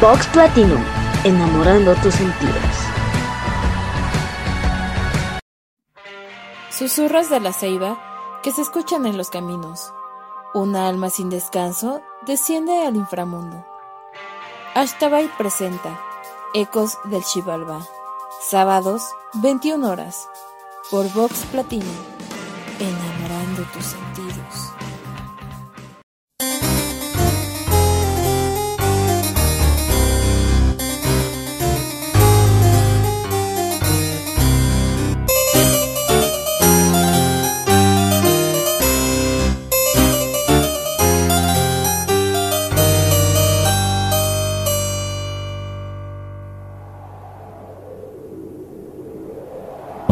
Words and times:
Vox 0.00 0.26
Platinum, 0.28 0.82
enamorando 1.24 1.94
tus 1.96 2.14
sentidos. 2.14 2.54
Susurros 6.70 7.28
de 7.28 7.38
la 7.38 7.52
ceiba 7.52 7.98
que 8.42 8.50
se 8.50 8.62
escuchan 8.62 9.04
en 9.04 9.18
los 9.18 9.28
caminos. 9.28 9.92
Una 10.54 10.88
alma 10.88 11.10
sin 11.10 11.28
descanso 11.28 12.00
desciende 12.24 12.86
al 12.86 12.96
inframundo. 12.96 13.62
Ashtabay 14.74 15.28
presenta 15.36 16.00
Ecos 16.54 16.96
del 17.04 17.22
Chivalba. 17.22 17.86
Sábados, 18.40 19.02
21 19.34 19.86
horas. 19.86 20.30
Por 20.90 21.12
Vox 21.12 21.44
Platinum. 21.52 21.84
Enamorando 22.78 23.64
tus 23.74 23.84
sentidos. 23.84 24.09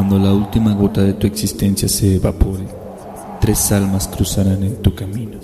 Cuando 0.08 0.26
la 0.26 0.32
última 0.32 0.72
gota 0.72 1.02
de 1.02 1.12
tu 1.12 1.26
existencia 1.26 1.86
se 1.86 2.14
evapore, 2.14 2.64
tres 3.42 3.70
almas 3.72 4.08
cruzarán 4.08 4.62
en 4.62 4.80
tu 4.80 4.94
camino. 4.94 5.38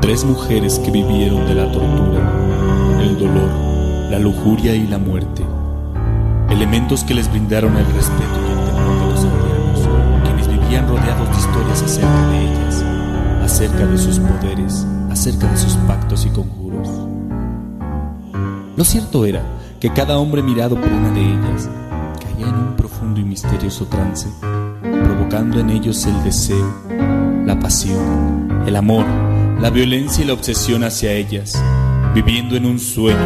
Tres 0.00 0.24
mujeres 0.24 0.78
que 0.78 0.90
vivieron 0.90 1.46
de 1.46 1.54
la 1.54 1.70
tortura, 1.70 3.02
el 3.02 3.18
dolor, 3.18 3.50
la 4.10 4.18
lujuria 4.18 4.74
y 4.74 4.86
la 4.86 4.96
muerte 4.96 5.44
elementos 6.56 7.04
que 7.04 7.12
les 7.12 7.30
brindaron 7.30 7.76
el 7.76 7.84
respeto 7.84 8.40
y 8.40 8.50
el 8.50 8.64
temor 8.64 8.98
de 8.98 9.06
los 9.10 9.24
ancianos, 9.24 10.24
quienes 10.24 10.48
vivían 10.48 10.88
rodeados 10.88 11.28
de 11.28 11.36
historias 11.36 11.82
acerca 11.82 12.28
de 12.28 12.44
ellas, 12.44 12.84
acerca 13.42 13.86
de 13.86 13.98
sus 13.98 14.18
poderes, 14.18 14.86
acerca 15.10 15.48
de 15.48 15.56
sus 15.58 15.74
pactos 15.86 16.24
y 16.24 16.30
conjuros. 16.30 16.88
Lo 18.74 18.84
cierto 18.84 19.26
era 19.26 19.42
que 19.80 19.92
cada 19.92 20.18
hombre 20.18 20.42
mirado 20.42 20.80
por 20.80 20.90
una 20.90 21.10
de 21.10 21.20
ellas 21.20 21.68
caía 22.22 22.48
en 22.48 22.54
un 22.54 22.74
profundo 22.74 23.20
y 23.20 23.24
misterioso 23.24 23.84
trance, 23.86 24.26
provocando 24.80 25.60
en 25.60 25.68
ellos 25.68 26.06
el 26.06 26.24
deseo, 26.24 26.74
la 27.44 27.60
pasión, 27.60 28.62
el 28.66 28.76
amor, 28.76 29.04
la 29.60 29.68
violencia 29.68 30.24
y 30.24 30.26
la 30.26 30.32
obsesión 30.32 30.84
hacia 30.84 31.12
ellas, 31.12 31.62
viviendo 32.14 32.56
en 32.56 32.64
un 32.64 32.78
sueño, 32.78 33.18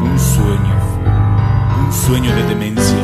un 0.00 0.16
sueño 0.16 0.73
sueño 1.94 2.34
de 2.34 2.42
demencia, 2.44 2.98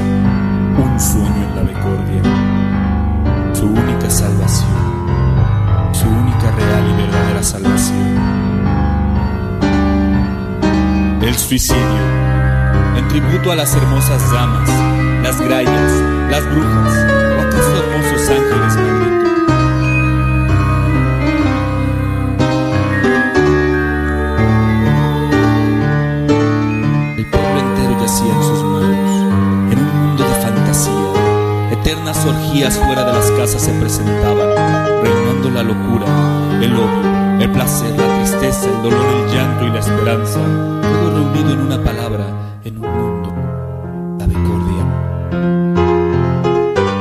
un 0.76 1.00
sueño 1.00 1.48
en 1.48 1.56
la 1.56 1.62
becordia, 1.62 3.54
su 3.54 3.66
única 3.66 4.10
salvación, 4.10 4.68
su 5.92 6.08
única 6.08 6.50
real 6.50 6.90
y 6.90 7.02
verdadera 7.02 7.42
salvación. 7.42 8.18
El 11.22 11.34
suicidio, 11.36 12.00
en 12.96 13.08
tributo 13.08 13.52
a 13.52 13.56
las 13.56 13.74
hermosas 13.74 14.32
damas, 14.32 14.68
las 15.22 15.40
grayas, 15.40 15.92
las 16.30 16.44
brujas, 16.44 17.06
o 17.36 17.40
acaso 17.42 17.76
hermosos 17.76 18.28
ángeles 18.28 18.89
eternas 32.20 32.24
orgías 32.26 32.78
fuera 32.78 33.04
de 33.04 33.12
las 33.12 33.30
casas 33.32 33.62
se 33.62 33.72
presentaban, 33.72 34.48
reinando 35.02 35.50
la 35.50 35.62
locura, 35.62 36.06
el 36.60 36.74
odio, 36.74 37.40
el 37.40 37.50
placer, 37.50 37.94
la 37.96 38.16
tristeza, 38.18 38.66
el 38.66 38.82
dolor, 38.82 39.06
el 39.16 39.34
llanto 39.34 39.66
y 39.66 39.70
la 39.70 39.78
esperanza, 39.78 40.40
todo 40.82 41.10
reunido 41.14 41.52
en 41.52 41.60
una 41.60 41.82
palabra, 41.82 42.26
en 42.64 42.78
un 42.78 42.90
mundo, 42.90 43.32
la 44.18 44.26
becordia. 44.26 44.84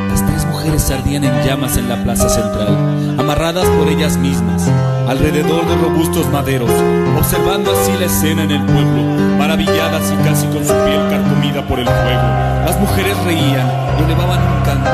Las 0.10 0.26
tres 0.26 0.46
mujeres 0.46 0.92
ardían 0.92 1.24
en 1.24 1.46
llamas 1.46 1.78
en 1.78 1.90
la 1.90 2.04
plaza 2.04 2.30
central, 2.30 3.20
amarradas 3.20 3.68
por 3.68 3.88
ellas 3.88 4.18
mismas, 4.18 4.70
alrededor 5.08 5.66
de 5.68 5.76
robustos 5.76 6.28
maderos, 6.30 6.72
observando 7.18 7.72
así 7.72 7.92
la 8.00 8.06
escena 8.06 8.44
en 8.44 8.52
el 8.52 8.64
pueblo, 8.64 9.04
maravilladas 9.38 10.12
y 10.12 10.24
casi 10.24 10.48
con 10.48 10.66
su 10.66 10.74
piel 10.86 11.02
carcomida 11.10 11.68
por 11.68 11.80
el 11.80 11.88
fuego. 11.88 12.22
Las 12.66 12.80
mujeres 12.80 13.18
reían 13.26 13.89
y 14.00 14.04
elevaban 14.04 14.40
un 14.40 14.62
canto, 14.64 14.90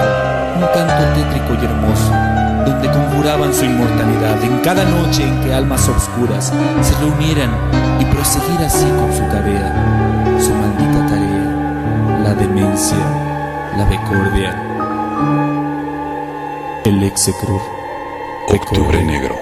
un 0.55 0.67
canto 0.73 1.03
tétrico 1.13 1.53
y 1.61 1.65
hermoso, 1.65 2.11
donde 2.65 2.89
conjuraban 2.89 3.53
su 3.53 3.65
inmortalidad 3.65 4.43
en 4.43 4.59
cada 4.59 4.83
noche 4.83 5.23
en 5.23 5.43
que 5.43 5.53
almas 5.53 5.87
obscuras 5.87 6.51
se 6.81 6.95
reunieran 6.95 7.51
y 7.99 8.05
proseguir 8.05 8.59
así 8.65 8.85
con 8.99 9.13
su 9.13 9.23
tarea, 9.29 9.71
su 10.39 10.51
maldita 10.53 11.07
tarea, 11.07 12.19
la 12.23 12.33
demencia, 12.33 12.97
la 13.77 13.85
becordia, 13.85 14.55
el 16.83 17.03
execror. 17.03 17.75
Octubre 18.47 19.03
Negro, 19.03 19.35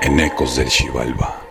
en 0.00 0.18
Ecos 0.18 0.56
del 0.56 0.68
Chivalba. 0.68 1.47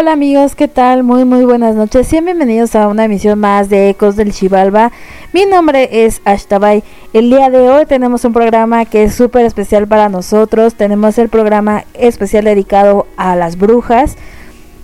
Hola 0.00 0.12
amigos, 0.12 0.54
¿qué 0.54 0.68
tal? 0.68 1.02
Muy 1.02 1.24
muy 1.24 1.44
buenas 1.44 1.74
noches. 1.74 2.06
Sean 2.06 2.24
bienvenidos 2.24 2.76
a 2.76 2.86
una 2.86 3.06
emisión 3.06 3.40
más 3.40 3.68
de 3.68 3.88
Ecos 3.88 4.14
del 4.14 4.32
Chivalba. 4.32 4.92
Mi 5.32 5.44
nombre 5.44 5.88
es 6.04 6.22
Ashtabay. 6.24 6.84
El 7.12 7.30
día 7.30 7.50
de 7.50 7.68
hoy 7.68 7.84
tenemos 7.84 8.24
un 8.24 8.32
programa 8.32 8.84
que 8.84 9.02
es 9.02 9.16
súper 9.16 9.44
especial 9.44 9.88
para 9.88 10.08
nosotros. 10.08 10.76
Tenemos 10.76 11.18
el 11.18 11.28
programa 11.28 11.82
especial 11.94 12.44
dedicado 12.44 13.08
a 13.16 13.34
las 13.34 13.58
brujas. 13.58 14.16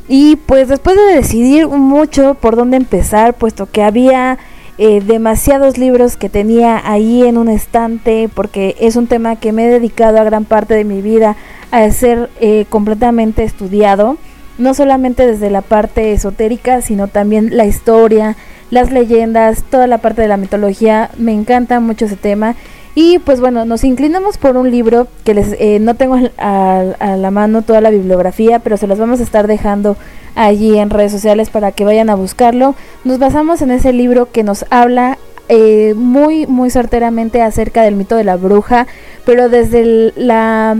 Y 0.09 0.35
pues 0.35 0.67
después 0.67 0.97
de 0.97 1.15
decidir 1.15 1.69
mucho 1.69 2.35
por 2.35 2.57
dónde 2.57 2.77
empezar, 2.77 3.35
puesto 3.35 3.71
que 3.71 3.85
había 3.85 4.39
eh, 4.79 5.01
demasiados 5.01 5.79
libros 5.79 6.17
que 6.17 6.29
tenía 6.29 6.83
ahí 6.85 7.23
en 7.23 7.39
un 7.39 7.49
estante, 7.49 8.29
porque 8.35 8.75
es 8.81 8.97
un 8.97 9.07
tema 9.07 9.37
que 9.37 9.53
me 9.53 9.67
he 9.67 9.69
dedicado 9.69 10.19
a 10.19 10.25
gran 10.25 10.45
parte 10.45 10.75
de 10.75 10.83
mi 10.83 11.03
vida 11.03 11.37
a 11.71 11.89
ser 11.93 12.31
eh, 12.41 12.67
completamente 12.69 13.45
estudiado, 13.45 14.19
no 14.59 14.75
solamente 14.75 15.27
desde 15.27 15.51
la 15.51 15.63
parte 15.63 16.13
esotérica, 16.13 16.81
sino 16.81 17.09
también 17.09 17.57
la 17.57 17.67
historia, 17.67 18.37
las 18.71 18.91
leyendas, 18.91 19.65
toda 19.71 19.87
la 19.87 19.99
parte 19.99 20.23
de 20.23 20.29
la 20.29 20.37
mitología, 20.37 21.11
me 21.17 21.33
encanta 21.33 21.81
mucho 21.81 22.07
ese 22.07 22.17
tema 22.17 22.57
y 22.97 23.19
pues 23.19 23.41
bueno, 23.41 23.65
nos 23.65 23.83
inclinamos 23.83 24.39
por 24.39 24.57
un 24.57 24.71
libro 24.71 25.09
que 25.25 25.35
les 25.35 25.57
eh, 25.59 25.81
no 25.81 25.95
tengo 25.95 26.17
a, 26.39 27.17
la 27.17 27.31
mano 27.33 27.63
toda 27.63 27.81
la 27.81 27.91
bibliografía, 27.91 28.61
pero 28.61 28.77
se 28.77 28.87
los 28.87 28.99
vamos 28.99 29.19
a 29.19 29.25
estar 29.25 29.49
dejando 29.49 29.97
allí 30.37 30.79
en 30.79 30.91
redes 30.91 31.11
sociales 31.11 31.51
para 31.51 31.73
que 31.73 31.85
vayan 31.85 32.09
a 32.09 32.15
buscarlo. 32.15 32.77
Nos 33.03 33.19
basamos 33.19 33.63
en 33.63 33.73
ese 33.73 33.93
libro 33.93 34.31
que 34.31 34.45
nos 34.45 34.65
habla 34.71 35.19
eh, 35.49 35.95
muy, 35.97 36.47
muy 36.47 36.71
certeramente 36.71 37.43
acerca 37.43 37.83
del 37.83 37.97
mito 37.97 38.15
de 38.15 38.25
la 38.25 38.37
bruja, 38.37 38.87
pero 39.27 39.49
desde 39.49 40.13
la 40.15 40.77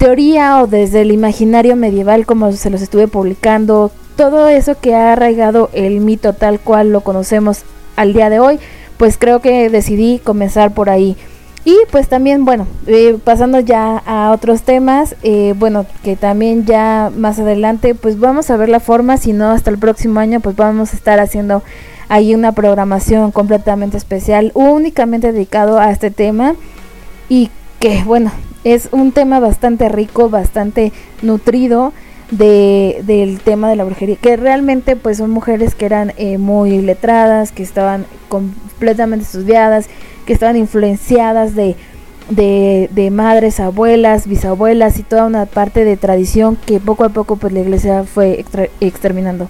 teoría 0.00 0.60
o 0.60 0.66
desde 0.66 1.02
el 1.02 1.12
imaginario 1.12 1.76
medieval, 1.76 2.26
como 2.26 2.50
se 2.50 2.70
los 2.70 2.82
estuve 2.82 3.06
publicando, 3.06 3.92
todo 4.16 4.48
eso 4.48 4.74
que 4.80 4.96
ha 4.96 5.12
arraigado 5.12 5.70
el 5.72 6.00
mito 6.00 6.32
tal 6.32 6.58
cual 6.58 6.90
lo 6.90 7.02
conocemos 7.02 7.62
al 7.96 8.12
día 8.12 8.30
de 8.30 8.40
hoy 8.40 8.58
pues 9.00 9.16
creo 9.16 9.40
que 9.40 9.70
decidí 9.70 10.18
comenzar 10.18 10.74
por 10.74 10.90
ahí. 10.90 11.16
Y 11.64 11.74
pues 11.90 12.06
también, 12.08 12.44
bueno, 12.44 12.66
eh, 12.86 13.16
pasando 13.24 13.58
ya 13.58 13.96
a 14.04 14.30
otros 14.30 14.60
temas, 14.60 15.16
eh, 15.22 15.54
bueno, 15.56 15.86
que 16.04 16.16
también 16.16 16.66
ya 16.66 17.10
más 17.16 17.38
adelante, 17.38 17.94
pues 17.94 18.20
vamos 18.20 18.50
a 18.50 18.58
ver 18.58 18.68
la 18.68 18.78
forma, 18.78 19.16
si 19.16 19.32
no 19.32 19.52
hasta 19.52 19.70
el 19.70 19.78
próximo 19.78 20.20
año, 20.20 20.40
pues 20.40 20.54
vamos 20.54 20.92
a 20.92 20.96
estar 20.96 21.18
haciendo 21.18 21.62
ahí 22.10 22.34
una 22.34 22.52
programación 22.52 23.30
completamente 23.30 23.96
especial, 23.96 24.52
únicamente 24.52 25.32
dedicado 25.32 25.78
a 25.78 25.90
este 25.90 26.10
tema. 26.10 26.54
Y 27.30 27.48
que, 27.80 28.04
bueno, 28.04 28.30
es 28.62 28.88
un 28.92 29.10
tema 29.10 29.40
bastante 29.40 29.88
rico, 29.88 30.30
bastante 30.30 30.92
nutrido, 31.22 31.92
de, 32.30 33.02
del 33.04 33.40
tema 33.40 33.68
de 33.68 33.76
la 33.76 33.84
brujería, 33.84 34.16
que 34.16 34.36
realmente 34.36 34.96
pues 34.96 35.18
son 35.18 35.30
mujeres 35.30 35.74
que 35.74 35.86
eran 35.86 36.12
eh, 36.16 36.38
muy 36.38 36.80
letradas, 36.80 37.52
que 37.52 37.62
estaban 37.62 38.06
completamente 38.28 39.24
estudiadas, 39.24 39.88
que 40.26 40.32
estaban 40.32 40.56
influenciadas 40.56 41.54
de, 41.54 41.76
de, 42.28 43.10
madres, 43.10 43.58
abuelas, 43.58 44.28
bisabuelas 44.28 44.98
y 44.98 45.02
toda 45.02 45.26
una 45.26 45.46
parte 45.46 45.84
de 45.84 45.96
tradición 45.96 46.56
que 46.66 46.78
poco 46.78 47.04
a 47.04 47.08
poco 47.08 47.36
pues 47.36 47.52
la 47.52 47.60
iglesia 47.60 48.04
fue 48.04 48.44
exterminando. 48.80 49.48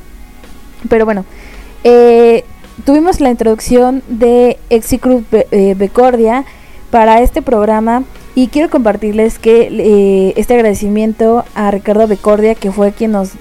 Pero 0.88 1.05
bueno, 1.05 1.26
eh, 1.85 2.44
tuvimos 2.87 3.21
la 3.21 3.31
introducción 3.31 4.03
de 4.09 4.59
Exicruz 4.71 5.25
eh, 5.33 5.75
Becordia 5.76 6.47
para 6.91 7.21
este 7.21 7.43
programa 7.43 8.05
y 8.35 8.49
quiero 8.49 8.71
compartirles 8.71 9.38
que 9.38 9.69
eh, 9.71 10.35
este 10.37 10.55
agradecimiento 10.55 11.44
a 11.55 11.71
Ricardo 11.71 12.06
Becordia 12.06 12.55
que 12.55 12.71
fue 12.71 12.93
quien 12.93 13.12
nos 13.12 13.32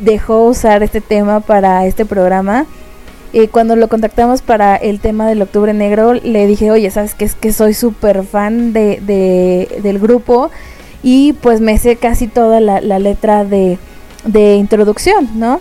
dejó 0.00 0.44
usar 0.46 0.82
este 0.82 1.00
tema 1.00 1.40
para 1.40 1.86
este 1.86 2.06
programa. 2.06 2.66
Eh, 3.32 3.48
cuando 3.48 3.76
lo 3.76 3.88
contactamos 3.88 4.42
para 4.42 4.74
el 4.76 4.98
tema 4.98 5.28
del 5.28 5.42
Octubre 5.42 5.72
Negro, 5.72 6.14
le 6.14 6.46
dije, 6.46 6.70
oye, 6.70 6.90
¿sabes 6.90 7.14
qué? 7.14 7.24
Es 7.24 7.34
que 7.34 7.52
soy 7.52 7.74
súper 7.74 8.24
fan 8.24 8.72
de, 8.72 9.68
del 9.82 9.98
grupo 10.00 10.50
y 11.02 11.34
pues 11.34 11.60
me 11.60 11.78
sé 11.78 11.96
casi 11.96 12.26
toda 12.26 12.60
la, 12.60 12.80
letra 12.98 13.44
de, 13.44 13.78
de 14.24 14.56
introducción, 14.56 15.28
¿no? 15.34 15.60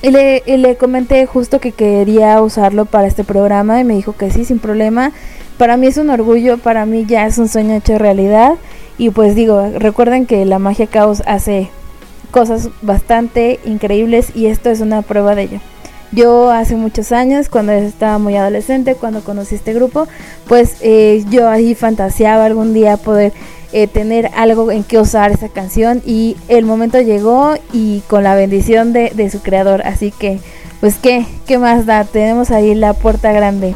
Y 0.00 0.10
le, 0.10 0.42
le 0.46 0.76
comenté 0.76 1.26
justo 1.26 1.60
que 1.60 1.72
quería 1.72 2.40
usarlo 2.40 2.86
para 2.86 3.08
este 3.08 3.24
programa 3.24 3.80
y 3.80 3.84
me 3.84 3.94
dijo 3.94 4.14
que 4.14 4.30
sí, 4.30 4.44
sin 4.44 4.60
problema. 4.60 5.12
Para 5.58 5.76
mí 5.76 5.88
es 5.88 5.96
un 5.96 6.08
orgullo, 6.08 6.56
para 6.56 6.86
mí 6.86 7.04
ya 7.04 7.26
es 7.26 7.36
un 7.36 7.48
sueño 7.48 7.74
hecho 7.74 7.98
realidad. 7.98 8.54
Y 8.96 9.10
pues 9.10 9.34
digo, 9.34 9.70
recuerden 9.76 10.24
que 10.24 10.44
la 10.44 10.58
magia 10.58 10.86
caos 10.86 11.22
hace 11.26 11.68
cosas 12.30 12.68
bastante 12.82 13.58
increíbles 13.64 14.34
y 14.34 14.46
esto 14.46 14.70
es 14.70 14.80
una 14.80 15.02
prueba 15.02 15.34
de 15.34 15.42
ello. 15.42 15.60
Yo 16.10 16.50
hace 16.50 16.74
muchos 16.74 17.12
años, 17.12 17.48
cuando 17.48 17.72
estaba 17.72 18.18
muy 18.18 18.36
adolescente, 18.36 18.94
cuando 18.94 19.22
conocí 19.22 19.56
este 19.56 19.74
grupo, 19.74 20.08
pues 20.46 20.76
eh, 20.80 21.24
yo 21.28 21.48
ahí 21.48 21.74
fantaseaba 21.74 22.46
algún 22.46 22.72
día 22.72 22.96
poder 22.96 23.32
eh, 23.72 23.88
tener 23.88 24.30
algo 24.34 24.70
en 24.70 24.84
que 24.84 24.98
usar 24.98 25.32
esa 25.32 25.50
canción 25.50 26.00
y 26.06 26.36
el 26.48 26.64
momento 26.64 27.00
llegó 27.00 27.56
y 27.72 28.00
con 28.06 28.22
la 28.22 28.34
bendición 28.34 28.92
de, 28.92 29.10
de 29.14 29.28
su 29.28 29.40
creador. 29.40 29.82
Así 29.84 30.12
que, 30.12 30.40
pues 30.80 30.96
qué, 30.96 31.26
qué 31.46 31.58
más 31.58 31.84
da, 31.84 32.04
tenemos 32.04 32.50
ahí 32.52 32.74
la 32.74 32.94
puerta 32.94 33.32
grande. 33.32 33.74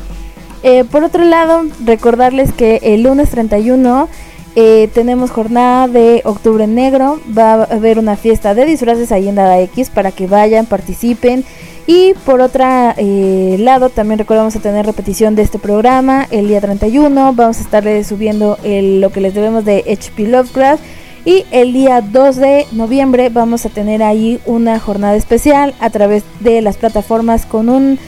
Eh, 0.62 0.84
por 0.84 1.02
otro 1.02 1.24
lado, 1.24 1.64
recordarles 1.84 2.52
que 2.52 2.78
el 2.82 3.02
lunes 3.02 3.30
31 3.30 4.08
eh, 4.54 4.88
tenemos 4.94 5.30
jornada 5.30 5.88
de 5.88 6.22
Octubre 6.24 6.66
Negro. 6.66 7.20
Va 7.36 7.54
a 7.54 7.62
haber 7.64 7.98
una 7.98 8.16
fiesta 8.16 8.54
de 8.54 8.64
disfraces 8.64 9.10
ahí 9.10 9.28
en 9.28 9.34
Dada 9.34 9.60
X 9.60 9.90
para 9.90 10.12
que 10.12 10.26
vayan, 10.26 10.66
participen. 10.66 11.44
Y 11.86 12.14
por 12.24 12.40
otro 12.40 12.64
eh, 12.96 13.56
lado, 13.58 13.88
también 13.88 14.18
recordamos 14.18 14.54
a 14.54 14.60
tener 14.60 14.86
repetición 14.86 15.34
de 15.34 15.42
este 15.42 15.58
programa 15.58 16.28
el 16.30 16.46
día 16.46 16.60
31. 16.60 17.32
Vamos 17.32 17.58
a 17.58 17.60
estar 17.60 18.04
subiendo 18.04 18.56
lo 18.62 19.10
que 19.10 19.20
les 19.20 19.34
debemos 19.34 19.64
de 19.64 19.78
HP 19.78 20.28
Lovecraft. 20.28 20.82
Y 21.24 21.44
el 21.50 21.72
día 21.72 22.00
2 22.00 22.36
de 22.36 22.66
noviembre 22.72 23.28
vamos 23.28 23.64
a 23.64 23.68
tener 23.68 24.02
ahí 24.02 24.40
una 24.44 24.80
jornada 24.80 25.14
especial 25.14 25.74
a 25.78 25.90
través 25.90 26.24
de 26.40 26.60
las 26.62 26.76
plataformas 26.76 27.46
con 27.46 27.68
un, 27.68 27.98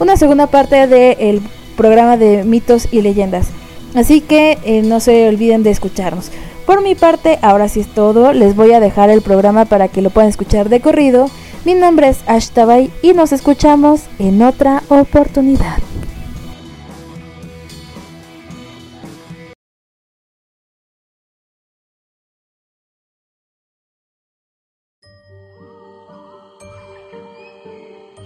una 0.00 0.16
segunda 0.16 0.48
parte 0.48 0.88
del 0.88 1.40
programa 1.76 2.16
de 2.16 2.44
mitos 2.44 2.88
y 2.90 3.02
leyendas. 3.02 3.48
Así 3.94 4.20
que 4.20 4.58
eh, 4.64 4.82
no 4.82 5.00
se 5.00 5.28
olviden 5.28 5.62
de 5.62 5.70
escucharnos. 5.70 6.30
Por 6.66 6.82
mi 6.82 6.94
parte, 6.94 7.38
ahora 7.42 7.68
sí 7.68 7.80
es 7.80 7.88
todo. 7.88 8.32
Les 8.32 8.56
voy 8.56 8.72
a 8.72 8.80
dejar 8.80 9.10
el 9.10 9.22
programa 9.22 9.66
para 9.66 9.88
que 9.88 10.02
lo 10.02 10.10
puedan 10.10 10.30
escuchar 10.30 10.68
de 10.68 10.80
corrido. 10.80 11.30
Mi 11.64 11.74
nombre 11.74 12.08
es 12.08 12.18
Ashtabay 12.26 12.90
y 13.02 13.12
nos 13.12 13.32
escuchamos 13.32 14.02
en 14.18 14.42
otra 14.42 14.82
oportunidad. 14.88 15.78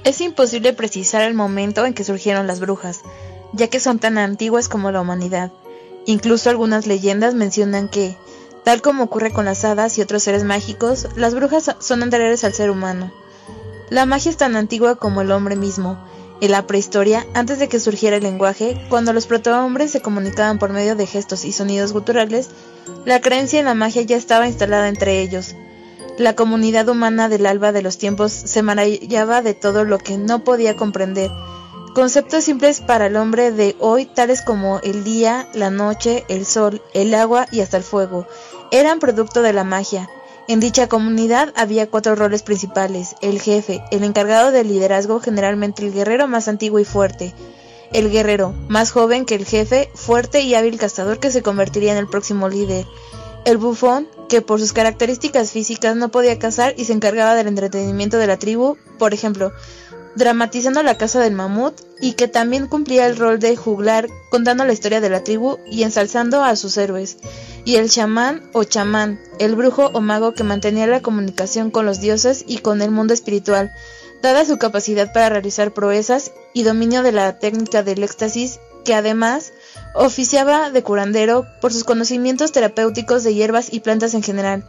Es 0.09 0.23
imposible 0.23 0.73
precisar 0.73 1.21
el 1.21 1.35
momento 1.35 1.85
en 1.85 1.93
que 1.93 2.03
surgieron 2.03 2.47
las 2.47 2.61
brujas, 2.61 3.03
ya 3.53 3.69
que 3.69 3.81
son 3.81 3.99
tan 3.99 4.19
antiguas 4.19 4.69
como 4.69 4.91
la 4.91 5.01
humanidad. 5.01 5.51
Incluso 6.07 6.51
algunas 6.51 6.87
leyendas 6.87 7.35
mencionan 7.35 7.89
que, 7.89 8.17
tal 8.65 8.83
como 8.83 9.05
ocurre 9.05 9.33
con 9.33 9.45
las 9.45 9.65
hadas 9.65 9.99
y 9.99 10.03
otros 10.03 10.23
seres 10.23 10.45
mágicos, 10.45 11.09
las 11.17 11.35
brujas 11.35 11.75
son 11.79 12.03
anteriores 12.03 12.45
al 12.45 12.55
ser 12.55 12.71
humano. 12.71 13.13
La 13.91 14.07
magia 14.07 14.31
es 14.31 14.37
tan 14.37 14.57
antigua 14.57 14.97
como 14.97 15.23
el 15.23 15.31
hombre 15.31 15.57
mismo. 15.57 15.99
En 16.41 16.53
la 16.53 16.67
prehistoria, 16.67 17.27
antes 17.35 17.59
de 17.59 17.69
que 17.69 17.81
surgiera 17.81 18.17
el 18.17 18.23
lenguaje, 18.23 18.81
cuando 18.89 19.13
los 19.13 19.27
protohombres 19.27 19.91
se 19.91 20.01
comunicaban 20.01 20.59
por 20.59 20.71
medio 20.71 20.95
de 20.95 21.07
gestos 21.07 21.45
y 21.45 21.53
sonidos 21.53 21.93
guturales, 21.93 22.51
la 23.05 23.21
creencia 23.21 23.59
en 23.59 23.65
la 23.65 23.75
magia 23.75 24.03
ya 24.03 24.17
estaba 24.17 24.47
instalada 24.47 24.89
entre 24.89 25.21
ellos. 25.21 25.57
La 26.17 26.37
comunidad 26.37 26.89
humana 26.89 27.29
del 27.29 27.47
alba 27.47 27.73
de 27.73 27.83
los 27.83 27.97
tiempos 27.97 28.33
se 28.33 28.63
maravillaba 28.63 29.41
de 29.41 29.55
todo 29.55 29.85
lo 29.85 29.99
que 29.99 30.19
no 30.19 30.45
podía 30.45 30.77
comprender. 30.77 31.31
Conceptos 31.99 32.45
simples 32.45 32.81
para 32.81 33.07
el 33.07 33.17
hombre 33.17 33.51
de 33.51 33.75
hoy, 33.81 34.07
tales 34.07 34.41
como 34.41 34.79
el 34.85 35.03
día, 35.03 35.49
la 35.53 35.69
noche, 35.69 36.25
el 36.29 36.47
sol, 36.47 36.81
el 36.95 37.13
agua 37.13 37.49
y 37.51 37.59
hasta 37.59 37.77
el 37.77 37.83
fuego, 37.83 38.25
eran 38.71 39.01
producto 39.01 39.43
de 39.43 39.53
la 39.53 39.65
magia. 39.65 40.09
En 40.47 40.61
dicha 40.61 40.89
comunidad 40.89 41.53
había 41.57 41.91
cuatro 41.91 42.15
roles 42.15 42.45
principales, 42.45 43.17
el 43.21 43.41
jefe, 43.41 43.83
el 43.91 44.05
encargado 44.05 44.53
del 44.53 44.69
liderazgo, 44.69 45.19
generalmente 45.19 45.85
el 45.85 45.93
guerrero 45.93 46.29
más 46.29 46.47
antiguo 46.47 46.79
y 46.79 46.85
fuerte, 46.85 47.35
el 47.93 48.13
guerrero, 48.13 48.55
más 48.69 48.93
joven 48.93 49.25
que 49.25 49.35
el 49.35 49.45
jefe, 49.45 49.91
fuerte 49.97 50.43
y 50.43 50.55
hábil 50.55 50.79
cazador 50.79 51.19
que 51.19 51.33
se 51.33 51.43
convertiría 51.43 51.91
en 51.91 51.99
el 51.99 52.07
próximo 52.07 52.49
líder, 52.49 52.87
el 53.45 53.57
bufón, 53.57 54.07
que 54.29 54.41
por 54.41 54.61
sus 54.61 54.73
características 54.73 55.51
físicas 55.51 55.97
no 55.97 56.11
podía 56.11 56.39
cazar 56.39 56.75
y 56.77 56.85
se 56.85 56.93
encargaba 56.93 57.35
del 57.35 57.49
entretenimiento 57.49 58.19
de 58.19 58.29
la 58.29 58.39
tribu, 58.39 58.77
por 59.01 59.15
ejemplo, 59.15 59.51
dramatizando 60.19 60.83
la 60.83 60.99
casa 60.99 61.21
del 61.21 61.33
mamut, 61.33 61.75
y 62.01 62.13
que 62.13 62.29
también 62.29 62.67
cumplía 62.67 63.07
el 63.07 63.17
rol 63.17 63.39
de 63.39 63.57
juglar 63.57 64.09
contando 64.31 64.65
la 64.65 64.73
historia 64.73 65.01
de 65.01 65.11
la 65.11 65.25
tribu 65.25 65.59
y 65.67 65.83
ensalzando 65.83 66.43
a 66.45 66.55
sus 66.57 66.77
héroes 66.77 67.17
y 67.65 67.77
el 67.77 67.91
chamán 67.91 68.43
o 68.53 68.65
chamán, 68.65 69.21
el 69.39 69.55
brujo 69.55 69.91
o 69.93 70.01
mago 70.01 70.33
que 70.33 70.45
mantenía 70.45 70.87
la 70.87 71.03
comunicación 71.03 71.71
con 71.71 71.85
los 71.87 72.01
dioses 72.01 72.45
y 72.47 72.59
con 72.59 72.81
el 72.81 72.91
mundo 72.91 73.13
espiritual, 73.13 73.73
dada 74.23 74.45
su 74.45 74.59
capacidad 74.59 75.13
para 75.13 75.29
realizar 75.29 75.75
proezas 75.75 76.33
y 76.55 76.63
dominio 76.63 77.03
de 77.03 77.13
la 77.13 77.39
técnica 77.39 77.83
del 77.83 78.03
éxtasis, 78.03 78.59
que 78.85 78.95
además 78.95 79.53
oficiaba 79.95 80.71
de 80.71 80.83
curandero 80.83 81.47
por 81.61 81.73
sus 81.73 81.85
conocimientos 81.85 82.53
terapéuticos 82.53 83.23
de 83.23 83.35
hierbas 83.35 83.73
y 83.73 83.81
plantas 83.81 84.15
en 84.15 84.23
general. 84.23 84.65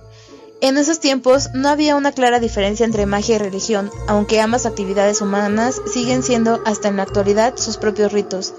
En 0.61 0.77
esos 0.77 0.99
tiempos 0.99 1.49
no 1.53 1.69
había 1.69 1.95
una 1.95 2.11
clara 2.11 2.39
diferencia 2.39 2.85
entre 2.85 3.05
magia 3.05 3.35
y 3.35 3.39
religión, 3.39 3.89
aunque 4.07 4.41
ambas 4.41 4.65
actividades 4.65 5.21
humanas 5.21 5.81
siguen 5.91 6.21
siendo 6.21 6.61
hasta 6.65 6.89
en 6.89 6.97
la 6.97 7.03
actualidad 7.03 7.55
sus 7.57 7.77
propios 7.77 8.11
ritos. 8.11 8.53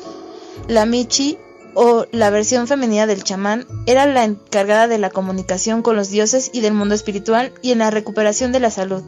La 0.66 0.86
Michi 0.86 1.36
o 1.74 2.06
la 2.10 2.30
versión 2.30 2.66
femenina 2.66 3.06
del 3.06 3.22
chamán, 3.22 3.66
era 3.86 4.06
la 4.06 4.24
encargada 4.24 4.88
de 4.88 4.98
la 4.98 5.10
comunicación 5.10 5.82
con 5.82 5.96
los 5.96 6.10
dioses 6.10 6.50
y 6.52 6.60
del 6.60 6.74
mundo 6.74 6.94
espiritual 6.94 7.52
y 7.62 7.72
en 7.72 7.78
la 7.78 7.90
recuperación 7.90 8.52
de 8.52 8.60
la 8.60 8.70
salud. 8.70 9.02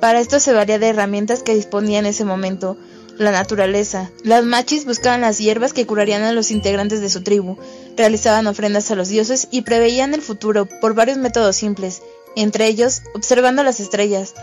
Para 0.00 0.20
esto 0.20 0.40
se 0.40 0.52
valía 0.52 0.78
de 0.78 0.88
herramientas 0.88 1.42
que 1.42 1.54
disponía 1.54 1.98
en 1.98 2.06
ese 2.06 2.24
momento, 2.24 2.76
la 3.18 3.32
naturaleza. 3.32 4.10
Las 4.24 4.44
machis 4.44 4.86
buscaban 4.86 5.20
las 5.20 5.36
hierbas 5.38 5.74
que 5.74 5.86
curarían 5.86 6.22
a 6.22 6.32
los 6.32 6.50
integrantes 6.50 7.02
de 7.02 7.10
su 7.10 7.22
tribu, 7.22 7.58
realizaban 7.96 8.46
ofrendas 8.46 8.90
a 8.90 8.94
los 8.94 9.08
dioses 9.08 9.48
y 9.50 9.60
preveían 9.60 10.14
el 10.14 10.22
futuro 10.22 10.66
por 10.80 10.94
varios 10.94 11.18
métodos 11.18 11.56
simples, 11.56 12.00
entre 12.36 12.66
ellos 12.66 13.02
observando 13.14 13.62
las 13.62 13.80
estrellas. 13.80 14.34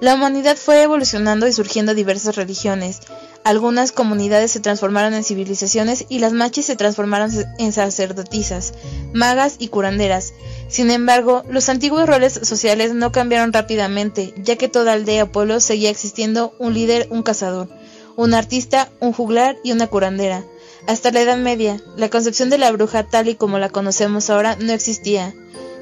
La 0.00 0.14
humanidad 0.14 0.56
fue 0.56 0.82
evolucionando 0.82 1.46
y 1.48 1.52
surgiendo 1.52 1.94
diversas 1.94 2.36
religiones, 2.36 3.00
algunas 3.44 3.92
comunidades 3.92 4.50
se 4.50 4.60
transformaron 4.60 5.14
en 5.14 5.24
civilizaciones 5.24 6.04
y 6.08 6.18
las 6.18 6.34
machis 6.34 6.66
se 6.66 6.76
transformaron 6.76 7.30
en 7.58 7.72
sacerdotisas, 7.72 8.74
magas 9.14 9.56
y 9.58 9.68
curanderas. 9.68 10.34
Sin 10.68 10.90
embargo, 10.90 11.44
los 11.48 11.70
antiguos 11.70 12.06
roles 12.06 12.34
sociales 12.42 12.92
no 12.92 13.10
cambiaron 13.10 13.52
rápidamente, 13.52 14.34
ya 14.36 14.56
que 14.56 14.68
toda 14.68 14.92
aldea 14.92 15.24
o 15.24 15.32
pueblo 15.32 15.60
seguía 15.60 15.88
existiendo 15.88 16.54
un 16.58 16.74
líder, 16.74 17.06
un 17.10 17.22
cazador, 17.22 17.70
un 18.16 18.34
artista, 18.34 18.90
un 19.00 19.14
juglar 19.14 19.56
y 19.64 19.72
una 19.72 19.86
curandera. 19.86 20.44
Hasta 20.86 21.10
la 21.10 21.22
Edad 21.22 21.38
Media, 21.38 21.80
la 21.96 22.10
concepción 22.10 22.50
de 22.50 22.58
la 22.58 22.70
bruja 22.70 23.04
tal 23.04 23.28
y 23.28 23.34
como 23.34 23.58
la 23.58 23.70
conocemos 23.70 24.28
ahora 24.28 24.56
no 24.60 24.72
existía. 24.72 25.34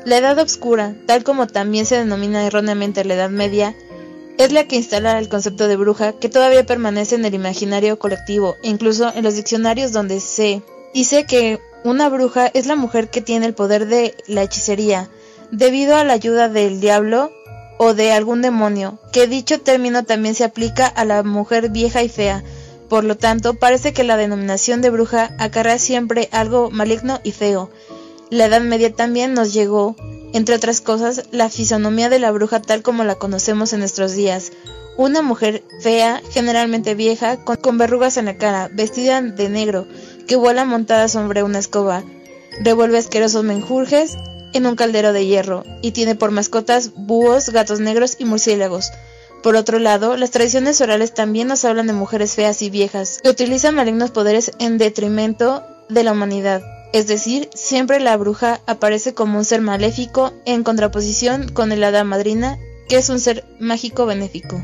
La 0.07 0.19
Edad 0.19 0.39
Oscura, 0.39 0.95
tal 1.07 1.25
como 1.25 1.49
también 1.49 1.85
se 1.85 1.97
denomina 1.97 2.47
erróneamente 2.47 3.05
la 3.05 3.15
Edad 3.15 3.29
Media, 3.29 3.75
es 4.39 4.53
la 4.53 4.69
que 4.69 4.77
instala 4.77 5.19
el 5.19 5.29
concepto 5.29 5.67
de 5.67 5.75
bruja 5.75 6.13
que 6.13 6.29
todavía 6.29 6.65
permanece 6.65 7.17
en 7.17 7.25
el 7.25 7.35
imaginario 7.35 7.99
colectivo, 7.99 8.55
incluso 8.63 9.13
en 9.13 9.25
los 9.25 9.35
diccionarios 9.35 9.91
donde 9.91 10.21
se 10.21 10.63
dice 10.95 11.25
que 11.25 11.59
una 11.83 12.09
bruja 12.09 12.47
es 12.47 12.67
la 12.67 12.77
mujer 12.77 13.11
que 13.11 13.21
tiene 13.21 13.47
el 13.47 13.55
poder 13.55 13.89
de 13.89 14.15
la 14.29 14.45
hechicería. 14.45 15.11
Debido 15.51 15.97
a 15.97 16.05
la 16.05 16.13
ayuda 16.13 16.49
del 16.49 16.81
diablo, 16.81 17.33
o 17.77 17.93
de 17.93 18.13
algún 18.13 18.43
demonio, 18.43 19.01
que 19.11 19.27
dicho 19.27 19.61
término 19.61 20.05
también 20.05 20.37
se 20.37 20.45
aplica 20.45 20.87
a 20.87 21.05
la 21.05 21.25
mujer 21.25 21.71
vieja 21.71 22.05
y 22.05 22.09
fea. 22.09 22.45
Por 22.89 23.03
lo 23.03 23.17
tanto, 23.17 23.55
parece 23.55 23.93
que 23.93 24.05
la 24.05 24.17
denominación 24.17 24.83
de 24.83 24.91
bruja 24.91 25.35
acarrea 25.41 25.81
siempre 25.81 26.29
algo 26.31 26.71
maligno 26.71 27.19
y 27.25 27.33
feo. 27.33 27.71
La 28.31 28.47
Edad 28.47 28.61
Media 28.61 28.93
también 28.93 29.35
nos 29.35 29.53
llegó, 29.53 29.95
entre 30.33 30.57
otras 30.57 30.81
cosas, 30.81 31.23
la 31.31 31.49
fisonomía 31.49 32.09
de 32.09 32.19
la 32.19 32.33
bruja 32.33 32.61
tal 32.61 32.83
como 32.83 33.05
la 33.05 33.15
conocemos 33.15 33.73
en 33.73 33.81
nuestros 33.81 34.15
días. 34.15 34.51
Una 34.97 35.23
mujer 35.23 35.63
fea, 35.81 36.21
generalmente 36.31 36.97
vieja, 36.97 37.37
con, 37.45 37.79
verrugas 37.79 38.17
en 38.17 38.25
la 38.25 38.37
cara, 38.37 38.69
vestida 38.73 39.23
de 39.23 39.49
negro, 39.49 39.87
que 40.27 40.35
vuela 40.35 40.65
montada 40.65 41.07
sobre 41.07 41.45
una 41.45 41.61
escoba, 41.61 42.03
revuelve 42.65 42.99
asquerosos 42.99 43.45
menjurjes 43.45 44.17
en 44.53 44.67
un 44.67 44.75
caldero 44.75 45.13
de 45.13 45.27
hierro, 45.27 45.63
y 45.81 45.93
tiene 45.93 46.17
por 46.17 46.33
mascotas 46.33 46.93
búhos, 46.97 47.51
gatos 47.51 47.79
negros 47.79 48.17
y 48.19 48.25
murciélagos. 48.25 48.91
Por 49.43 49.55
otro 49.55 49.79
lado, 49.79 50.17
las 50.17 50.33
tradiciones 50.33 50.81
orales 50.81 51.15
también 51.15 51.47
nos 51.47 51.65
hablan 51.65 51.87
de 51.87 51.93
mujeres 51.93 52.35
feas 52.35 52.61
y 52.63 52.71
viejas, 52.71 53.21
que 53.23 53.31
utilizan 53.31 53.77
malignos 53.77 54.11
poderes 54.11 54.51
en 54.59 54.79
detrimento 54.79 55.63
de 55.89 56.03
la 56.03 56.11
humanidad. 56.13 56.76
Es 56.93 57.07
decir, 57.07 57.51
siempre 57.55 58.01
la 58.01 58.17
bruja 58.17 58.61
aparece 58.67 59.15
como 59.15 59.39
un 59.39 59.45
ser 59.45 59.61
maléfico 59.61 60.33
en 60.45 60.63
contraposición 60.63 61.49
con 61.49 61.73
el 61.73 61.85
hada 61.85 62.05
madrina, 62.05 62.59
que 62.89 62.97
es 62.97 63.09
un 63.09 63.21
ser 63.21 63.45
mágico 63.59 64.07
benéfico. 64.07 64.63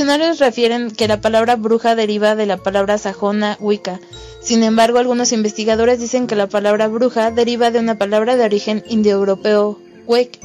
Diccionarios 0.00 0.38
refieren 0.38 0.90
que 0.90 1.08
la 1.08 1.20
palabra 1.20 1.56
bruja 1.56 1.94
deriva 1.94 2.34
de 2.34 2.46
la 2.46 2.56
palabra 2.56 2.96
sajona 2.96 3.58
Wicca. 3.60 4.00
Sin 4.40 4.62
embargo, 4.62 4.98
algunos 4.98 5.30
investigadores 5.32 6.00
dicen 6.00 6.26
que 6.26 6.36
la 6.36 6.48
palabra 6.48 6.88
bruja 6.88 7.30
deriva 7.30 7.70
de 7.70 7.80
una 7.80 7.98
palabra 7.98 8.34
de 8.36 8.44
origen 8.44 8.82
indoeuropeo, 8.88 9.78
Wek, 10.06 10.38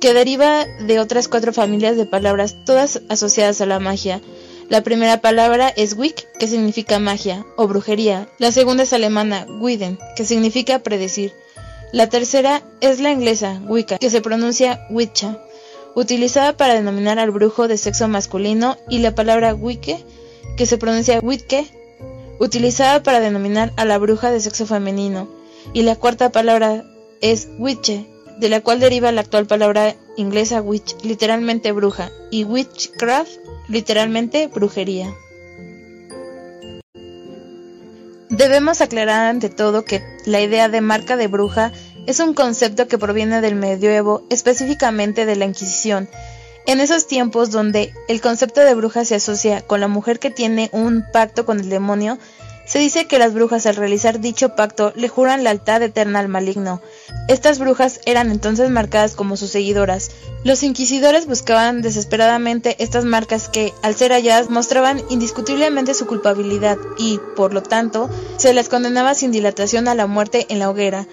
que 0.00 0.14
deriva 0.14 0.64
de 0.86 1.00
otras 1.00 1.26
cuatro 1.26 1.52
familias 1.52 1.96
de 1.96 2.06
palabras, 2.06 2.54
todas 2.64 3.02
asociadas 3.08 3.60
a 3.60 3.66
la 3.66 3.80
magia. 3.80 4.20
La 4.68 4.84
primera 4.84 5.20
palabra 5.20 5.68
es 5.68 5.94
Wick, 5.94 6.24
que 6.38 6.46
significa 6.46 7.00
magia 7.00 7.44
o 7.56 7.66
brujería. 7.66 8.28
La 8.38 8.52
segunda 8.52 8.84
es 8.84 8.92
alemana, 8.92 9.44
Widen, 9.58 9.98
que 10.14 10.24
significa 10.24 10.78
predecir. 10.78 11.32
La 11.92 12.08
tercera 12.08 12.62
es 12.80 13.00
la 13.00 13.10
inglesa, 13.10 13.60
Wicca, 13.66 13.98
que 13.98 14.08
se 14.08 14.20
pronuncia 14.20 14.86
Witcha 14.88 15.40
utilizada 15.94 16.56
para 16.56 16.74
denominar 16.74 17.18
al 17.18 17.30
brujo 17.30 17.68
de 17.68 17.76
sexo 17.76 18.08
masculino, 18.08 18.76
y 18.88 18.98
la 18.98 19.14
palabra 19.14 19.54
Wicke, 19.54 20.04
que 20.56 20.66
se 20.66 20.78
pronuncia 20.78 21.20
Witke, 21.20 21.66
utilizada 22.38 23.02
para 23.02 23.20
denominar 23.20 23.72
a 23.76 23.84
la 23.84 23.98
bruja 23.98 24.30
de 24.30 24.40
sexo 24.40 24.66
femenino, 24.66 25.28
y 25.72 25.82
la 25.82 25.96
cuarta 25.96 26.30
palabra 26.30 26.84
es 27.20 27.48
Witche, 27.58 28.06
de 28.38 28.48
la 28.48 28.60
cual 28.60 28.80
deriva 28.80 29.12
la 29.12 29.20
actual 29.20 29.46
palabra 29.46 29.94
inglesa 30.16 30.60
witch, 30.60 30.96
literalmente 31.04 31.72
bruja, 31.72 32.10
y 32.30 32.44
witchcraft, 32.44 33.30
literalmente 33.68 34.48
brujería. 34.48 35.14
Debemos 38.28 38.80
aclarar 38.80 39.26
ante 39.26 39.50
todo 39.50 39.84
que 39.84 40.02
la 40.24 40.40
idea 40.40 40.68
de 40.68 40.80
marca 40.80 41.16
de 41.16 41.28
bruja 41.28 41.70
es 42.06 42.20
un 42.20 42.34
concepto 42.34 42.88
que 42.88 42.98
proviene 42.98 43.40
del 43.40 43.54
medioevo, 43.54 44.22
específicamente 44.30 45.26
de 45.26 45.36
la 45.36 45.44
Inquisición. 45.44 46.08
En 46.66 46.80
esos 46.80 47.06
tiempos 47.06 47.50
donde 47.50 47.92
el 48.08 48.20
concepto 48.20 48.60
de 48.60 48.74
bruja 48.74 49.04
se 49.04 49.16
asocia 49.16 49.62
con 49.62 49.80
la 49.80 49.88
mujer 49.88 50.18
que 50.18 50.30
tiene 50.30 50.68
un 50.72 51.04
pacto 51.12 51.44
con 51.44 51.58
el 51.58 51.68
demonio, 51.68 52.18
se 52.64 52.78
dice 52.78 53.06
que 53.06 53.18
las 53.18 53.34
brujas 53.34 53.66
al 53.66 53.74
realizar 53.74 54.20
dicho 54.20 54.54
pacto 54.54 54.92
le 54.94 55.08
juran 55.08 55.42
lealtad 55.42 55.82
eterna 55.82 56.20
al 56.20 56.28
maligno. 56.28 56.80
Estas 57.28 57.58
brujas 57.58 58.00
eran 58.06 58.30
entonces 58.30 58.70
marcadas 58.70 59.16
como 59.16 59.36
sus 59.36 59.50
seguidoras. 59.50 60.12
Los 60.44 60.62
inquisidores 60.62 61.26
buscaban 61.26 61.82
desesperadamente 61.82 62.76
estas 62.78 63.04
marcas 63.04 63.48
que, 63.48 63.74
al 63.82 63.96
ser 63.96 64.12
halladas, 64.12 64.48
mostraban 64.48 65.02
indiscutiblemente 65.10 65.94
su 65.94 66.06
culpabilidad 66.06 66.78
y, 66.96 67.18
por 67.34 67.52
lo 67.52 67.62
tanto, 67.62 68.08
se 68.36 68.54
las 68.54 68.68
condenaba 68.68 69.14
sin 69.14 69.32
dilatación 69.32 69.88
a 69.88 69.96
la 69.96 70.06
muerte 70.06 70.46
en 70.48 70.60
la 70.60 70.70
hoguera. 70.70 71.08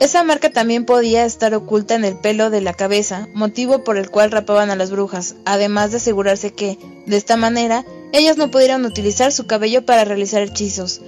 Esa 0.00 0.24
marca 0.24 0.50
también 0.50 0.84
podía 0.84 1.24
estar 1.24 1.54
oculta 1.54 1.94
en 1.94 2.04
el 2.04 2.16
pelo 2.16 2.50
de 2.50 2.60
la 2.60 2.74
cabeza, 2.74 3.28
motivo 3.32 3.84
por 3.84 3.96
el 3.96 4.10
cual 4.10 4.30
rapaban 4.30 4.70
a 4.70 4.76
las 4.76 4.90
brujas, 4.90 5.36
además 5.44 5.92
de 5.92 5.98
asegurarse 5.98 6.52
que, 6.52 6.78
de 7.06 7.16
esta 7.16 7.36
manera, 7.36 7.84
ellas 8.12 8.36
no 8.36 8.50
pudieran 8.50 8.84
utilizar 8.84 9.32
su 9.32 9.46
cabello 9.46 9.86
para 9.86 10.04
realizar 10.04 10.42
hechizos. 10.42 11.00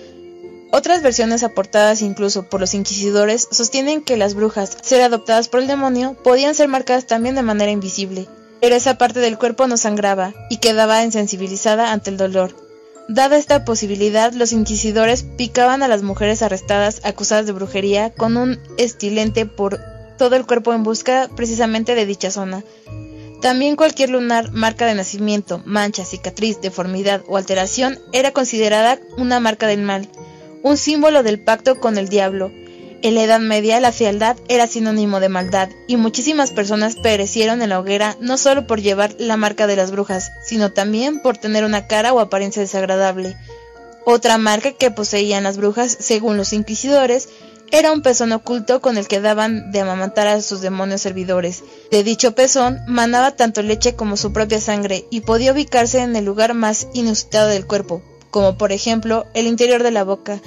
Otras 0.72 1.03
versiones 1.03 1.42
aportadas 1.42 2.03
incluso 2.03 2.49
por 2.49 2.61
los 2.61 2.75
inquisidores 2.75 3.49
sostienen 3.51 4.03
que 4.03 4.16
las 4.16 4.35
brujas, 4.35 4.77
ser 4.83 5.03
adoptadas 5.03 5.49
por 5.49 5.61
el 5.61 5.66
demonio, 5.66 6.16
podían 6.22 6.55
ser 6.55 6.68
marcadas 6.68 7.07
también 7.07 7.35
de 7.35 7.42
manera 7.42 7.70
invisible, 7.70 8.29
pero 8.61 8.75
esa 8.75 8.99
parte 8.99 9.20
del 9.20 9.38
cuerpo 9.38 9.66
no 9.66 9.77
sangraba 9.77 10.35
y 10.51 10.59
quedaba 10.59 11.03
insensibilizada 11.05 11.92
ante 11.92 12.11
el 12.11 12.16
dolor. 12.16 12.65
Dada 13.09 13.37
esta 13.37 13.64
posibilidad, 13.64 14.33
los 14.33 14.53
inquisidores 14.53 15.23
picaban 15.23 15.83
a 15.85 15.88
las 15.88 16.03
mujeres 16.03 16.42
arrestadas 16.42 17.01
acusadas 17.05 17.47
de 17.47 17.53
brujería 17.53 18.11
con 18.11 18.37
un 18.37 18.59
estilente 18.79 19.47
por 19.47 19.79
todo 20.19 20.35
el 20.35 20.45
cuerpo 20.45 20.75
en 20.75 20.83
busca 20.83 21.31
precisamente 21.37 21.95
de 21.95 22.05
dicha 22.05 22.33
zona. 22.33 22.64
También 23.40 23.77
cualquier 23.77 24.11
lunar, 24.11 24.51
marca 24.51 24.87
de 24.87 24.95
nacimiento, 24.95 25.62
mancha, 25.64 26.05
cicatriz, 26.05 26.61
deformidad 26.61 27.23
o 27.29 27.37
alteración 27.37 28.01
era 28.12 28.33
considerada 28.33 28.99
una 29.19 29.38
marca 29.38 29.69
del 29.69 29.83
mal, 29.83 30.09
un 30.64 30.77
símbolo 30.77 31.23
del 31.23 31.38
pacto 31.38 31.79
con 31.79 31.99
el 31.99 32.09
diablo, 32.09 32.51
en 33.02 33.14
la 33.14 33.22
Edad 33.22 33.40
Media 33.40 33.80
la 33.80 33.92
fealdad 33.92 34.37
era 34.48 34.66
sinónimo 34.66 35.20
de 35.20 35.28
maldad 35.28 35.68
y 35.87 35.96
muchísimas 35.96 36.50
personas 36.50 36.96
perecieron 36.96 37.62
en 37.62 37.70
la 37.70 37.80
hoguera 37.80 38.16
no 38.20 38.38
solo 38.38 38.66
por 38.66 38.80
llevar 38.80 39.14
la 39.18 39.37
marca 39.37 39.66
de 39.66 39.76
las 39.76 39.90
brujas, 39.90 40.32
sino 40.44 40.72
también 40.72 41.20
por 41.20 41.37
tener 41.37 41.64
una 41.64 41.87
cara 41.87 42.12
o 42.12 42.20
apariencia 42.20 42.62
desagradable. 42.62 43.37
Otra 44.04 44.38
marca 44.38 44.72
que 44.72 44.90
poseían 44.90 45.44
las 45.44 45.56
brujas, 45.56 45.96
según 45.98 46.37
los 46.37 46.52
inquisidores, 46.52 47.28
era 47.72 47.92
un 47.92 48.02
pezón 48.02 48.32
oculto 48.32 48.80
con 48.80 48.96
el 48.96 49.09
que 49.09 49.20
daban 49.20 49.72
de 49.72 49.80
amamantar 49.80 50.28
a 50.28 50.40
sus 50.40 50.61
demonios 50.61 51.02
servidores. 51.02 51.64
De 51.90 52.04
dicho 52.04 52.35
pezón 52.35 52.78
manaba 52.87 53.32
tanto 53.32 53.62
leche 53.62 53.96
como 53.96 54.16
su 54.16 54.32
propia 54.32 54.61
sangre 54.61 55.06
y 55.11 55.22
podía 55.22 55.52
ubicarse 55.52 55.98
en 55.98 56.14
el 56.14 56.24
lugar 56.24 56.54
más 56.54 56.87
inusitado 56.94 57.48
del 57.48 57.66
cuerpo, 57.66 58.02
como 58.30 58.56
por 58.56 58.70
ejemplo 58.70 59.26
el 59.35 59.46
interior 59.46 59.82
de 59.82 59.90
la 59.90 60.04
boca, 60.04 60.40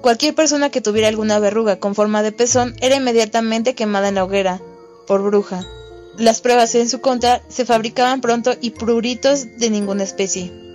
Cualquier 0.00 0.34
persona 0.34 0.70
que 0.70 0.80
tuviera 0.80 1.08
alguna 1.08 1.38
verruga 1.38 1.80
con 1.80 1.94
forma 1.94 2.22
de 2.22 2.32
pezón 2.32 2.74
era 2.80 2.96
inmediatamente 2.96 3.74
quemada 3.74 4.08
en 4.08 4.14
la 4.14 4.24
hoguera, 4.24 4.60
por 5.06 5.22
bruja. 5.22 5.64
Las 6.16 6.40
pruebas 6.40 6.74
en 6.74 6.88
su 6.88 7.00
contra 7.00 7.42
se 7.48 7.64
fabricaban 7.64 8.20
pronto 8.20 8.54
y 8.60 8.70
pruritos 8.70 9.58
de 9.58 9.70
ninguna 9.70 10.04
especie. 10.04 10.67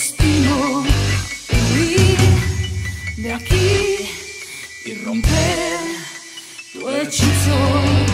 destino, 0.00 0.82
huir 1.74 2.16
de 3.18 3.34
aquí 3.34 4.08
y 4.86 4.94
romper 5.04 5.78
tu 6.72 6.88
hechizo. 6.88 8.09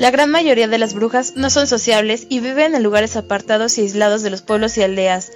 La 0.00 0.10
gran 0.10 0.30
mayoría 0.30 0.66
de 0.66 0.78
las 0.78 0.94
brujas 0.94 1.34
no 1.36 1.50
son 1.50 1.66
sociables 1.66 2.26
y 2.30 2.40
viven 2.40 2.74
en 2.74 2.82
lugares 2.82 3.16
apartados 3.16 3.76
y 3.76 3.82
aislados 3.82 4.22
de 4.22 4.30
los 4.30 4.40
pueblos 4.40 4.78
y 4.78 4.82
aldeas, 4.82 5.30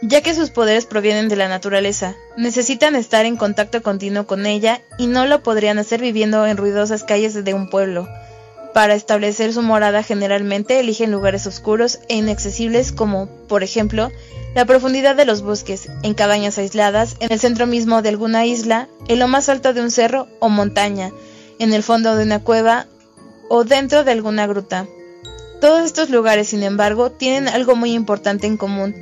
ya 0.00 0.22
que 0.22 0.34
sus 0.34 0.48
poderes 0.48 0.86
provienen 0.86 1.28
de 1.28 1.36
la 1.36 1.48
naturaleza. 1.48 2.14
Necesitan 2.34 2.96
estar 2.96 3.26
en 3.26 3.36
contacto 3.36 3.82
continuo 3.82 4.26
con 4.26 4.46
ella 4.46 4.80
y 4.96 5.06
no 5.06 5.26
lo 5.26 5.42
podrían 5.42 5.78
hacer 5.78 6.00
viviendo 6.00 6.46
en 6.46 6.56
ruidosas 6.56 7.04
calles 7.04 7.44
de 7.44 7.52
un 7.52 7.68
pueblo. 7.68 8.08
Para 8.72 8.94
establecer 8.94 9.52
su 9.52 9.60
morada 9.60 10.02
generalmente 10.02 10.80
eligen 10.80 11.10
lugares 11.12 11.46
oscuros 11.46 11.98
e 12.08 12.16
inaccesibles 12.16 12.92
como, 12.92 13.26
por 13.48 13.62
ejemplo, 13.62 14.10
la 14.54 14.64
profundidad 14.64 15.14
de 15.14 15.26
los 15.26 15.42
bosques, 15.42 15.90
en 16.02 16.14
cabañas 16.14 16.56
aisladas, 16.56 17.16
en 17.20 17.32
el 17.32 17.38
centro 17.38 17.66
mismo 17.66 18.00
de 18.00 18.08
alguna 18.08 18.46
isla, 18.46 18.88
en 19.08 19.18
lo 19.18 19.28
más 19.28 19.50
alto 19.50 19.74
de 19.74 19.82
un 19.82 19.90
cerro 19.90 20.26
o 20.38 20.48
montaña, 20.48 21.12
en 21.58 21.74
el 21.74 21.82
fondo 21.82 22.16
de 22.16 22.24
una 22.24 22.42
cueva 22.42 22.86
o 23.48 23.64
dentro 23.64 24.04
de 24.04 24.12
alguna 24.12 24.46
gruta. 24.46 24.86
Todos 25.60 25.84
estos 25.84 26.10
lugares, 26.10 26.48
sin 26.48 26.62
embargo, 26.62 27.10
tienen 27.10 27.48
algo 27.48 27.76
muy 27.76 27.92
importante 27.92 28.46
en 28.46 28.56
común. 28.56 28.94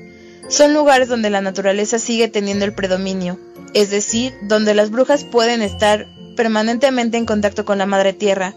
Son 0.49 0.75
lugares 0.75 1.09
donde 1.09 1.31
la 1.31 1.41
naturaleza 1.41 1.99
sigue 1.99 2.29
teniendo 2.29 2.65
el 2.65 2.75
predominio, 2.75 3.39
es 3.73 3.91
decir, 3.91 4.35
donde 4.43 4.75
las 4.75 4.91
brujas 4.91 5.25
pueden 5.25 5.63
estar 5.63 6.07
permanentemente 6.37 7.17
en 7.17 7.27
contacto 7.27 7.65
con 7.65 7.79
la 7.79 7.87
madre 7.87 8.13
tierra. 8.13 8.55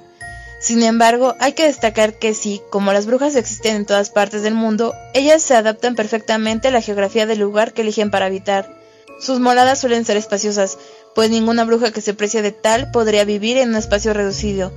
Sin 0.60 0.82
embargo, 0.84 1.36
hay 1.40 1.54
que 1.54 1.68
destacar 1.68 2.18
que 2.18 2.34
si, 2.34 2.62
como 2.72 2.92
las 2.92 3.06
brujas 3.06 3.36
existen 3.36 3.76
en 3.76 3.86
todas 3.86 4.10
partes 4.10 4.42
del 4.42 4.56
mundo, 4.56 4.94
ellas 5.14 5.44
se 5.44 5.56
adaptan 5.56 5.96
perfectamente 5.96 6.68
a 6.68 6.72
la 6.72 6.82
geografía 6.82 7.26
del 7.26 7.40
lugar 7.40 7.74
que 7.74 7.84
eligen 7.84 8.10
para 8.10 8.26
habitar. 8.26 8.76
Sus 9.20 9.40
moradas 9.40 9.80
suelen 9.80 10.06
ser 10.06 10.18
espaciosas, 10.18 10.78
pues 11.16 11.30
ninguna 11.30 11.64
bruja 11.64 11.92
que 11.92 12.02
se 12.02 12.14
precie 12.14 12.42
de 12.42 12.52
tal 12.52 12.92
podría 12.92 13.24
vivir 13.24 13.58
en 13.58 13.70
un 13.70 13.76
espacio 13.76 14.14
reducido, 14.14 14.72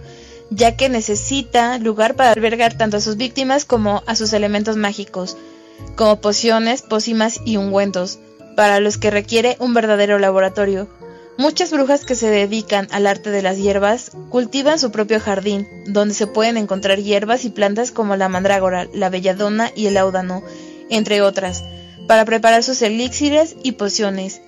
ya 0.51 0.77
que 0.77 0.89
necesita 0.89 1.79
lugar 1.79 2.17
para 2.17 2.33
albergar 2.33 2.77
tanto 2.77 2.97
a 2.97 3.01
sus 3.01 3.17
víctimas 3.17 3.65
como 3.65 4.03
a 4.07 4.17
sus 4.17 4.33
elementos 4.33 4.77
mágicos, 4.77 5.37
como 5.97 6.21
pociones, 6.21 6.83
pócimas 6.83 7.41
y 7.45 7.57
ungüentos, 7.57 8.19
para 8.57 8.81
los 8.81 8.99
que 8.99 9.11
requiere 9.11 9.57
un 9.61 9.75
verdadero 9.75 10.19
laboratorio. 10.19 10.89
Muchas 11.39 11.71
brujas 11.71 12.05
que 12.05 12.15
se 12.15 12.29
dedican 12.29 12.89
al 12.91 13.07
arte 13.07 13.31
de 13.31 13.41
las 13.41 13.57
hierbas 13.57 14.11
cultivan 14.29 14.79
su 14.79 14.91
propio 14.91 15.21
jardín, 15.21 15.67
donde 15.87 16.15
se 16.15 16.27
pueden 16.27 16.59
encontrar 16.59 16.99
hierbas 16.99 17.45
y 17.47 17.51
plantas 17.51 17.93
como 17.93 18.17
la 18.17 18.29
mandrágora, 18.29 18.89
la 18.93 19.09
belladona 19.09 19.71
y 19.75 19.87
el 19.87 19.97
áudano, 19.97 20.43
entre 20.91 21.23
otras, 21.23 21.65
para 22.07 22.27
preparar 22.27 22.63
sus 22.63 22.83
elixires 22.83 23.57
y 23.63 23.73
pociones. 23.73 24.43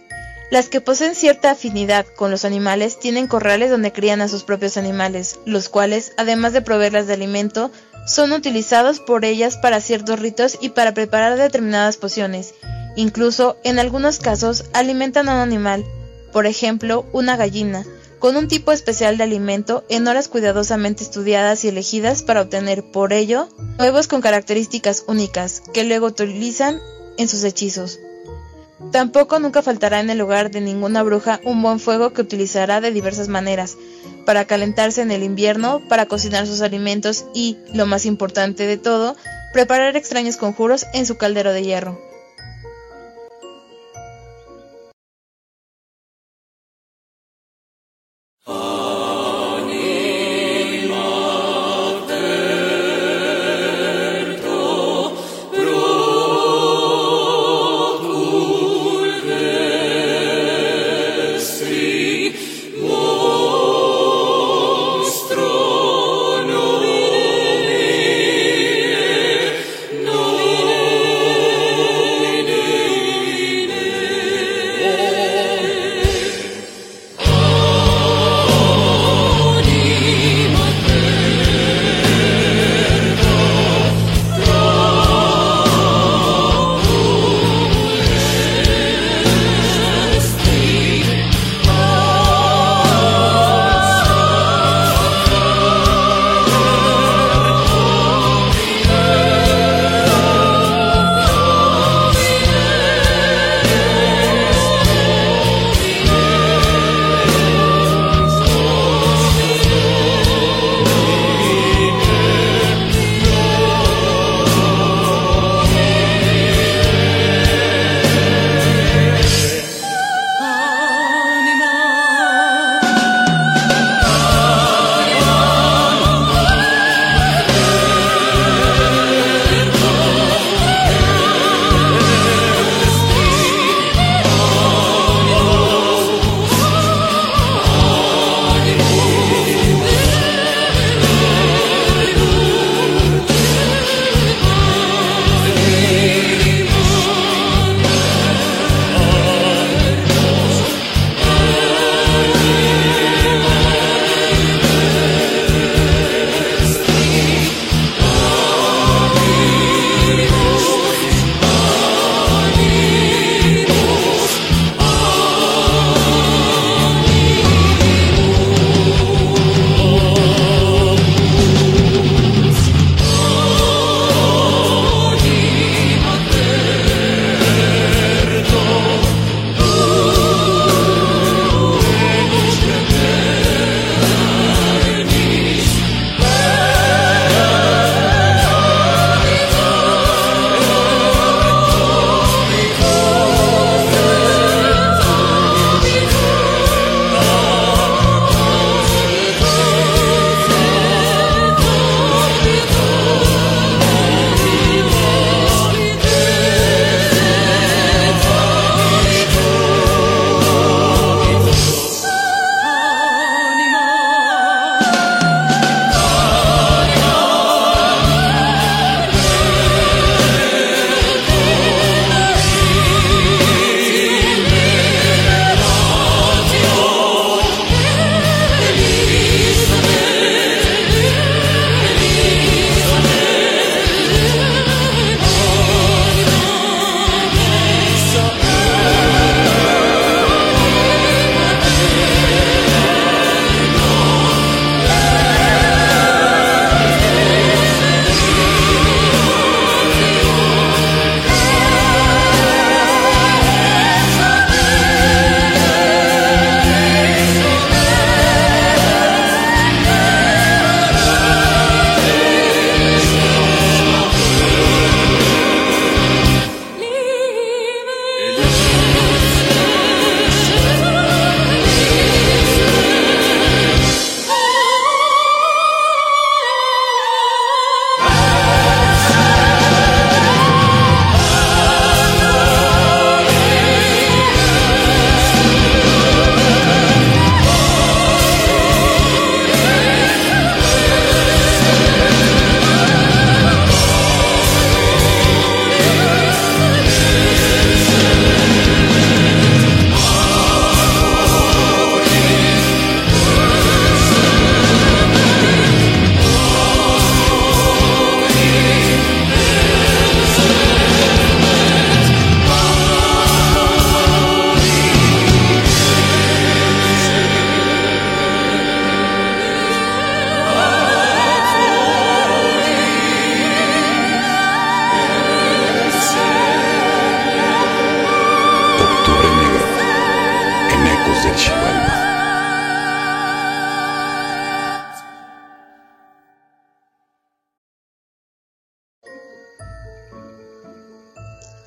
Las 0.52 0.68
que 0.68 0.82
poseen 0.82 1.14
cierta 1.14 1.52
afinidad 1.52 2.04
con 2.04 2.30
los 2.30 2.44
animales 2.44 2.98
tienen 3.00 3.26
corrales 3.26 3.70
donde 3.70 3.90
crían 3.90 4.20
a 4.20 4.28
sus 4.28 4.42
propios 4.42 4.76
animales, 4.76 5.38
los 5.46 5.70
cuales, 5.70 6.12
además 6.18 6.52
de 6.52 6.60
proveerlas 6.60 7.06
de 7.06 7.14
alimento, 7.14 7.70
son 8.06 8.32
utilizados 8.32 9.00
por 9.00 9.24
ellas 9.24 9.56
para 9.56 9.80
ciertos 9.80 10.20
ritos 10.20 10.58
y 10.60 10.68
para 10.68 10.92
preparar 10.92 11.38
determinadas 11.38 11.96
pociones. 11.96 12.52
Incluso, 12.96 13.56
en 13.64 13.78
algunos 13.78 14.18
casos, 14.18 14.66
alimentan 14.74 15.30
a 15.30 15.36
un 15.36 15.40
animal, 15.40 15.86
por 16.34 16.44
ejemplo, 16.44 17.06
una 17.14 17.38
gallina, 17.38 17.86
con 18.18 18.36
un 18.36 18.46
tipo 18.46 18.72
especial 18.72 19.16
de 19.16 19.24
alimento 19.24 19.84
en 19.88 20.06
horas 20.06 20.28
cuidadosamente 20.28 21.02
estudiadas 21.02 21.64
y 21.64 21.68
elegidas 21.68 22.22
para 22.22 22.42
obtener, 22.42 22.84
por 22.84 23.14
ello, 23.14 23.48
huevos 23.78 24.06
con 24.06 24.20
características 24.20 25.04
únicas, 25.06 25.62
que 25.72 25.84
luego 25.84 26.08
utilizan 26.08 26.78
en 27.16 27.26
sus 27.26 27.42
hechizos. 27.42 28.00
Tampoco 28.90 29.38
nunca 29.38 29.62
faltará 29.62 30.00
en 30.00 30.10
el 30.10 30.20
hogar 30.20 30.50
de 30.50 30.60
ninguna 30.60 31.02
bruja 31.02 31.40
un 31.44 31.62
buen 31.62 31.78
fuego 31.78 32.12
que 32.12 32.22
utilizará 32.22 32.80
de 32.80 32.90
diversas 32.90 33.28
maneras, 33.28 33.76
para 34.26 34.44
calentarse 34.44 35.02
en 35.02 35.10
el 35.10 35.22
invierno, 35.22 35.80
para 35.88 36.06
cocinar 36.06 36.46
sus 36.46 36.60
alimentos 36.60 37.24
y, 37.34 37.58
lo 37.72 37.86
más 37.86 38.04
importante 38.06 38.66
de 38.66 38.76
todo, 38.76 39.16
preparar 39.52 39.96
extraños 39.96 40.36
conjuros 40.36 40.86
en 40.92 41.06
su 41.06 41.16
caldero 41.16 41.52
de 41.52 41.62
hierro. 41.62 42.11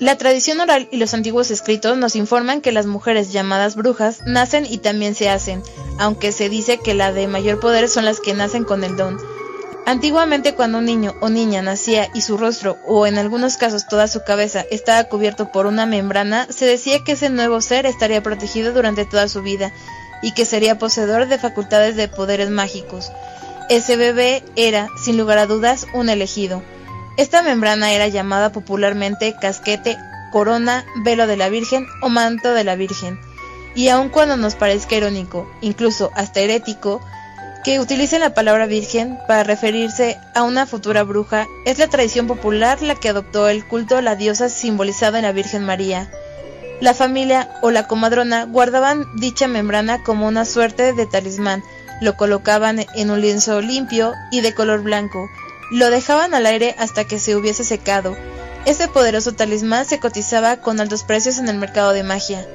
La 0.06 0.16
tradición 0.16 0.60
oral 0.60 0.86
y 0.92 0.98
los 0.98 1.14
antiguos 1.14 1.50
escritos 1.50 1.98
nos 1.98 2.14
informan 2.14 2.60
que 2.60 2.70
las 2.70 2.86
mujeres 2.86 3.32
llamadas 3.32 3.74
brujas 3.74 4.20
nacen 4.24 4.64
y 4.64 4.78
también 4.78 5.16
se 5.16 5.28
hacen, 5.28 5.64
aunque 5.98 6.30
se 6.30 6.48
dice 6.48 6.78
que 6.78 6.94
la 6.94 7.12
de 7.12 7.26
mayor 7.26 7.58
poder 7.58 7.88
son 7.88 8.04
las 8.04 8.20
que 8.20 8.32
nacen 8.32 8.62
con 8.62 8.84
el 8.84 8.96
don. 8.96 9.18
Antiguamente 9.84 10.54
cuando 10.54 10.78
un 10.78 10.84
niño 10.84 11.16
o 11.20 11.28
niña 11.28 11.60
nacía 11.60 12.08
y 12.14 12.20
su 12.20 12.38
rostro, 12.38 12.76
o 12.86 13.08
en 13.08 13.18
algunos 13.18 13.56
casos 13.56 13.88
toda 13.88 14.06
su 14.06 14.22
cabeza, 14.22 14.64
estaba 14.70 15.02
cubierto 15.02 15.50
por 15.50 15.66
una 15.66 15.86
membrana, 15.86 16.46
se 16.50 16.66
decía 16.66 17.02
que 17.02 17.12
ese 17.12 17.28
nuevo 17.28 17.60
ser 17.60 17.84
estaría 17.84 18.22
protegido 18.22 18.72
durante 18.72 19.06
toda 19.06 19.26
su 19.26 19.42
vida 19.42 19.72
y 20.22 20.34
que 20.34 20.44
sería 20.44 20.78
poseedor 20.78 21.26
de 21.26 21.38
facultades 21.38 21.96
de 21.96 22.06
poderes 22.06 22.48
mágicos. 22.48 23.10
Ese 23.68 23.96
bebé 23.96 24.44
era, 24.54 24.86
sin 25.04 25.18
lugar 25.18 25.38
a 25.38 25.46
dudas, 25.46 25.88
un 25.94 26.08
elegido. 26.10 26.62
Esta 27.16 27.42
membrana 27.42 27.92
era 27.92 28.08
llamada 28.08 28.52
popularmente 28.52 29.34
casquete, 29.40 29.96
corona, 30.32 30.84
velo 31.02 31.26
de 31.26 31.36
la 31.36 31.48
Virgen 31.48 31.86
o 32.02 32.10
manto 32.10 32.52
de 32.52 32.64
la 32.64 32.76
Virgen. 32.76 33.18
Y 33.74 33.88
aun 33.88 34.10
cuando 34.10 34.36
nos 34.36 34.54
parezca 34.54 34.96
irónico, 34.96 35.50
incluso 35.62 36.10
hasta 36.14 36.40
herético, 36.40 37.00
que 37.64 37.80
utilicen 37.80 38.20
la 38.20 38.32
palabra 38.32 38.66
virgen 38.66 39.18
para 39.26 39.42
referirse 39.42 40.18
a 40.34 40.44
una 40.44 40.66
futura 40.66 41.02
bruja, 41.02 41.48
es 41.64 41.78
la 41.78 41.88
tradición 41.88 42.28
popular 42.28 42.80
la 42.80 42.94
que 42.94 43.08
adoptó 43.08 43.48
el 43.48 43.66
culto 43.66 43.96
a 43.96 44.02
la 44.02 44.14
diosa 44.14 44.48
simbolizada 44.48 45.18
en 45.18 45.24
la 45.24 45.32
Virgen 45.32 45.64
María. 45.64 46.08
La 46.80 46.94
familia 46.94 47.48
o 47.62 47.70
la 47.70 47.88
comadrona 47.88 48.44
guardaban 48.44 49.04
dicha 49.16 49.48
membrana 49.48 50.04
como 50.04 50.28
una 50.28 50.44
suerte 50.44 50.92
de 50.92 51.06
talismán, 51.06 51.62
lo 52.00 52.16
colocaban 52.16 52.84
en 52.94 53.10
un 53.10 53.20
lienzo 53.20 53.60
limpio 53.60 54.12
y 54.30 54.42
de 54.42 54.54
color 54.54 54.82
blanco, 54.82 55.28
lo 55.70 55.90
dejaban 55.90 56.34
al 56.34 56.46
aire 56.46 56.74
hasta 56.78 57.04
que 57.04 57.18
se 57.18 57.36
hubiese 57.36 57.64
secado. 57.64 58.16
Este 58.64 58.88
poderoso 58.88 59.32
talismán 59.32 59.86
se 59.86 60.00
cotizaba 60.00 60.56
con 60.58 60.80
altos 60.80 61.04
precios 61.04 61.38
en 61.38 61.48
el 61.48 61.58
mercado 61.58 61.92
de 61.92 62.02
magia. 62.02 62.46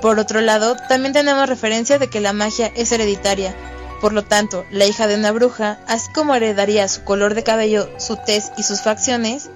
Por 0.00 0.18
otro 0.18 0.40
lado, 0.40 0.76
también 0.88 1.12
tenemos 1.12 1.48
referencia 1.48 1.98
de 1.98 2.08
que 2.08 2.20
la 2.20 2.32
magia 2.32 2.72
es 2.74 2.92
hereditaria. 2.92 3.54
Por 4.00 4.12
lo 4.12 4.22
tanto, 4.22 4.64
la 4.70 4.86
hija 4.86 5.06
de 5.06 5.16
una 5.16 5.32
bruja, 5.32 5.80
así 5.88 6.10
como 6.12 6.34
heredaría 6.34 6.86
su 6.88 7.02
color 7.04 7.34
de 7.34 7.42
cabello, 7.42 7.90
su 7.98 8.16
tez 8.16 8.52
y 8.56 8.62
sus 8.62 8.80
facciones, 8.80 9.50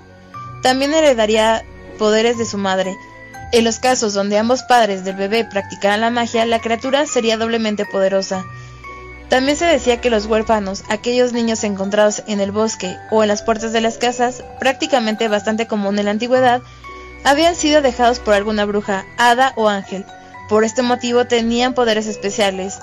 también 0.62 0.94
heredaría 0.94 1.64
poderes 1.98 2.38
de 2.38 2.44
su 2.44 2.58
madre. 2.58 2.96
En 3.52 3.64
los 3.64 3.78
casos 3.78 4.14
donde 4.14 4.38
ambos 4.38 4.62
padres 4.62 5.04
del 5.04 5.14
bebé 5.14 5.44
practicaran 5.44 6.00
la 6.00 6.10
magia, 6.10 6.44
la 6.46 6.58
criatura 6.58 7.06
sería 7.06 7.36
doblemente 7.36 7.84
poderosa. 7.84 8.44
También 9.32 9.56
se 9.56 9.64
decía 9.64 9.98
que 9.98 10.10
los 10.10 10.26
huérfanos, 10.26 10.84
aquellos 10.90 11.32
niños 11.32 11.64
encontrados 11.64 12.22
en 12.26 12.40
el 12.40 12.52
bosque 12.52 12.98
o 13.10 13.22
en 13.22 13.28
las 13.28 13.40
puertas 13.40 13.72
de 13.72 13.80
las 13.80 13.96
casas, 13.96 14.44
prácticamente 14.60 15.26
bastante 15.26 15.66
común 15.66 15.98
en 15.98 16.04
la 16.04 16.10
antigüedad, 16.10 16.60
habían 17.24 17.56
sido 17.56 17.80
dejados 17.80 18.18
por 18.18 18.34
alguna 18.34 18.66
bruja, 18.66 19.06
hada 19.16 19.54
o 19.56 19.70
ángel. 19.70 20.04
Por 20.50 20.64
este 20.64 20.82
motivo 20.82 21.24
tenían 21.24 21.72
poderes 21.72 22.08
especiales. 22.08 22.78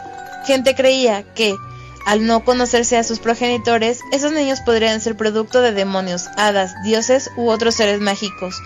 Gente 0.47 0.73
creía 0.73 1.21
que, 1.35 1.53
al 2.07 2.25
no 2.25 2.43
conocerse 2.43 2.97
a 2.97 3.03
sus 3.03 3.19
progenitores, 3.19 3.99
esos 4.11 4.31
niños 4.31 4.61
podrían 4.61 5.01
ser 5.01 5.15
producto 5.15 5.61
de 5.61 5.71
demonios, 5.71 6.29
hadas, 6.35 6.73
dioses 6.83 7.29
u 7.37 7.49
otros 7.49 7.75
seres 7.75 8.01
mágicos. 8.01 8.59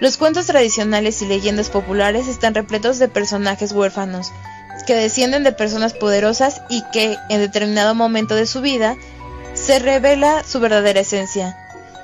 Los 0.00 0.18
cuentos 0.18 0.46
tradicionales 0.46 1.20
y 1.20 1.26
leyendas 1.26 1.68
populares 1.68 2.28
están 2.28 2.54
repletos 2.54 3.00
de 3.00 3.08
personajes 3.08 3.72
huérfanos, 3.72 4.30
que 4.84 4.94
descienden 4.94 5.44
de 5.44 5.52
personas 5.52 5.92
poderosas 5.92 6.62
y 6.68 6.82
que, 6.92 7.16
en 7.28 7.40
determinado 7.40 7.94
momento 7.94 8.34
de 8.34 8.46
su 8.46 8.60
vida, 8.60 8.96
se 9.54 9.78
revela 9.78 10.44
su 10.44 10.60
verdadera 10.60 11.00
esencia. 11.00 11.56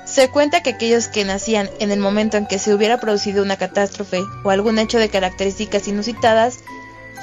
Se 0.05 0.29
cuenta 0.29 0.61
que 0.61 0.71
aquellos 0.71 1.07
que 1.07 1.25
nacían 1.25 1.69
en 1.79 1.91
el 1.91 1.99
momento 1.99 2.37
en 2.37 2.45
que 2.45 2.59
se 2.59 2.73
hubiera 2.73 2.99
producido 2.99 3.41
una 3.43 3.57
catástrofe 3.57 4.21
o 4.43 4.51
algún 4.51 4.77
hecho 4.77 4.99
de 4.99 5.09
características 5.09 5.87
inusitadas 5.87 6.59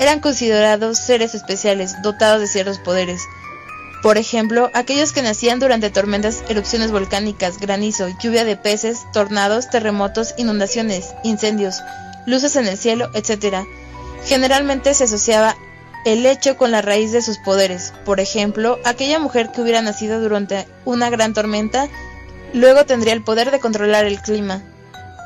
eran 0.00 0.20
considerados 0.20 0.98
seres 0.98 1.34
especiales 1.34 2.00
dotados 2.02 2.40
de 2.40 2.48
ciertos 2.48 2.78
poderes. 2.78 3.22
Por 4.02 4.18
ejemplo, 4.18 4.68
aquellos 4.74 5.12
que 5.12 5.22
nacían 5.22 5.60
durante 5.60 5.90
tormentas, 5.90 6.42
erupciones 6.48 6.90
volcánicas, 6.90 7.58
granizo, 7.58 8.08
lluvia 8.20 8.44
de 8.44 8.56
peces, 8.56 9.06
tornados, 9.12 9.70
terremotos, 9.70 10.34
inundaciones, 10.36 11.14
incendios, 11.22 11.76
luces 12.26 12.56
en 12.56 12.66
el 12.66 12.76
cielo, 12.76 13.10
etc., 13.14 13.64
Generalmente 14.24 14.94
se 14.94 15.04
asociaba 15.04 15.56
el 16.04 16.26
hecho 16.26 16.56
con 16.56 16.70
la 16.70 16.82
raíz 16.82 17.12
de 17.12 17.22
sus 17.22 17.38
poderes. 17.38 17.92
Por 18.04 18.20
ejemplo, 18.20 18.78
aquella 18.84 19.18
mujer 19.18 19.50
que 19.50 19.60
hubiera 19.60 19.82
nacido 19.82 20.20
durante 20.20 20.66
una 20.84 21.10
gran 21.10 21.34
tormenta 21.34 21.88
luego 22.52 22.84
tendría 22.84 23.12
el 23.12 23.24
poder 23.24 23.50
de 23.50 23.60
controlar 23.60 24.04
el 24.04 24.20
clima. 24.20 24.62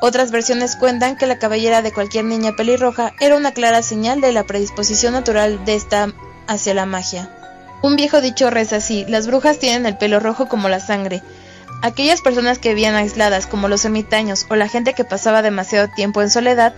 Otras 0.03 0.31
versiones 0.31 0.77
cuentan 0.77 1.17
que 1.17 1.27
la 1.27 1.39
cabellera 1.39 1.81
de 1.81 1.93
cualquier 1.93 2.25
niña 2.25 2.53
pelirroja 2.55 3.13
era 3.19 3.37
una 3.37 3.53
clara 3.53 3.83
señal 3.83 4.21
de 4.21 4.33
la 4.33 4.45
predisposición 4.45 5.15
natural 5.15 5.65
de 5.65 5.75
esta 5.75 6.13
hacia 6.47 6.75
la 6.75 6.87
magia. 6.87 7.31
Un 7.83 7.97
viejo 7.97 8.21
dicho 8.21 8.51
reza 8.51 8.77
así, 8.77 9.05
las 9.09 9.27
brujas 9.27 9.59
tienen 9.59 9.87
el 9.87 9.97
pelo 9.97 10.21
rojo 10.21 10.49
como 10.49 10.69
la 10.69 10.81
sangre. 10.81 11.23
Aquellas 11.83 12.21
personas 12.21 12.59
que 12.59 12.71
vivían 12.71 12.95
aisladas, 12.95 13.47
como 13.47 13.69
los 13.69 13.85
ermitaños 13.85 14.47
o 14.49 14.57
la 14.57 14.69
gente 14.69 14.95
que 14.95 15.05
pasaba 15.05 15.43
demasiado 15.43 15.89
tiempo 15.89 16.23
en 16.23 16.31
soledad, 16.31 16.75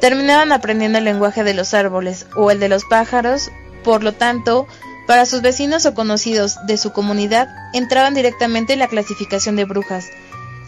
terminaban 0.00 0.52
aprendiendo 0.52 0.98
el 0.98 1.04
lenguaje 1.04 1.44
de 1.44 1.54
los 1.54 1.74
árboles 1.74 2.26
o 2.34 2.50
el 2.50 2.58
de 2.60 2.68
los 2.68 2.84
pájaros, 2.84 3.50
por 3.84 4.02
lo 4.02 4.12
tanto, 4.12 4.66
para 5.06 5.26
sus 5.26 5.42
vecinos 5.42 5.86
o 5.86 5.94
conocidos 5.94 6.56
de 6.66 6.76
su 6.76 6.92
comunidad 6.92 7.48
entraban 7.72 8.14
directamente 8.14 8.72
en 8.72 8.78
la 8.78 8.88
clasificación 8.88 9.56
de 9.56 9.64
brujas. 9.64 10.06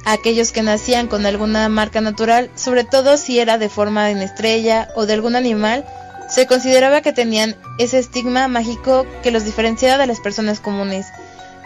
Aquellos 0.04 0.50
que 0.50 0.62
nacían 0.62 1.06
con 1.06 1.26
alguna 1.26 1.68
marca 1.68 2.00
natural, 2.00 2.50
sobre 2.56 2.84
todo 2.84 3.16
si 3.16 3.38
era 3.38 3.56
de 3.56 3.68
forma 3.68 4.06
de 4.06 4.24
estrella 4.24 4.88
o 4.96 5.06
de 5.06 5.12
algún 5.12 5.36
animal, 5.36 5.84
se 6.28 6.46
consideraba 6.46 7.02
que 7.02 7.12
tenían 7.12 7.56
ese 7.78 7.98
estigma 7.98 8.48
mágico 8.48 9.06
que 9.22 9.30
los 9.30 9.44
diferenciaba 9.44 9.98
de 9.98 10.06
las 10.06 10.20
personas 10.20 10.60
comunes. 10.60 11.06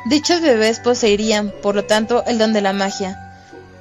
Dichos 0.07 0.41
bebés 0.41 0.81
poseerían, 0.81 1.53
por 1.63 1.75
lo 1.75 1.85
tanto, 1.85 2.25
el 2.27 2.39
don 2.39 2.53
de 2.53 2.61
la 2.61 2.73
magia. 2.73 3.26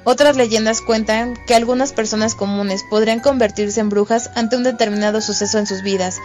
Otras 0.08 0.36
leyendas 0.36 0.82
cuentan 0.82 1.34
que 1.48 1.56
algunas 1.56 1.92
personas 1.92 2.36
comunes 2.36 2.84
podrían 2.84 3.18
convertirse 3.18 3.80
en 3.80 3.88
brujas 3.88 4.30
ante 4.36 4.54
un 4.54 4.62
determinado 4.62 5.20
suceso 5.20 5.58
en 5.58 5.66
sus 5.66 5.82
vidas, 5.82 6.20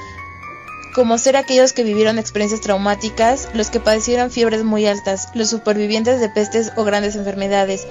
como 0.94 1.18
ser 1.18 1.36
aquellos 1.36 1.74
que 1.74 1.84
vivieron 1.84 2.20
experiencias 2.20 2.62
traumáticas, 2.62 3.50
los 3.56 3.72
que 3.72 3.80
padecieron 3.80 4.30
fiebres 4.30 4.64
muy 4.64 4.86
altas, 4.86 5.30
los 5.34 5.50
supervivientes 5.50 6.20
de 6.20 6.30
pestes 6.30 6.72
o 6.76 6.84
grandes 6.84 7.16
enfermedades, 7.16 7.88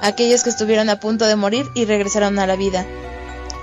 aquellos 0.00 0.44
que 0.44 0.50
estuvieron 0.50 0.88
a 0.90 1.00
punto 1.00 1.26
de 1.26 1.34
morir 1.34 1.66
y 1.74 1.86
regresaron 1.86 2.38
a 2.38 2.46
la 2.46 2.54
vida. 2.54 2.86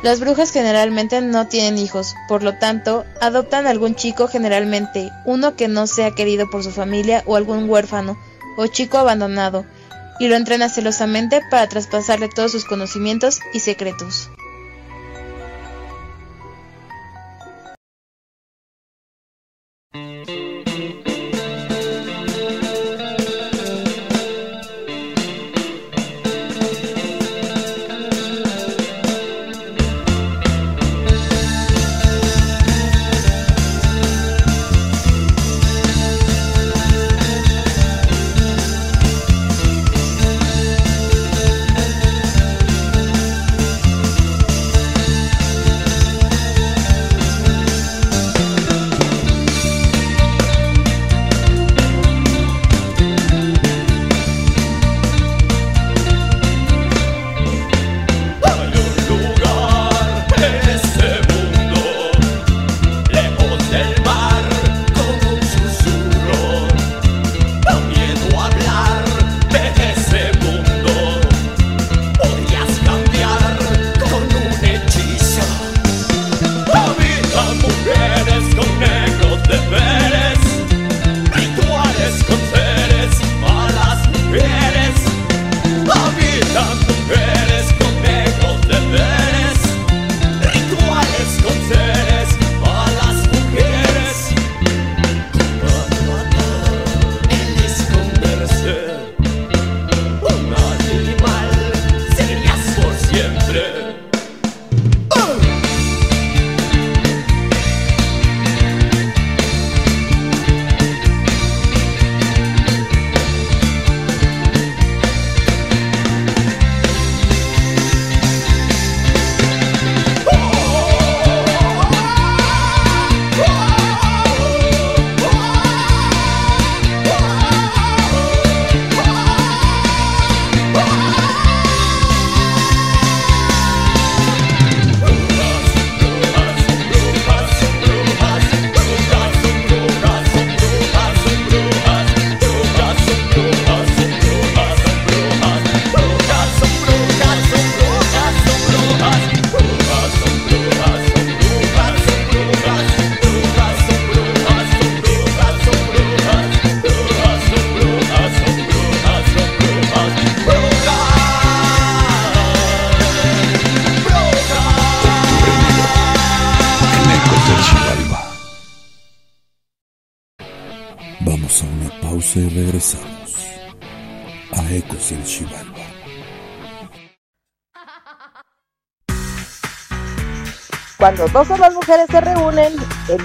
Las 0.04 0.20
brujas 0.20 0.52
generalmente 0.52 1.22
no 1.22 1.48
tienen 1.48 1.78
hijos, 1.78 2.14
por 2.28 2.44
lo 2.44 2.58
tanto, 2.58 3.06
adoptan 3.22 3.68
algún 3.68 3.96
chico 3.96 4.28
generalmente, 4.28 5.14
uno 5.24 5.56
que 5.56 5.70
no 5.70 5.88
sea 5.88 6.12
querido 6.12 6.50
por 6.50 6.62
su 6.62 6.72
familia 6.72 7.24
o 7.26 7.38
algún 7.38 7.70
huérfano 7.70 8.18
o 8.58 8.68
chico 8.68 8.98
abandonado, 8.98 9.64
y 10.20 10.28
lo 10.28 10.36
entrena 10.36 10.70
celosamente 10.70 11.42
para 11.50 11.68
traspasarle 11.68 12.30
todos 12.30 12.52
sus 12.52 12.66
conocimientos 12.66 13.40
y 13.54 13.62
secretos. 13.62 14.30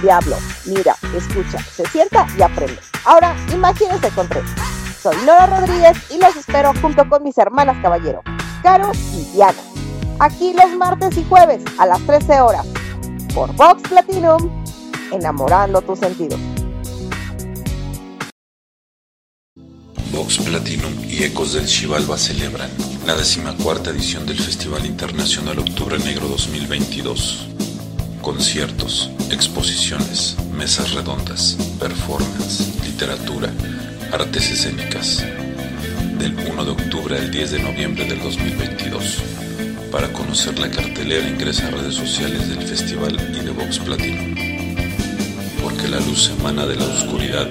Diablo 0.01 0.37
mira, 0.65 0.95
escucha, 1.15 1.59
se 1.59 1.85
sienta 1.87 2.27
y 2.37 2.41
aprende. 2.41 2.79
Ahora, 3.05 3.35
imagínense 3.53 4.09
con 4.09 4.27
tres. 4.27 4.43
Soy 5.01 5.15
Nora 5.25 5.45
Rodríguez 5.45 5.97
y 6.09 6.17
los 6.17 6.35
espero 6.35 6.73
junto 6.81 7.07
con 7.07 7.23
mis 7.23 7.37
hermanas 7.37 7.77
caballero, 7.81 8.21
Caro 8.63 8.91
y 9.13 9.23
Diana. 9.33 9.59
Aquí 10.19 10.53
los 10.53 10.75
martes 10.77 11.17
y 11.17 11.23
jueves 11.25 11.63
a 11.77 11.85
las 11.85 12.01
13 12.05 12.41
horas 12.41 12.65
por 13.33 13.53
Vox 13.55 13.81
Platinum, 13.87 14.49
enamorando 15.11 15.81
tus 15.81 15.99
sentidos. 15.99 16.39
Vox 20.11 20.37
Platinum 20.39 20.93
y 21.03 21.23
Ecos 21.23 21.53
del 21.53 21.67
Chivalba 21.67 22.17
celebran 22.17 22.71
la 23.05 23.15
decimacuarta 23.15 23.89
edición 23.89 24.25
del 24.25 24.39
Festival 24.39 24.85
Internacional 24.85 25.59
Octubre 25.59 25.99
Negro 25.99 26.27
2022. 26.29 27.49
Conciertos, 28.21 29.11
exposiciones, 29.31 30.35
mesas 30.53 30.91
redondas, 30.93 31.57
performance, 31.79 32.67
literatura, 32.83 33.51
artes 34.11 34.51
escénicas. 34.51 35.25
Del 36.19 36.33
1 36.33 36.65
de 36.65 36.71
octubre 36.71 37.17
al 37.17 37.29
10 37.29 37.51
de 37.51 37.59
noviembre 37.59 38.05
del 38.05 38.21
2022. 38.21 39.21
Para 39.91 40.11
conocer 40.11 40.57
la 40.59 40.69
cartelera 40.69 41.27
ingresa 41.27 41.67
a 41.67 41.71
redes 41.71 41.95
sociales 41.95 42.49
del 42.49 42.63
festival 42.63 43.15
y 43.33 43.45
de 43.45 43.51
Vox 43.51 43.79
Platinum. 43.79 44.35
Porque 45.61 45.87
la 45.87 45.99
luz 45.99 46.31
emana 46.39 46.65
de 46.65 46.75
la 46.75 46.85
oscuridad. 46.85 47.49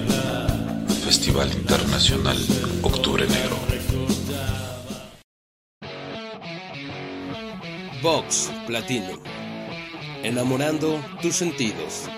Festival 1.03 1.51
Internacional 1.53 2.37
Octubre 2.81 3.27
Negro. 3.27 3.57
Vox 8.01 8.49
Platinum. 8.65 9.34
Enamorando 10.25 10.99
tus 11.21 11.35
sentidos. 11.35 12.09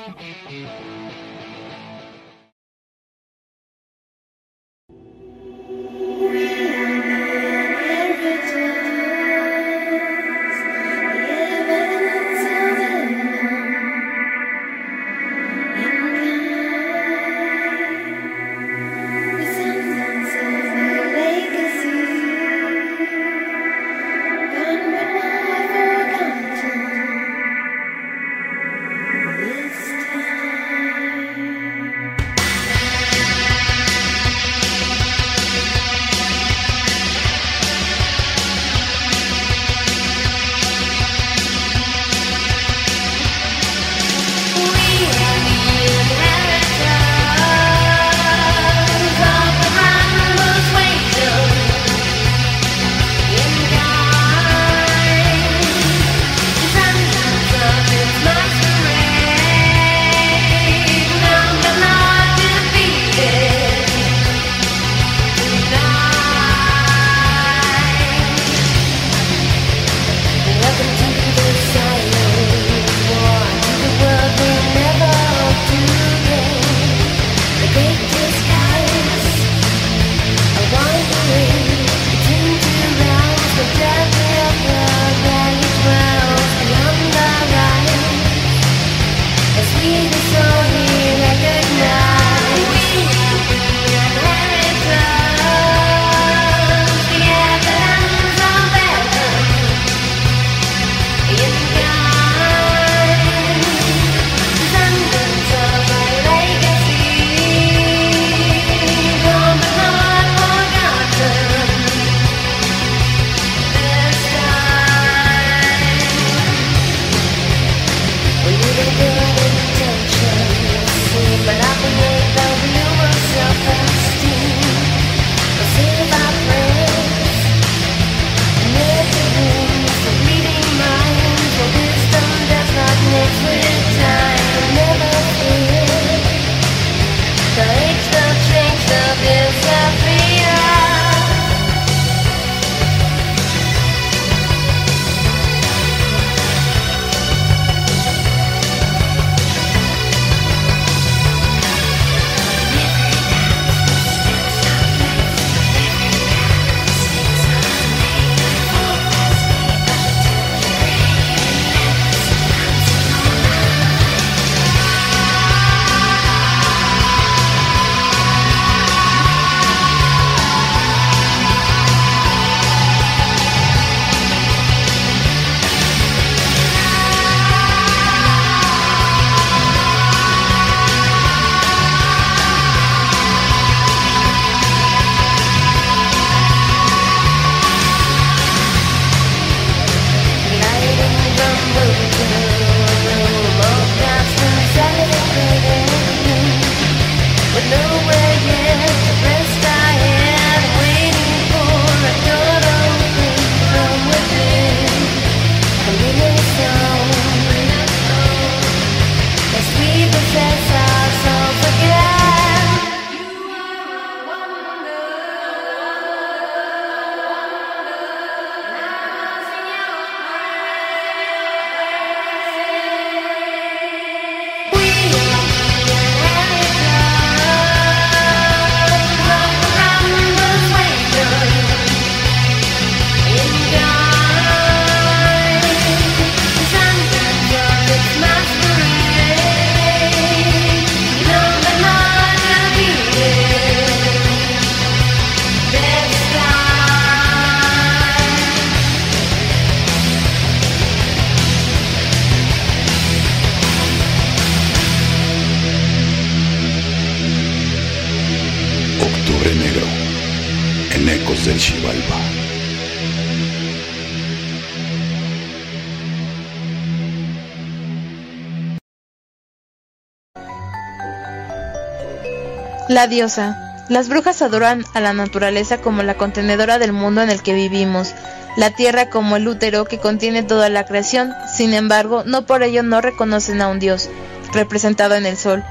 La 272.98 273.06
diosa. 273.06 273.56
Las 273.90 274.10
brujas 274.10 274.42
adoran 274.42 274.84
a 274.96 275.00
la 275.00 275.14
naturaleza 275.14 275.78
como 275.78 276.02
la 276.02 276.16
contenedora 276.16 276.80
del 276.80 276.94
mundo 276.94 277.22
en 277.22 277.30
el 277.30 277.44
que 277.44 277.54
vivimos, 277.54 278.16
la 278.56 278.72
tierra 278.72 279.12
como 279.12 279.36
el 279.36 279.48
útero 279.48 279.86
que 279.86 280.00
contiene 280.00 280.42
toda 280.42 280.68
la 280.70 280.84
creación, 280.88 281.32
sin 281.56 281.76
embargo, 281.76 282.24
no 282.26 282.48
por 282.48 282.64
ello 282.64 282.82
no 282.82 283.00
reconocen 283.00 283.62
a 283.62 283.68
un 283.68 283.78
dios, 283.78 284.10
representado 284.52 285.14
en 285.14 285.28
el 285.28 285.38
sol, 285.38 285.64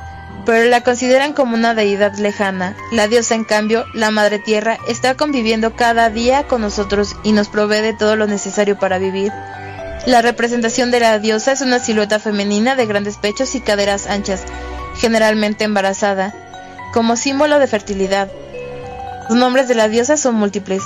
pero 0.45 0.71
la 0.71 0.83
consideran 0.83 1.33
como 1.33 1.57
una 1.57 1.75
deidad 1.75 2.15
lejana. 2.15 2.77
La 2.93 3.09
diosa, 3.09 3.35
en 3.35 3.43
cambio, 3.43 3.87
la 3.93 4.13
Madre 4.13 4.39
Tierra, 4.39 4.79
está 4.87 5.17
conviviendo 5.17 5.75
cada 5.75 6.11
día 6.11 6.45
con 6.47 6.61
nosotros 6.61 7.17
y 7.25 7.33
nos 7.33 7.49
provee 7.49 7.83
de 7.83 7.93
todo 7.93 8.15
lo 8.15 8.29
necesario 8.29 8.79
para 8.79 8.99
vivir. 8.99 9.33
La 10.07 10.23
representación 10.23 10.93
de 10.93 11.01
la 11.01 11.19
diosa 11.19 11.51
es 11.51 11.61
una 11.61 11.81
silueta 11.81 12.21
femenina 12.21 12.77
de 12.77 12.87
grandes 12.87 13.17
pechos 13.17 13.57
y 13.57 13.61
caderas 13.61 14.07
anchas, 14.07 14.45
generalmente 15.01 15.65
embarazada, 15.65 16.33
como 16.97 17.17
símbolo 17.17 17.59
de 17.59 17.67
fertilidad. 17.67 18.31
Los 19.29 19.37
nombres 19.37 19.69
de 19.69 19.75
la 19.75 19.87
diosa 19.87 20.17
son 20.17 20.35
múltiples. 20.37 20.83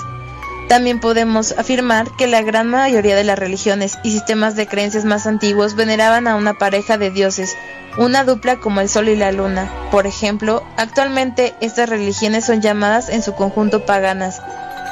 También 0.69 0.99
podemos 0.99 1.53
afirmar 1.57 2.09
que 2.19 2.27
la 2.27 2.43
gran 2.43 2.67
mayoría 2.67 3.15
de 3.15 3.23
las 3.23 3.39
religiones 3.39 3.97
y 4.03 4.11
sistemas 4.11 4.57
de 4.57 4.67
creencias 4.67 5.05
más 5.05 5.29
antiguos 5.29 5.77
veneraban 5.77 6.27
a 6.27 6.35
una 6.35 6.55
pareja 6.55 6.99
de 6.99 7.13
dioses, 7.13 7.57
una 7.97 8.25
dupla 8.25 8.59
como 8.59 8.81
el 8.81 8.89
Sol 8.89 9.09
y 9.09 9.15
la 9.15 9.31
Luna. 9.31 9.71
Por 9.93 10.09
ejemplo, 10.09 10.65
actualmente 10.77 11.55
estas 11.61 11.89
religiones 11.89 12.45
son 12.45 12.61
llamadas 12.61 13.09
en 13.09 13.23
su 13.23 13.37
conjunto 13.37 13.87
paganas. 13.87 14.43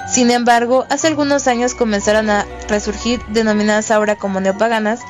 Sin 0.08 0.30
embargo, 0.30 0.86
hace 0.88 1.08
algunos 1.08 1.48
años 1.48 1.74
comenzaron 1.74 2.30
a 2.30 2.46
resurgir, 2.68 3.20
denominadas 3.26 3.90
ahora 3.90 4.14
como 4.14 4.40
neopaganas, 4.40 5.00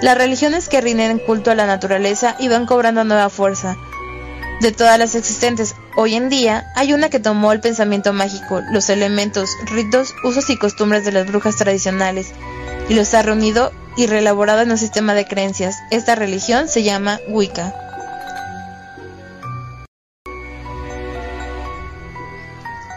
las 0.00 0.16
religiones 0.16 0.70
que 0.70 0.80
rinden 0.80 1.18
culto 1.18 1.50
a 1.50 1.54
la 1.54 1.66
naturaleza 1.66 2.34
y 2.38 2.48
van 2.48 2.64
cobrando 2.64 3.04
nueva 3.04 3.28
fuerza. 3.28 3.76
De 4.60 4.72
todas 4.72 4.98
las 4.98 5.14
existentes 5.14 5.74
hoy 5.96 6.16
en 6.16 6.28
día, 6.28 6.70
hay 6.76 6.92
una 6.92 7.08
que 7.08 7.18
tomó 7.18 7.50
el 7.52 7.60
pensamiento 7.60 8.12
mágico, 8.12 8.60
los 8.70 8.90
elementos, 8.90 9.48
ritos, 9.64 10.14
usos 10.22 10.50
y 10.50 10.58
costumbres 10.58 11.06
de 11.06 11.12
las 11.12 11.26
brujas 11.26 11.56
tradicionales, 11.56 12.32
y 12.90 12.94
los 12.94 13.14
ha 13.14 13.22
reunido 13.22 13.72
y 13.96 14.06
reelaborado 14.06 14.60
en 14.60 14.70
un 14.70 14.76
sistema 14.76 15.14
de 15.14 15.24
creencias. 15.24 15.76
Esta 15.90 16.14
religión 16.14 16.68
se 16.68 16.82
llama 16.82 17.20
Wicca. 17.28 17.74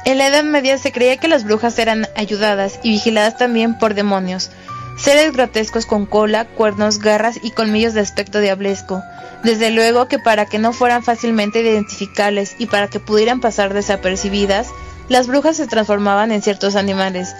En 0.03 0.17
la 0.17 0.27
Edad 0.27 0.43
Media 0.43 0.77
se 0.77 0.91
creía 0.91 1.15
que 1.15 1.29
las 1.29 1.45
brujas 1.45 1.79
eran 1.79 2.09
ayudadas 2.17 2.81
y 2.83 2.89
vigiladas 2.89 3.37
también 3.37 3.77
por 3.77 3.93
demonios, 3.93 4.51
seres 4.97 5.33
grotescos 5.33 5.85
con 5.85 6.05
cola, 6.05 6.45
cuernos, 6.45 6.99
garras 6.99 7.39
y 7.41 7.51
colmillos 7.51 7.93
de 7.93 8.01
aspecto 8.01 8.39
diablesco. 8.39 9.01
Desde 9.43 9.71
luego 9.71 10.07
que 10.07 10.19
para 10.19 10.45
que 10.45 10.59
no 10.59 10.71
fueran 10.73 11.03
fácilmente 11.03 11.61
identificables 11.61 12.55
y 12.59 12.67
para 12.67 12.87
que 12.87 12.99
pudieran 12.99 13.41
pasar 13.41 13.73
desapercibidas, 13.73 14.67
las 15.09 15.27
brujas 15.27 15.57
se 15.57 15.67
transformaban 15.67 16.31
en 16.31 16.41
ciertos 16.41 16.75
animales. 16.75 17.35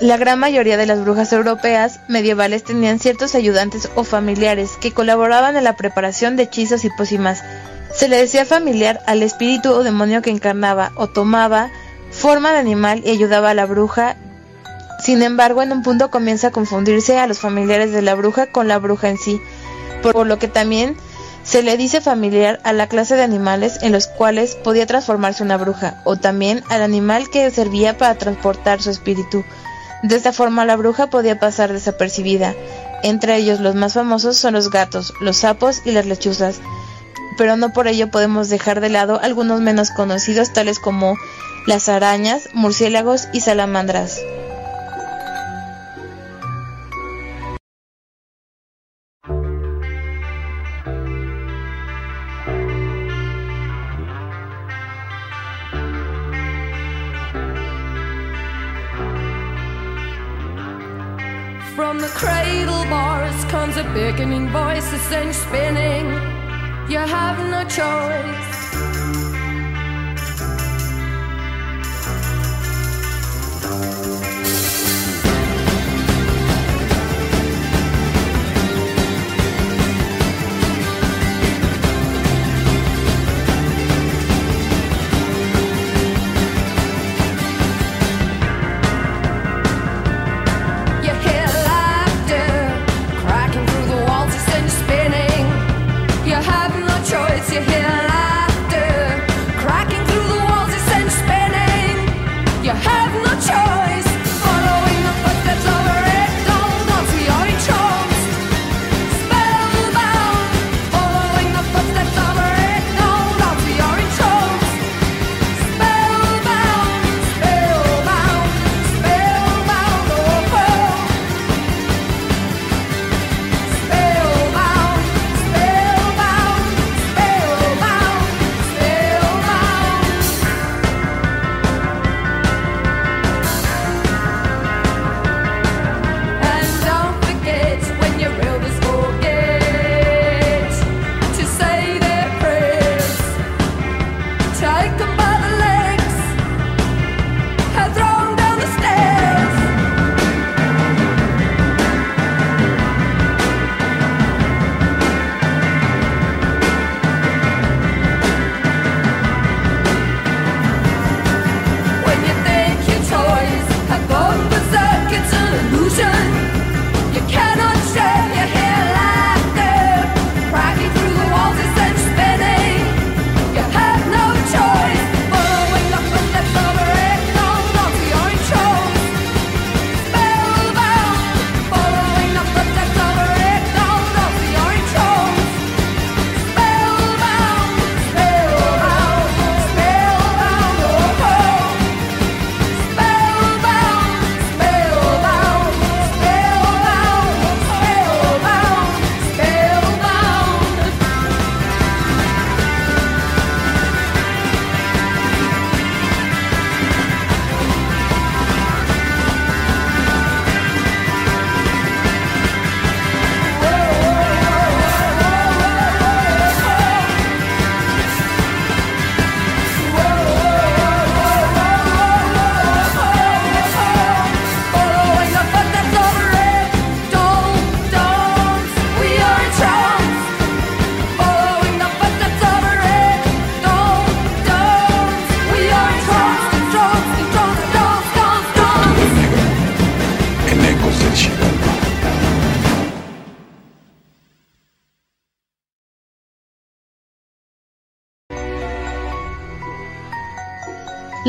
La 0.00 0.16
gran 0.16 0.38
mayoría 0.38 0.78
de 0.78 0.86
las 0.86 1.02
brujas 1.02 1.32
europeas 1.32 2.00
medievales 2.08 2.64
tenían 2.64 2.98
ciertos 2.98 3.34
ayudantes 3.34 3.90
o 3.94 4.04
familiares 4.04 4.72
que 4.80 4.92
colaboraban 4.92 5.56
en 5.56 5.64
la 5.64 5.76
preparación 5.76 6.36
de 6.36 6.44
hechizos 6.44 6.84
y 6.84 6.90
pócimas. 6.90 7.42
Se 7.94 8.08
le 8.08 8.16
decía 8.16 8.46
familiar 8.46 9.00
al 9.06 9.22
espíritu 9.22 9.70
o 9.72 9.82
demonio 9.82 10.22
que 10.22 10.30
encarnaba 10.30 10.92
o 10.96 11.08
tomaba 11.08 11.70
forma 12.10 12.52
de 12.52 12.58
animal 12.58 13.02
y 13.04 13.10
ayudaba 13.10 13.50
a 13.50 13.54
la 13.54 13.66
bruja. 13.66 14.16
Sin 15.02 15.22
embargo, 15.22 15.62
en 15.62 15.72
un 15.72 15.82
punto 15.82 16.10
comienza 16.10 16.48
a 16.48 16.50
confundirse 16.50 17.18
a 17.18 17.26
los 17.26 17.38
familiares 17.38 17.92
de 17.92 18.02
la 18.02 18.14
bruja 18.14 18.46
con 18.46 18.68
la 18.68 18.78
bruja 18.78 19.08
en 19.08 19.16
sí, 19.16 19.40
por 20.02 20.26
lo 20.26 20.38
que 20.38 20.48
también 20.48 20.96
se 21.42 21.62
le 21.62 21.76
dice 21.76 22.00
familiar 22.00 22.60
a 22.64 22.72
la 22.72 22.86
clase 22.86 23.16
de 23.16 23.22
animales 23.22 23.78
en 23.82 23.92
los 23.92 24.06
cuales 24.06 24.56
podía 24.56 24.86
transformarse 24.86 25.42
una 25.42 25.56
bruja, 25.56 26.02
o 26.04 26.16
también 26.16 26.62
al 26.68 26.82
animal 26.82 27.30
que 27.30 27.50
servía 27.50 27.96
para 27.96 28.16
transportar 28.16 28.82
su 28.82 28.90
espíritu. 28.90 29.42
De 30.02 30.16
esta 30.16 30.32
forma 30.32 30.64
la 30.64 30.76
bruja 30.76 31.08
podía 31.08 31.38
pasar 31.38 31.72
desapercibida. 31.72 32.54
Entre 33.02 33.36
ellos 33.36 33.60
los 33.60 33.74
más 33.74 33.94
famosos 33.94 34.36
son 34.36 34.54
los 34.54 34.70
gatos, 34.70 35.14
los 35.20 35.38
sapos 35.38 35.80
y 35.86 35.92
las 35.92 36.04
lechuzas, 36.04 36.60
pero 37.38 37.56
no 37.56 37.72
por 37.72 37.88
ello 37.88 38.10
podemos 38.10 38.50
dejar 38.50 38.80
de 38.80 38.90
lado 38.90 39.18
algunos 39.22 39.60
menos 39.62 39.90
conocidos 39.90 40.52
tales 40.52 40.78
como 40.78 41.16
las 41.66 41.88
arañas, 41.88 42.50
murciélagos 42.52 43.28
y 43.32 43.40
salamandras. 43.40 44.20
A 63.80 63.94
beckoning 63.94 64.48
voice 64.48 64.90
sends 65.08 65.38
spinning. 65.38 66.06
You 66.90 66.98
have 66.98 67.38
no 67.50 67.62
choice. 67.64 68.59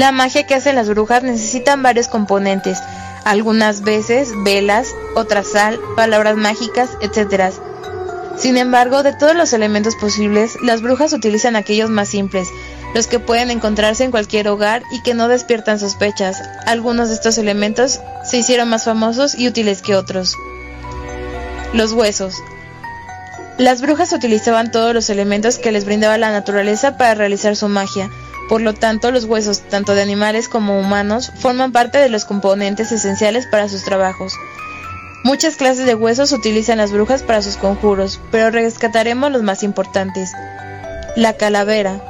La 0.01 0.11
magia 0.11 0.47
que 0.47 0.55
hacen 0.55 0.75
las 0.75 0.89
brujas 0.89 1.21
necesitan 1.21 1.83
varios 1.83 2.07
componentes, 2.07 2.79
algunas 3.23 3.81
veces 3.81 4.31
velas, 4.43 4.95
otras 5.13 5.49
sal, 5.49 5.79
palabras 5.95 6.37
mágicas, 6.37 6.89
etc. 7.01 7.53
Sin 8.35 8.57
embargo, 8.57 9.03
de 9.03 9.13
todos 9.13 9.35
los 9.35 9.53
elementos 9.53 9.95
posibles, 9.95 10.57
las 10.63 10.81
brujas 10.81 11.13
utilizan 11.13 11.55
aquellos 11.55 11.91
más 11.91 12.09
simples, 12.09 12.47
los 12.95 13.05
que 13.05 13.19
pueden 13.19 13.51
encontrarse 13.51 14.03
en 14.03 14.09
cualquier 14.09 14.47
hogar 14.47 14.81
y 14.91 15.03
que 15.03 15.13
no 15.13 15.27
despiertan 15.27 15.77
sospechas. 15.77 16.41
Algunos 16.65 17.09
de 17.09 17.13
estos 17.13 17.37
elementos 17.37 17.99
se 18.25 18.37
hicieron 18.37 18.69
más 18.69 18.85
famosos 18.85 19.37
y 19.37 19.47
útiles 19.47 19.83
que 19.83 19.95
otros. 19.95 20.35
Los 21.73 21.91
huesos. 21.91 22.33
Las 23.59 23.81
brujas 23.81 24.13
utilizaban 24.13 24.71
todos 24.71 24.95
los 24.95 25.11
elementos 25.11 25.59
que 25.59 25.71
les 25.71 25.85
brindaba 25.85 26.17
la 26.17 26.31
naturaleza 26.31 26.97
para 26.97 27.13
realizar 27.13 27.55
su 27.55 27.67
magia. 27.67 28.09
Por 28.51 28.59
lo 28.59 28.73
tanto, 28.73 29.11
los 29.11 29.23
huesos, 29.23 29.61
tanto 29.61 29.95
de 29.95 30.01
animales 30.01 30.49
como 30.49 30.77
humanos, 30.77 31.31
forman 31.37 31.71
parte 31.71 31.99
de 31.99 32.09
los 32.09 32.25
componentes 32.25 32.91
esenciales 32.91 33.47
para 33.47 33.69
sus 33.69 33.85
trabajos. 33.85 34.33
Muchas 35.23 35.55
clases 35.55 35.85
de 35.85 35.95
huesos 35.95 36.33
utilizan 36.33 36.79
las 36.79 36.91
brujas 36.91 37.23
para 37.23 37.41
sus 37.41 37.55
conjuros, 37.55 38.19
pero 38.29 38.51
rescataremos 38.51 39.31
los 39.31 39.41
más 39.41 39.63
importantes. 39.63 40.33
La 41.15 41.31
calavera. 41.31 42.01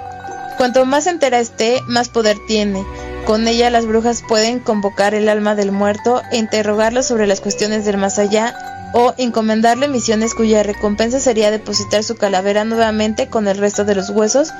Cuanto 0.57 0.83
más 0.83 1.05
entera 1.05 1.39
esté, 1.39 1.79
más 1.85 2.09
poder 2.09 2.37
tiene. 2.47 2.83
Con 3.27 3.47
ella 3.47 3.69
las 3.69 3.85
brujas 3.85 4.23
pueden 4.27 4.61
convocar 4.61 5.13
el 5.13 5.29
alma 5.29 5.53
del 5.53 5.71
muerto 5.71 6.23
e 6.31 6.37
interrogarlo 6.37 7.03
sobre 7.03 7.27
las 7.27 7.39
cuestiones 7.39 7.85
del 7.85 7.97
más 7.97 8.17
allá 8.17 8.55
o 8.93 9.13
encomendarle 9.19 9.87
misiones 9.87 10.33
cuya 10.33 10.63
recompensa 10.63 11.19
sería 11.19 11.51
depositar 11.51 12.03
su 12.03 12.15
calavera 12.15 12.63
nuevamente 12.65 13.27
con 13.27 13.47
el 13.47 13.59
resto 13.59 13.85
de 13.85 13.93
los 13.93 14.09
huesos 14.09 14.51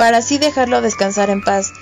para 0.00 0.16
así 0.16 0.38
dejarlo 0.38 0.80
descansar 0.80 1.28
en 1.28 1.42
paz. 1.42 1.74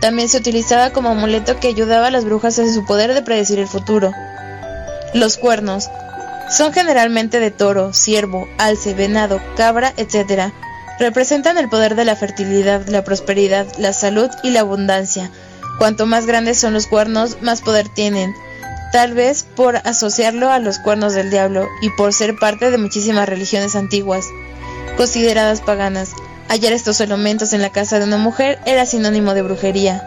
También 0.00 0.30
se 0.30 0.38
utilizaba 0.38 0.88
como 0.88 1.10
amuleto 1.10 1.60
que 1.60 1.68
ayudaba 1.68 2.06
a 2.06 2.10
las 2.10 2.24
brujas 2.24 2.58
en 2.58 2.72
su 2.72 2.86
poder 2.86 3.12
de 3.12 3.20
predecir 3.20 3.58
el 3.58 3.68
futuro. 3.68 4.10
Los 5.12 5.36
cuernos 5.36 5.90
son 6.48 6.72
generalmente 6.72 7.38
de 7.38 7.50
toro, 7.50 7.92
ciervo, 7.92 8.48
alce, 8.56 8.94
venado, 8.94 9.38
cabra, 9.54 9.92
etc. 9.98 10.50
Representan 10.98 11.58
el 11.58 11.68
poder 11.68 11.94
de 11.94 12.06
la 12.06 12.16
fertilidad, 12.16 12.88
la 12.88 13.04
prosperidad, 13.04 13.66
la 13.76 13.92
salud 13.92 14.30
y 14.42 14.48
la 14.48 14.60
abundancia. 14.60 15.30
Cuanto 15.76 16.06
más 16.06 16.24
grandes 16.24 16.58
son 16.58 16.72
los 16.72 16.86
cuernos, 16.86 17.42
más 17.42 17.60
poder 17.60 17.90
tienen, 17.90 18.32
tal 18.92 19.12
vez 19.12 19.42
por 19.42 19.76
asociarlo 19.76 20.50
a 20.50 20.58
los 20.58 20.78
cuernos 20.78 21.12
del 21.12 21.30
diablo 21.30 21.68
y 21.82 21.90
por 21.98 22.14
ser 22.14 22.36
parte 22.36 22.70
de 22.70 22.78
muchísimas 22.78 23.28
religiones 23.28 23.76
antiguas, 23.76 24.24
consideradas 24.96 25.60
paganas. 25.60 26.14
Hallar 26.50 26.72
estos 26.72 27.00
elementos 27.00 27.52
en 27.52 27.62
la 27.62 27.70
casa 27.70 28.00
de 28.00 28.06
una 28.06 28.16
mujer 28.16 28.58
era 28.66 28.84
sinónimo 28.84 29.34
de 29.34 29.42
brujería. 29.42 30.02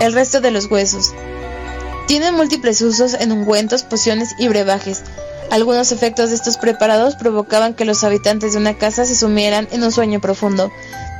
El 0.00 0.14
resto 0.14 0.40
de 0.40 0.50
los 0.50 0.70
huesos. 0.70 1.12
Tienen 2.06 2.34
múltiples 2.34 2.80
usos 2.80 3.12
en 3.12 3.30
ungüentos, 3.30 3.82
pociones 3.82 4.30
y 4.38 4.48
brebajes. 4.48 5.02
Algunos 5.50 5.92
efectos 5.92 6.30
de 6.30 6.36
estos 6.36 6.56
preparados 6.56 7.14
provocaban 7.14 7.74
que 7.74 7.84
los 7.84 8.04
habitantes 8.04 8.54
de 8.54 8.58
una 8.58 8.78
casa 8.78 9.04
se 9.04 9.14
sumieran 9.14 9.68
en 9.70 9.84
un 9.84 9.92
sueño 9.92 10.18
profundo, 10.18 10.72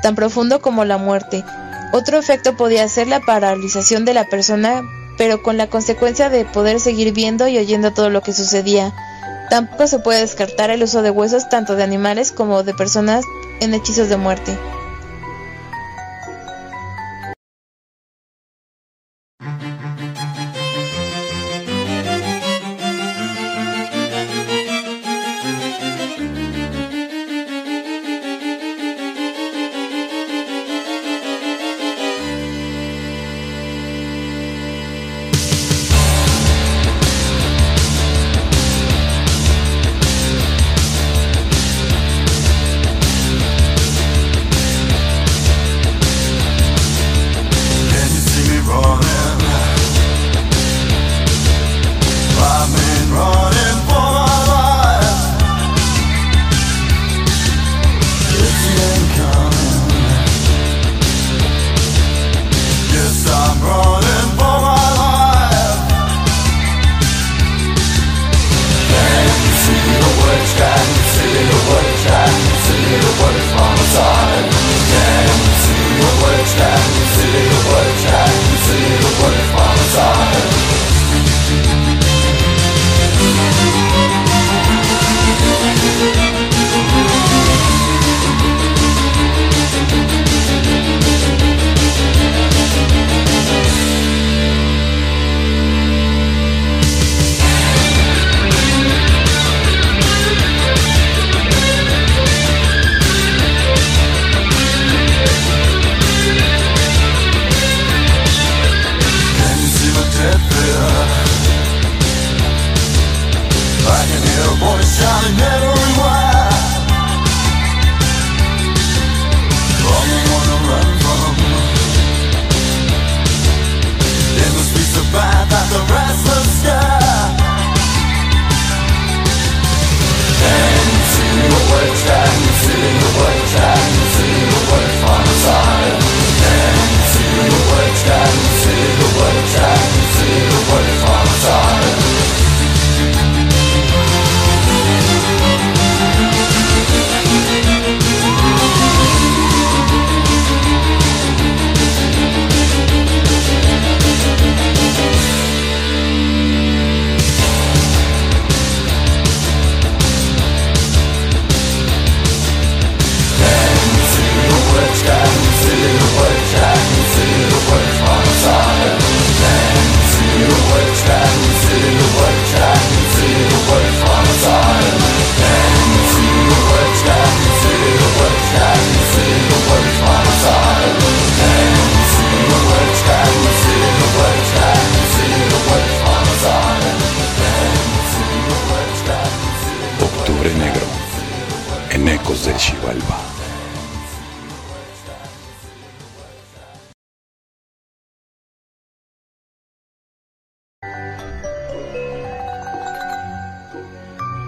tan 0.03 0.15
profundo 0.15 0.63
como 0.63 0.87
la 0.87 0.97
muerte. 0.97 1.45
Otro 1.93 2.17
efecto 2.17 2.57
podía 2.57 2.89
ser 2.89 3.09
la 3.09 3.21
paralización 3.21 4.07
de 4.07 4.15
la 4.15 4.25
persona, 4.25 4.81
pero 5.19 5.43
con 5.43 5.59
la 5.59 5.67
consecuencia 5.67 6.31
de 6.31 6.47
poder 6.47 6.81
seguir 6.81 7.13
viendo 7.13 7.47
y 7.47 7.59
oyendo 7.59 7.93
todo 7.93 8.09
lo 8.09 8.23
que 8.23 8.33
sucedía. 8.33 8.95
Tampoco 9.51 9.89
se 9.89 9.99
puede 9.99 10.21
descartar 10.21 10.71
el 10.71 10.85
uso 10.85 11.03
de 11.03 11.11
huesos 11.11 11.49
tanto 11.49 11.75
de 11.75 11.83
animales 11.83 12.31
como 12.31 12.63
de 12.63 12.73
personas 12.73 13.25
en 13.61 13.75
hechizos 13.75 14.09
de 14.09 14.17
muerte. 14.17 14.57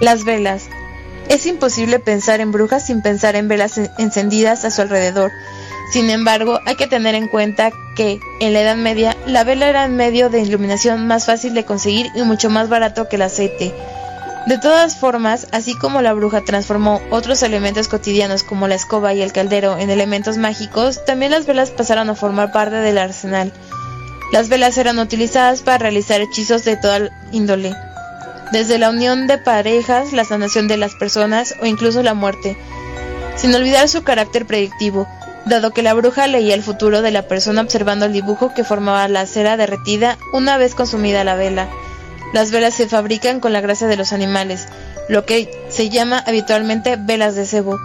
Las 0.03 0.25
velas. 0.25 0.65
Es 1.29 1.47
imposible 1.47 2.01
pensar 2.01 2.41
en 2.41 2.51
brujas 2.51 2.85
sin 2.85 3.03
pensar 3.03 3.37
en 3.37 3.47
velas 3.47 3.79
encendidas 3.99 4.65
a 4.65 4.73
su 4.73 4.83
alrededor. 4.83 5.31
Sin 5.93 6.11
embargo, 6.11 6.59
hay 6.67 6.75
que 6.75 6.89
tener 6.89 7.15
en 7.15 7.29
cuenta 7.29 7.71
que, 7.95 8.19
en 8.41 8.53
la 8.53 8.63
Edad 8.63 8.75
Media, 8.75 9.17
la 9.27 9.45
vela 9.45 9.69
era 9.69 9.85
el 9.85 9.93
medio 9.93 10.29
de 10.29 10.41
iluminación 10.41 11.07
más 11.07 11.27
fácil 11.27 11.55
de 11.55 11.65
conseguir 11.65 12.09
y 12.17 12.23
mucho 12.23 12.51
más 12.51 12.69
barato 12.69 13.09
que 13.09 13.15
el 13.15 13.23
aceite. 13.23 13.73
De 14.49 14.59
todas 14.59 14.97
formas, 14.97 15.47
así 15.53 15.77
como 15.77 16.03
la 16.03 16.15
bruja 16.15 16.41
transformó 16.45 17.01
otros 17.13 17.45
elementos 17.45 17.87
cotidianos 17.87 18.43
como 18.43 18.67
la 18.67 18.75
escoba 18.75 19.15
y 19.15 19.23
el 19.23 19.33
caldero 19.33 19.79
en 19.79 19.89
elementos 19.89 20.37
mágicos, 20.37 21.05
también 21.05 21.31
las 21.31 21.47
velas 21.47 21.71
pasaron 21.71 22.11
a 22.11 22.17
formar 22.17 22.51
parte 22.51 22.75
del 22.75 22.99
arsenal. 22.99 23.53
Las 24.33 24.49
velas 24.49 24.77
eran 24.79 24.99
utilizadas 24.99 25.63
para 25.63 25.79
realizar 25.79 26.21
hechizos 26.21 26.65
de 26.65 26.77
toda 26.77 27.09
índole, 27.31 27.73
desde 28.53 28.79
la 28.79 28.91
unión 28.91 29.27
de 29.27 29.39
parejas, 29.39 30.13
la 30.13 30.25
sanación 30.25 30.69
de 30.69 30.77
las 30.77 30.95
personas 30.95 31.57
o 31.63 31.67
incluso 31.67 32.03
la 32.03 32.13
muerte, 32.13 32.57
sin 33.37 33.55
olvidar 33.55 33.89
su 33.89 34.03
carácter 34.05 34.47
predictivo, 34.47 35.09
dado 35.47 35.73
que 35.73 35.83
la 35.83 35.95
bruja 35.95 36.27
leía 36.27 36.55
el 36.55 36.63
futuro 36.63 37.01
de 37.01 37.11
la 37.11 37.27
persona 37.27 37.63
observando 37.63 38.05
el 38.05 38.13
dibujo 38.13 38.53
que 38.55 38.63
formaba 38.63 39.09
la 39.09 39.27
cera 39.27 39.57
derretida 39.57 40.19
una 40.35 40.59
vez 40.59 40.75
consumida 40.75 41.25
la 41.25 41.35
vela. 41.35 41.69
Las 42.35 42.51
velas 42.51 42.75
se 42.75 42.89
fabrican 42.89 43.41
con 43.41 43.55
la 43.55 43.63
grasa 43.63 43.87
de 43.87 43.97
los 43.97 44.13
animales, 44.13 44.69
lo 45.09 45.25
que 45.25 45.51
se 45.71 45.89
llama 45.89 46.23
habitualmente 46.27 46.97
velas 46.97 47.35
de 47.35 47.47
cebo, 47.47 47.79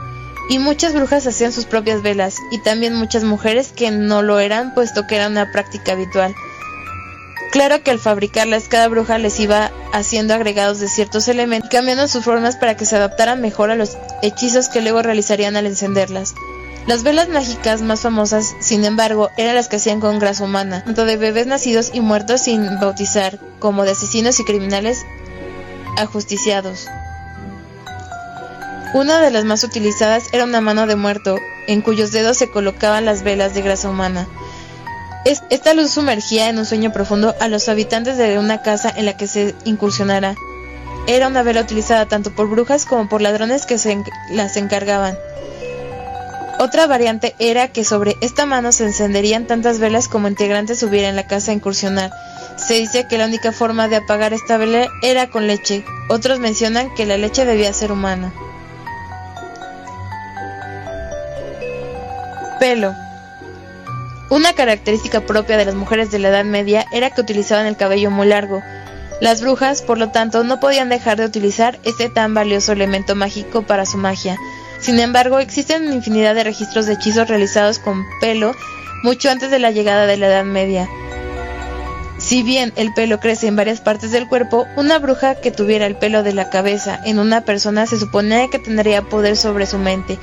y 0.49 0.59
muchas 0.59 0.93
brujas 0.93 1.25
hacían 1.27 1.53
sus 1.53 1.65
propias 1.65 2.01
velas, 2.01 2.35
y 2.51 2.59
también 2.59 2.93
muchas 2.93 3.23
mujeres 3.23 3.71
que 3.73 3.89
no 3.91 4.21
lo 4.21 4.39
eran, 4.39 4.73
puesto 4.73 5.07
que 5.07 5.15
era 5.15 5.27
una 5.27 5.51
práctica 5.51 5.93
habitual. 5.93 6.35
Claro 7.51 7.81
que 7.81 7.91
al 7.91 7.99
fabricarlas 7.99 8.67
cada 8.67 8.87
bruja 8.87 9.17
les 9.17 9.39
iba 9.39 9.71
haciendo 9.93 10.33
agregados 10.33 10.79
de 10.79 10.87
ciertos 10.87 11.27
elementos, 11.27 11.69
cambiando 11.69 12.07
sus 12.07 12.23
formas 12.23 12.57
para 12.57 12.75
que 12.75 12.85
se 12.85 12.95
adaptaran 12.95 13.41
mejor 13.41 13.71
a 13.71 13.75
los 13.75 13.97
hechizos 14.21 14.69
que 14.69 14.81
luego 14.81 15.01
realizarían 15.01 15.55
al 15.55 15.65
encenderlas. 15.65 16.35
Las 16.87 17.03
velas 17.03 17.27
mágicas 17.27 17.81
más 17.81 18.01
famosas, 18.01 18.55
sin 18.59 18.85
embargo, 18.85 19.29
eran 19.37 19.55
las 19.55 19.67
que 19.67 19.75
hacían 19.75 19.99
con 19.99 20.19
grasa 20.19 20.43
humana, 20.43 20.83
tanto 20.85 21.05
de 21.05 21.17
bebés 21.17 21.45
nacidos 21.45 21.91
y 21.93 21.99
muertos 21.99 22.41
sin 22.41 22.79
bautizar, 22.79 23.39
como 23.59 23.83
de 23.83 23.91
asesinos 23.91 24.39
y 24.39 24.45
criminales 24.45 25.05
ajusticiados. 25.97 26.87
Una 28.93 29.19
de 29.19 29.31
las 29.31 29.43
más 29.43 29.65
utilizadas 29.65 30.23
era 30.31 30.45
una 30.45 30.61
mano 30.61 30.87
de 30.87 30.95
muerto, 30.95 31.37
en 31.67 31.81
cuyos 31.81 32.13
dedos 32.13 32.37
se 32.37 32.49
colocaban 32.49 33.03
las 33.03 33.21
velas 33.21 33.53
de 33.53 33.61
grasa 33.61 33.89
humana. 33.89 34.27
Esta 35.27 35.73
luz 35.73 35.91
sumergía 35.91 36.47
en 36.47 36.57
un 36.57 36.65
sueño 36.65 36.93
profundo 36.93 37.35
a 37.41 37.49
los 37.49 37.67
habitantes 37.67 38.17
de 38.17 38.39
una 38.39 38.61
casa 38.61 38.93
en 38.95 39.05
la 39.05 39.17
que 39.17 39.27
se 39.27 39.55
incursionara. 39.65 40.35
Era 41.05 41.27
una 41.27 41.43
vela 41.43 41.59
utilizada 41.59 42.05
tanto 42.05 42.33
por 42.33 42.49
brujas 42.49 42.85
como 42.85 43.09
por 43.09 43.21
ladrones 43.21 43.65
que 43.65 43.77
se 43.77 44.01
las 44.31 44.55
encargaban. 44.55 45.17
Otra 46.59 46.87
variante 46.87 47.35
era 47.39 47.67
que 47.67 47.83
sobre 47.83 48.15
esta 48.21 48.45
mano 48.45 48.71
se 48.71 48.85
encenderían 48.85 49.47
tantas 49.47 49.79
velas 49.79 50.07
como 50.07 50.29
integrantes 50.29 50.81
hubiera 50.81 51.09
en 51.09 51.17
la 51.17 51.27
casa 51.27 51.51
a 51.51 51.55
incursionar. 51.55 52.09
Se 52.55 52.75
dice 52.75 53.05
que 53.09 53.17
la 53.17 53.25
única 53.25 53.51
forma 53.51 53.89
de 53.89 53.97
apagar 53.97 54.31
esta 54.31 54.55
vela 54.55 54.87
era 55.03 55.29
con 55.29 55.45
leche. 55.45 55.83
Otros 56.07 56.39
mencionan 56.39 56.95
que 56.95 57.05
la 57.05 57.17
leche 57.17 57.43
debía 57.43 57.73
ser 57.73 57.91
humana. 57.91 58.33
Pelo. 62.61 63.06
Una 64.29 64.53
característica 64.53 65.21
propia 65.21 65.55
de 65.55 65.65
las 65.65 65.75
mujeres 65.75 66.11
de 66.11 66.19
la 66.19 66.27
Edad 66.29 66.43
Media 66.43 66.85
era 66.91 67.11
que 67.11 67.21
utilizaban 67.21 67.65
el 67.65 67.77
cabello 67.77 68.11
muy 68.11 68.27
largo. 68.27 68.61
Las 69.21 69.41
brujas, 69.41 69.81
por 69.81 69.97
lo 69.97 70.09
tanto, 70.09 70.43
no 70.43 70.59
podían 70.59 70.89
dejar 70.89 71.17
de 71.17 71.25
utilizar 71.25 71.79
este 71.85 72.09
tan 72.09 72.33
valioso 72.33 72.73
elemento 72.73 73.15
mágico 73.15 73.61
para 73.61 73.85
su 73.85 73.97
magia. 73.97 74.37
Sin 74.79 74.99
embargo, 74.99 75.39
existen 75.39 75.93
infinidad 75.93 76.35
de 76.35 76.43
registros 76.43 76.85
de 76.85 76.93
hechizos 76.93 77.29
realizados 77.29 77.79
con 77.79 78.05
pelo 78.19 78.53
mucho 79.03 79.29
antes 79.29 79.49
de 79.49 79.59
la 79.59 79.71
llegada 79.71 80.05
de 80.05 80.17
la 80.17 80.27
Edad 80.27 80.43
Media. 80.43 80.89
Si 82.17 82.43
bien 82.43 82.73
el 82.75 82.93
pelo 82.93 83.19
crece 83.19 83.47
en 83.47 83.55
varias 83.55 83.79
partes 83.79 84.11
del 84.11 84.27
cuerpo, 84.27 84.67
una 84.75 84.99
bruja 84.99 85.35
que 85.35 85.51
tuviera 85.51 85.85
el 85.85 85.95
pelo 85.95 86.23
de 86.23 86.33
la 86.33 86.49
cabeza 86.49 86.99
en 87.05 87.19
una 87.19 87.41
persona 87.41 87.85
se 87.85 87.99
suponía 87.99 88.49
que 88.49 88.59
tendría 88.59 89.03
poder 89.03 89.37
sobre 89.37 89.67
su 89.67 89.77
mente. 89.77 90.17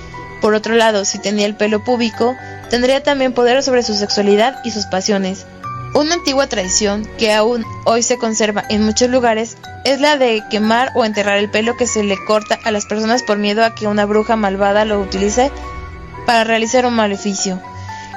Por 0.45 0.53
otro 0.53 0.74
lado, 0.74 1.07
si 1.07 1.18
tenía 1.18 1.47
el 1.47 1.55
pelo 1.55 1.82
púbico, 1.82 2.36
tendría 2.68 3.03
también 3.03 3.32
poder 3.32 3.62
sobre 3.62 3.82
su 3.82 3.95
sexualidad 3.95 4.61
y 4.62 4.72
sus 4.72 4.84
pasiones. 4.84 5.47
Una 5.95 6.16
antigua 6.16 6.47
tradición 6.49 7.09
que 7.16 7.32
aún 7.32 7.64
hoy 7.86 8.03
se 8.03 8.18
conserva 8.18 8.62
en 8.68 8.84
muchos 8.84 9.09
lugares 9.09 9.57
es 9.86 10.03
la 10.03 10.18
de 10.18 10.42
quemar 10.51 10.90
o 10.97 11.07
enterrar 11.07 11.38
el 11.38 11.51
pelo 11.51 11.78
que 11.78 11.86
se 11.86 12.05
le 12.05 12.22
corta 12.26 12.59
a 12.62 12.72
las 12.72 12.84
personas 12.84 13.22
por 13.22 13.38
miedo 13.38 13.64
a 13.64 13.74
que 13.74 13.86
una 13.86 14.05
bruja 14.05 14.36
malvada 14.36 14.84
lo 14.84 15.01
utilice 15.01 15.51
para 16.26 16.45
realizar 16.45 16.84
un 16.84 16.92
maleficio. 16.92 17.59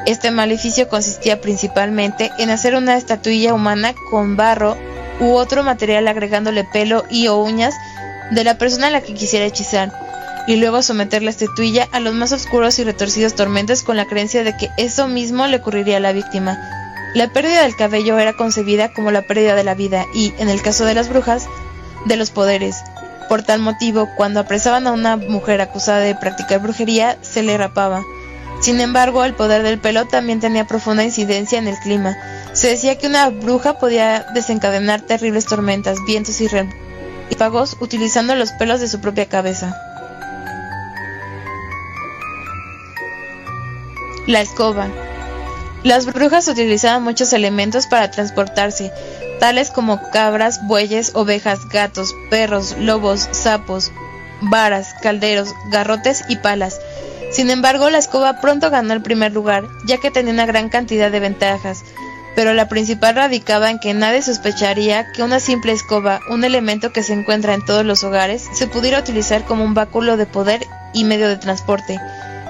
Este 0.05 0.30
maleficio 0.30 0.89
consistía 0.89 1.39
principalmente 1.39 2.30
en 2.39 2.49
hacer 2.49 2.75
una 2.75 2.97
estatuilla 2.97 3.53
humana 3.53 3.95
con 4.11 4.36
barro 4.36 4.75
u 5.21 5.32
otro 5.36 5.63
material 5.63 6.09
agregándole 6.09 6.65
pelo 6.65 7.05
y 7.09 7.30
uñas 7.30 7.73
de 8.32 8.43
la 8.43 8.57
persona 8.57 8.88
a 8.88 8.91
la 8.91 8.99
que 8.99 9.13
quisiera 9.13 9.45
hechizar 9.45 10.07
y 10.47 10.55
luego 10.55 10.81
someter 10.81 11.21
la 11.21 11.29
estatuilla 11.29 11.87
a 11.91 11.99
los 11.99 12.15
más 12.15 12.31
oscuros 12.31 12.79
y 12.79 12.85
retorcidos 12.85 13.35
tormentos 13.35 13.83
con 13.83 13.97
la 13.97 14.07
creencia 14.07 14.43
de 14.43 14.55
que 14.55 14.69
eso 14.77 15.07
mismo 15.07 15.45
le 15.45 15.57
ocurriría 15.57 15.97
a 15.97 15.99
la 15.99 16.13
víctima. 16.13 16.57
La 17.13 17.27
pérdida 17.27 17.63
del 17.63 17.75
cabello 17.75 18.17
era 18.17 18.33
concebida 18.33 18.93
como 18.93 19.11
la 19.11 19.21
pérdida 19.23 19.55
de 19.55 19.63
la 19.63 19.75
vida 19.75 20.05
y, 20.15 20.33
en 20.39 20.49
el 20.49 20.61
caso 20.61 20.85
de 20.85 20.93
las 20.93 21.09
brujas, 21.09 21.47
de 22.05 22.15
los 22.15 22.31
poderes. 22.31 22.77
Por 23.27 23.43
tal 23.43 23.59
motivo, 23.59 24.09
cuando 24.15 24.39
apresaban 24.39 24.87
a 24.87 24.93
una 24.93 25.17
mujer 25.17 25.59
acusada 25.59 25.99
de 25.99 26.15
practicar 26.15 26.61
brujería, 26.61 27.17
se 27.21 27.43
le 27.43 27.57
rapaba. 27.57 28.01
Sin 28.61 28.79
embargo, 28.79 29.25
el 29.25 29.33
poder 29.33 29.63
del 29.63 29.79
pelo 29.79 30.05
también 30.05 30.39
tenía 30.39 30.65
profunda 30.65 31.03
incidencia 31.03 31.59
en 31.59 31.67
el 31.67 31.77
clima. 31.77 32.17
Se 32.53 32.69
decía 32.69 32.97
que 32.97 33.07
una 33.07 33.29
bruja 33.29 33.77
podía 33.77 34.25
desencadenar 34.33 35.01
terribles 35.01 35.45
tormentas, 35.45 35.97
vientos 36.07 36.39
y 36.39 36.47
relámpagos 36.47 37.77
utilizando 37.81 38.33
los 38.35 38.51
pelos 38.53 38.79
de 38.79 38.87
su 38.87 39.01
propia 39.01 39.27
cabeza. 39.27 39.75
La 44.28 44.41
escoba. 44.41 44.89
Las 45.84 46.05
brujas 46.05 46.49
utilizaban 46.49 47.01
muchos 47.01 47.32
elementos 47.32 47.88
para 47.88 48.11
transportarse, 48.11 48.91
tales 49.39 49.71
como 49.71 50.01
cabras, 50.11 50.59
bueyes, 50.67 51.11
ovejas, 51.15 51.69
gatos, 51.69 52.13
perros, 52.30 52.75
lobos, 52.78 53.30
sapos, 53.32 53.93
varas, 54.41 54.93
calderos, 55.01 55.55
garrotes 55.71 56.25
y 56.28 56.36
palas. 56.36 56.82
Sin 57.32 57.49
embargo, 57.49 57.89
la 57.89 57.99
escoba 57.99 58.41
pronto 58.41 58.69
ganó 58.69 58.91
el 58.91 59.01
primer 59.01 59.32
lugar, 59.32 59.63
ya 59.86 59.97
que 59.97 60.11
tenía 60.11 60.34
una 60.34 60.45
gran 60.45 60.67
cantidad 60.67 61.09
de 61.09 61.21
ventajas, 61.21 61.86
pero 62.36 62.53
la 62.53 62.67
principal 62.67 63.15
radicaba 63.15 63.71
en 63.71 63.80
que 63.80 63.93
nadie 63.93 64.21
sospecharía 64.21 65.09
que 65.13 65.23
una 65.23 65.39
simple 65.39 65.71
escoba, 65.71 66.19
un 66.30 66.43
elemento 66.43 66.91
que 66.91 67.01
se 67.01 67.13
encuentra 67.13 67.53
en 67.53 67.63
todos 67.63 67.86
los 67.86 68.03
hogares, 68.03 68.45
se 68.51 68.67
pudiera 68.67 68.99
utilizar 68.99 69.45
como 69.45 69.63
un 69.63 69.73
báculo 69.73 70.17
de 70.17 70.25
poder 70.25 70.67
y 70.93 71.05
medio 71.05 71.30
de 71.30 71.38
transporte. 71.38 71.97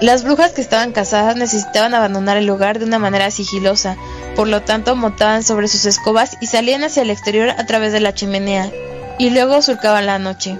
Las 0.00 0.22
brujas 0.22 0.52
que 0.52 0.60
estaban 0.60 0.92
casadas 0.92 1.34
necesitaban 1.34 1.92
abandonar 1.92 2.36
el 2.36 2.48
hogar 2.50 2.78
de 2.78 2.84
una 2.84 3.00
manera 3.00 3.32
sigilosa, 3.32 3.96
por 4.36 4.46
lo 4.46 4.62
tanto 4.62 4.94
montaban 4.94 5.42
sobre 5.42 5.66
sus 5.66 5.86
escobas 5.86 6.36
y 6.40 6.46
salían 6.46 6.84
hacia 6.84 7.02
el 7.02 7.10
exterior 7.10 7.50
a 7.50 7.66
través 7.66 7.92
de 7.92 7.98
la 7.98 8.14
chimenea, 8.14 8.70
y 9.18 9.30
luego 9.30 9.60
surcaban 9.60 10.06
la 10.06 10.20
noche. 10.20 10.56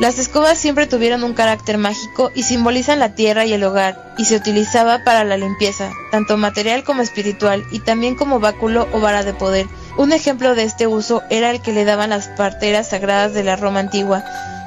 Las 0.00 0.18
escobas 0.18 0.58
siempre 0.58 0.88
tuvieron 0.88 1.22
un 1.22 1.34
carácter 1.34 1.78
mágico 1.78 2.32
y 2.34 2.42
simbolizan 2.42 2.98
la 2.98 3.14
tierra 3.14 3.44
y 3.44 3.52
el 3.52 3.62
hogar, 3.62 4.12
y 4.18 4.24
se 4.24 4.34
utilizaba 4.34 5.04
para 5.04 5.22
la 5.22 5.36
limpieza, 5.36 5.92
tanto 6.10 6.36
material 6.36 6.82
como 6.82 7.02
espiritual, 7.02 7.64
y 7.70 7.78
también 7.78 8.16
como 8.16 8.40
báculo 8.40 8.88
o 8.92 8.98
vara 8.98 9.22
de 9.22 9.34
poder. 9.34 9.66
Un 9.98 10.12
ejemplo 10.12 10.56
de 10.56 10.64
este 10.64 10.88
uso 10.88 11.22
era 11.30 11.52
el 11.52 11.62
que 11.62 11.72
le 11.72 11.84
daban 11.84 12.10
las 12.10 12.26
parteras 12.26 12.88
sagradas 12.88 13.34
de 13.34 13.44
la 13.44 13.54
Roma 13.54 13.78
antigua, 13.78 14.24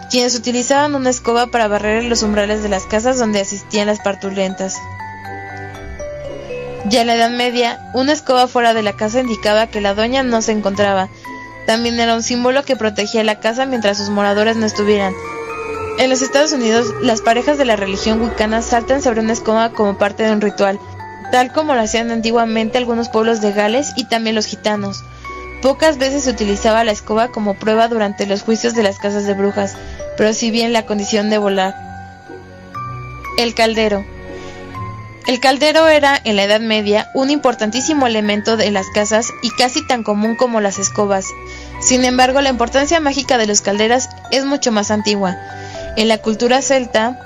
quienes 0.09 0.35
utilizaban 0.35 0.95
una 0.95 1.09
escoba 1.09 1.47
para 1.47 1.67
barrer 1.67 2.03
los 2.03 2.23
umbrales 2.23 2.63
de 2.63 2.69
las 2.69 2.85
casas 2.85 3.17
donde 3.17 3.41
asistían 3.41 3.87
las 3.87 3.99
partulentas. 3.99 4.77
Ya 6.87 7.01
en 7.01 7.07
la 7.07 7.15
Edad 7.15 7.31
Media, 7.31 7.79
una 7.93 8.13
escoba 8.13 8.47
fuera 8.47 8.73
de 8.73 8.83
la 8.83 8.93
casa 8.93 9.19
indicaba 9.19 9.67
que 9.67 9.81
la 9.81 9.95
doña 9.95 10.21
no 10.21 10.41
se 10.41 10.51
encontraba. 10.51 11.09
También 11.65 11.99
era 11.99 12.13
un 12.13 12.21
símbolo 12.21 12.63
que 12.63 12.75
protegía 12.75 13.23
la 13.23 13.39
casa 13.39 13.65
mientras 13.65 13.97
sus 13.97 14.09
moradores 14.09 14.55
no 14.55 14.67
estuvieran. 14.67 15.13
En 15.97 16.09
los 16.09 16.21
Estados 16.21 16.51
Unidos, 16.51 16.93
las 17.01 17.21
parejas 17.21 17.57
de 17.57 17.65
la 17.65 17.75
religión 17.75 18.21
wicana 18.21 18.61
saltan 18.61 19.01
sobre 19.01 19.21
una 19.21 19.33
escoba 19.33 19.71
como 19.71 19.97
parte 19.97 20.23
de 20.23 20.33
un 20.33 20.41
ritual, 20.41 20.79
tal 21.31 21.51
como 21.51 21.73
lo 21.73 21.81
hacían 21.81 22.11
antiguamente 22.11 22.77
algunos 22.77 23.09
pueblos 23.09 23.41
de 23.41 23.51
Gales 23.53 23.93
y 23.95 24.03
también 24.03 24.35
los 24.35 24.45
gitanos. 24.45 25.03
Pocas 25.61 25.97
veces 25.97 26.25
se 26.25 26.29
utilizaba 26.29 26.83
la 26.83 26.91
escoba 26.91 27.29
como 27.29 27.55
prueba 27.55 27.87
durante 27.87 28.27
los 28.27 28.43
juicios 28.43 28.75
de 28.75 28.83
las 28.83 28.99
casas 28.99 29.25
de 29.25 29.33
brujas, 29.33 29.75
pero 30.17 30.33
si 30.33 30.51
bien 30.51 30.73
la 30.73 30.85
condición 30.85 31.29
de 31.29 31.37
volar. 31.37 31.75
El 33.37 33.53
caldero. 33.53 34.05
El 35.27 35.39
caldero 35.39 35.87
era, 35.87 36.19
en 36.23 36.35
la 36.35 36.43
Edad 36.43 36.61
Media, 36.61 37.09
un 37.15 37.31
importantísimo 37.31 38.05
elemento 38.05 38.57
de 38.57 38.69
las 38.69 38.85
casas 38.93 39.27
y 39.41 39.49
casi 39.49 39.85
tan 39.87 40.03
común 40.03 40.35
como 40.35 40.61
las 40.61 40.77
escobas. 40.77 41.25
Sin 41.81 42.05
embargo, 42.05 42.41
la 42.41 42.49
importancia 42.49 42.99
mágica 42.99 43.37
de 43.37 43.47
los 43.47 43.61
calderas 43.61 44.09
es 44.31 44.45
mucho 44.45 44.71
más 44.71 44.91
antigua. 44.91 45.35
En 45.97 46.09
la 46.09 46.19
cultura 46.19 46.61
celta, 46.61 47.19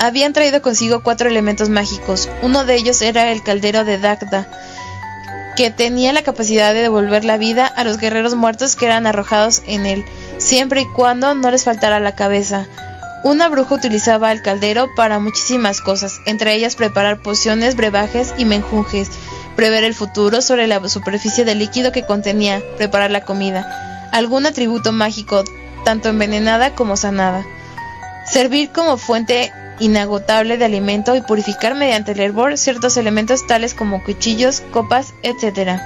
habían 0.00 0.32
traído 0.32 0.62
consigo 0.62 1.02
cuatro 1.02 1.28
elementos 1.28 1.68
mágicos. 1.68 2.28
Uno 2.42 2.64
de 2.64 2.76
ellos 2.76 3.02
era 3.02 3.30
el 3.30 3.42
caldero 3.42 3.84
de 3.84 3.98
Dagda, 3.98 4.48
que 5.56 5.70
tenía 5.70 6.12
la 6.12 6.22
capacidad 6.22 6.72
de 6.74 6.82
devolver 6.82 7.24
la 7.24 7.36
vida 7.36 7.66
a 7.66 7.84
los 7.84 7.98
guerreros 7.98 8.34
muertos 8.34 8.76
que 8.76 8.86
eran 8.86 9.06
arrojados 9.06 9.62
en 9.66 9.86
él, 9.86 10.04
siempre 10.38 10.82
y 10.82 10.86
cuando 10.94 11.34
no 11.34 11.50
les 11.50 11.64
faltara 11.64 12.00
la 12.00 12.14
cabeza. 12.14 12.66
Una 13.24 13.48
bruja 13.48 13.74
utilizaba 13.74 14.30
el 14.30 14.42
caldero 14.42 14.94
para 14.94 15.18
muchísimas 15.18 15.80
cosas, 15.80 16.20
entre 16.26 16.54
ellas 16.54 16.76
preparar 16.76 17.20
pociones, 17.20 17.74
brebajes 17.74 18.32
y 18.38 18.44
menjunjes, 18.44 19.10
prever 19.56 19.82
el 19.82 19.94
futuro 19.94 20.40
sobre 20.40 20.68
la 20.68 20.88
superficie 20.88 21.44
del 21.44 21.58
líquido 21.58 21.90
que 21.90 22.06
contenía, 22.06 22.62
preparar 22.76 23.10
la 23.10 23.24
comida, 23.24 24.08
algún 24.12 24.46
atributo 24.46 24.92
mágico, 24.92 25.42
tanto 25.84 26.08
envenenada 26.08 26.76
como 26.76 26.96
sanada, 26.96 27.44
servir 28.24 28.70
como 28.70 28.96
fuente 28.98 29.52
inagotable 29.80 30.56
de 30.56 30.64
alimento 30.64 31.14
y 31.16 31.20
purificar 31.20 31.74
mediante 31.74 32.12
el 32.12 32.20
hervor 32.20 32.58
ciertos 32.58 32.96
elementos 32.96 33.46
tales 33.46 33.74
como 33.74 34.02
cuchillos, 34.02 34.62
copas, 34.72 35.14
etc. 35.22 35.80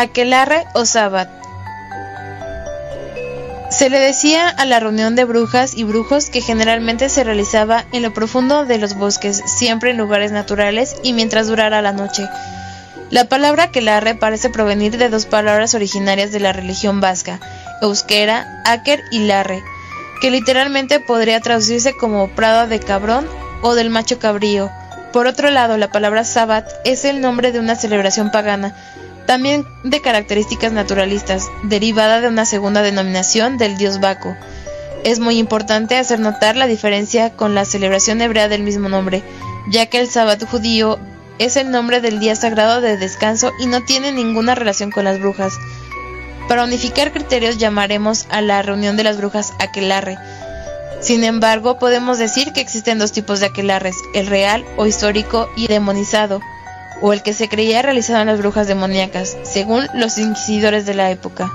Aquelarre 0.00 0.64
o 0.72 0.86
Sabbat. 0.86 1.28
Se 3.70 3.90
le 3.90 3.98
decía 3.98 4.48
a 4.48 4.64
la 4.64 4.80
reunión 4.80 5.14
de 5.14 5.24
brujas 5.24 5.74
y 5.76 5.84
brujos 5.84 6.30
que 6.30 6.40
generalmente 6.40 7.10
se 7.10 7.22
realizaba 7.22 7.84
en 7.92 8.00
lo 8.00 8.14
profundo 8.14 8.64
de 8.64 8.78
los 8.78 8.94
bosques, 8.94 9.42
siempre 9.44 9.90
en 9.90 9.98
lugares 9.98 10.32
naturales 10.32 10.96
y 11.02 11.12
mientras 11.12 11.48
durara 11.48 11.82
la 11.82 11.92
noche. 11.92 12.26
La 13.10 13.26
palabra 13.26 13.64
aquelarre 13.64 14.14
parece 14.14 14.48
provenir 14.48 14.96
de 14.96 15.10
dos 15.10 15.26
palabras 15.26 15.74
originarias 15.74 16.32
de 16.32 16.40
la 16.40 16.54
religión 16.54 17.02
vasca, 17.02 17.38
euskera, 17.82 18.62
aker 18.64 19.02
y 19.10 19.26
larre, 19.26 19.62
que 20.22 20.30
literalmente 20.30 20.98
podría 21.00 21.40
traducirse 21.40 21.92
como 21.92 22.30
prado 22.30 22.68
de 22.68 22.80
cabrón 22.80 23.28
o 23.60 23.74
del 23.74 23.90
macho 23.90 24.18
cabrío. 24.18 24.70
Por 25.12 25.26
otro 25.26 25.50
lado, 25.50 25.76
la 25.76 25.92
palabra 25.92 26.24
sabbat 26.24 26.66
es 26.86 27.04
el 27.04 27.20
nombre 27.20 27.52
de 27.52 27.58
una 27.58 27.76
celebración 27.76 28.30
pagana, 28.30 28.74
también 29.30 29.64
de 29.84 30.00
características 30.00 30.72
naturalistas, 30.72 31.52
derivada 31.62 32.20
de 32.20 32.26
una 32.26 32.44
segunda 32.44 32.82
denominación 32.82 33.58
del 33.58 33.78
dios 33.78 34.00
Baco. 34.00 34.36
Es 35.04 35.20
muy 35.20 35.38
importante 35.38 35.96
hacer 35.96 36.18
notar 36.18 36.56
la 36.56 36.66
diferencia 36.66 37.30
con 37.36 37.54
la 37.54 37.64
celebración 37.64 38.20
hebrea 38.22 38.48
del 38.48 38.64
mismo 38.64 38.88
nombre, 38.88 39.22
ya 39.70 39.86
que 39.86 40.00
el 40.00 40.08
sábado 40.08 40.48
judío 40.48 40.98
es 41.38 41.54
el 41.54 41.70
nombre 41.70 42.00
del 42.00 42.18
día 42.18 42.34
sagrado 42.34 42.80
de 42.80 42.96
descanso 42.96 43.52
y 43.60 43.66
no 43.66 43.84
tiene 43.84 44.10
ninguna 44.10 44.56
relación 44.56 44.90
con 44.90 45.04
las 45.04 45.20
brujas. 45.20 45.52
Para 46.48 46.64
unificar 46.64 47.12
criterios 47.12 47.56
llamaremos 47.56 48.26
a 48.30 48.40
la 48.40 48.62
reunión 48.62 48.96
de 48.96 49.04
las 49.04 49.16
brujas 49.16 49.52
aquelarre. 49.60 50.18
Sin 51.00 51.22
embargo, 51.22 51.78
podemos 51.78 52.18
decir 52.18 52.52
que 52.52 52.62
existen 52.62 52.98
dos 52.98 53.12
tipos 53.12 53.38
de 53.38 53.46
aquelarres, 53.46 53.94
el 54.12 54.26
real 54.26 54.64
o 54.76 54.86
histórico 54.86 55.48
y 55.54 55.68
demonizado 55.68 56.40
o 57.00 57.12
el 57.12 57.22
que 57.22 57.32
se 57.32 57.48
creía 57.48 57.82
realizado 57.82 58.20
en 58.20 58.26
las 58.26 58.38
brujas 58.38 58.66
demoníacas, 58.66 59.36
según 59.42 59.86
los 59.94 60.18
inquisidores 60.18 60.86
de 60.86 60.94
la 60.94 61.10
época. 61.10 61.50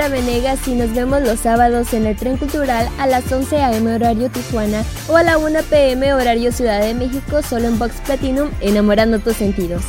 Yara 0.00 0.14
Venegas 0.14 0.66
y 0.66 0.74
nos 0.76 0.94
vemos 0.94 1.20
los 1.20 1.40
sábados 1.40 1.92
en 1.92 2.06
el 2.06 2.16
Tren 2.16 2.38
Cultural 2.38 2.88
a 2.98 3.06
las 3.06 3.30
11 3.30 3.58
a.m. 3.58 3.94
horario 3.96 4.30
Tijuana 4.30 4.82
o 5.08 5.16
a 5.18 5.22
la 5.22 5.36
1 5.36 5.58
p.m. 5.68 6.14
horario 6.14 6.52
Ciudad 6.52 6.80
de 6.80 6.94
México 6.94 7.42
solo 7.42 7.68
en 7.68 7.78
Box 7.78 8.00
Platinum, 8.06 8.48
enamorando 8.62 9.18
tus 9.18 9.36
sentidos. 9.36 9.82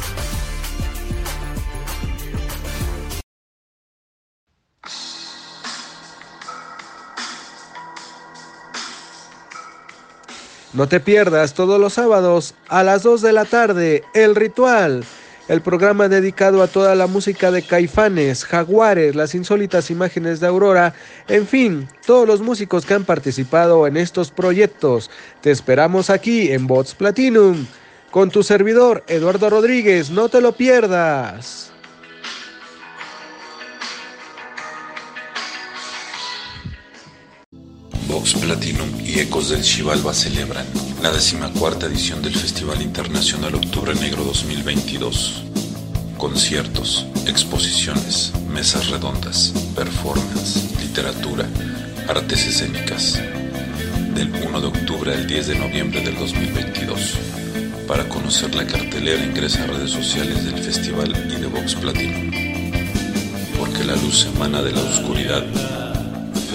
No 10.74 10.90
te 10.90 11.00
pierdas 11.00 11.54
todos 11.54 11.80
los 11.80 11.94
sábados 11.94 12.54
a 12.68 12.84
las 12.84 13.04
2 13.04 13.22
de 13.22 13.32
la 13.32 13.46
tarde, 13.46 14.04
El 14.14 14.36
Ritual 14.36 15.06
el 15.52 15.62
programa 15.62 16.08
dedicado 16.08 16.64
a 16.64 16.68
toda 16.68 16.96
la 16.96 17.08
música 17.08 17.52
de 17.52 17.62
Caifanes, 17.62 18.46
Jaguares, 18.46 19.16
las 19.16 19.36
insólitas 19.36 19.92
imágenes 19.92 20.40
de 20.40 20.48
Aurora, 20.48 20.94
en 21.28 21.46
fin, 21.46 21.90
todos 22.06 22.26
los 22.26 22.40
músicos 22.40 22.86
que 22.86 22.94
han 22.94 23.04
participado 23.04 23.86
en 23.86 23.98
estos 23.98 24.32
proyectos. 24.32 25.12
Te 25.42 25.52
esperamos 25.52 26.10
aquí 26.10 26.54
en 26.54 26.68
Bots 26.68 26.96
Platinum 26.96 27.66
con 28.12 28.32
tu 28.32 28.44
servidor 28.44 29.04
Eduardo 29.10 29.50
Rodríguez, 29.50 30.10
no 30.10 30.30
te 30.30 30.40
lo 30.40 30.54
pierdas. 30.54 31.71
Vox 38.08 38.34
Platinum 38.34 38.90
y 39.06 39.20
Ecos 39.20 39.50
del 39.50 39.62
Chivalba 39.62 40.14
celebran 40.14 40.66
la 41.02 41.12
decimacuarta 41.12 41.86
edición 41.86 42.22
del 42.22 42.36
Festival 42.36 42.82
Internacional 42.82 43.56
Octubre 43.56 43.94
Negro 43.96 44.24
2022. 44.24 45.44
Conciertos, 46.18 47.06
exposiciones, 47.26 48.34
mesas 48.50 48.90
redondas, 48.90 49.54
performance, 49.76 50.64
literatura, 50.80 51.48
artes 52.08 52.48
escénicas. 52.48 53.20
Del 54.16 54.30
1 54.30 54.62
de 54.62 54.68
octubre 54.68 55.14
al 55.14 55.26
10 55.26 55.48
de 55.48 55.56
noviembre 55.56 56.02
del 56.02 56.16
2022. 56.16 57.18
Para 57.88 58.08
conocer 58.08 58.54
la 58.56 58.66
cartelera 58.66 59.24
ingresa 59.24 59.64
a 59.64 59.68
redes 59.68 59.92
sociales 59.92 60.46
del 60.46 60.62
festival 60.64 61.12
y 61.30 61.42
de 61.42 61.48
Vox 61.48 61.76
Platinum. 61.76 62.32
Porque 63.58 63.84
la 63.84 63.96
luz 63.96 64.28
emana 64.36 64.62
de 64.62 64.72
la 64.72 64.82
oscuridad. 64.82 65.91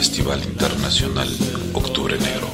Festival 0.06 0.40
Internacional 0.44 1.28
Octubre 1.72 2.16
Negro. 2.16 2.46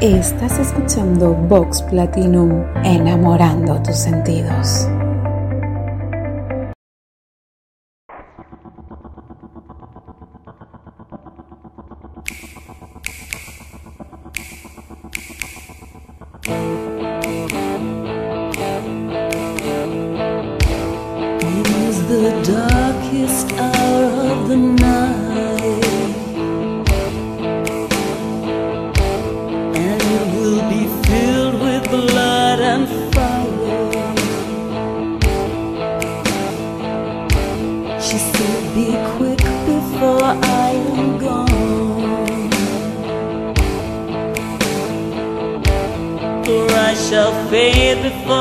Estás 0.00 0.58
escuchando 0.58 1.34
Vox 1.34 1.82
Platinum, 1.82 2.64
enamorando 2.84 3.82
tus 3.82 3.96
sentidos. 3.96 4.88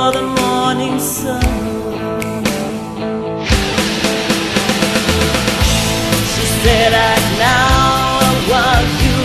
Before 0.05 0.21
the 0.21 0.27
morning 0.41 0.99
sun. 0.99 1.41
She 6.31 6.45
said, 6.61 6.93
while 8.49 8.87
you 9.03 9.17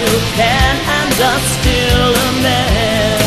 you 0.00 0.12
can 0.36 0.74
and 0.98 1.14
are 1.30 1.44
still 1.56 2.12
a 2.12 2.32
man. 2.42 3.18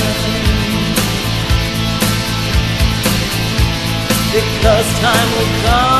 Because 4.34 4.88
time 5.00 5.30
will 5.38 5.54
come 5.66 5.93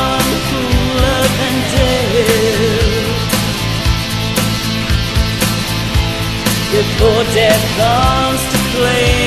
Before 6.74 7.22
death 7.32 7.64
comes 7.76 8.42
to 8.50 8.58
claim 8.74 9.23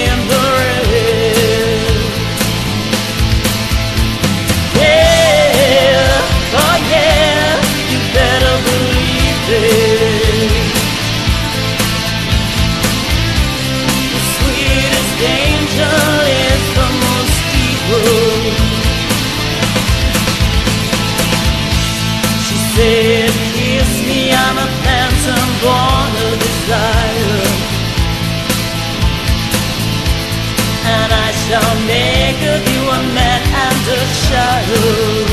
child. 34.26 35.30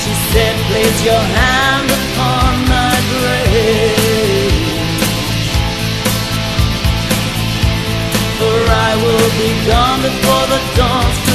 She 0.00 0.12
said, 0.30 0.54
Place 0.68 1.00
your 1.04 1.24
hand 1.38 1.88
upon 2.00 2.52
my 2.74 2.94
grave. 3.12 4.54
For 8.38 8.58
I 8.86 8.90
will 9.04 9.30
be 9.40 9.50
gone 9.68 10.00
before 10.08 10.46
the 10.52 10.60
dawn's 10.76 11.18
to 11.26 11.34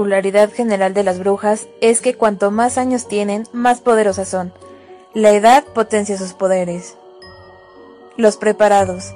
particularidad 0.00 0.50
general 0.50 0.94
de 0.94 1.04
las 1.04 1.18
brujas 1.18 1.68
es 1.82 2.00
que 2.00 2.14
cuanto 2.14 2.50
más 2.50 2.78
años 2.78 3.06
tienen, 3.06 3.46
más 3.52 3.82
poderosas 3.82 4.28
son. 4.28 4.50
La 5.12 5.32
edad 5.32 5.62
potencia 5.62 6.16
sus 6.16 6.32
poderes. 6.32 6.96
Los 8.16 8.38
preparados. 8.38 9.14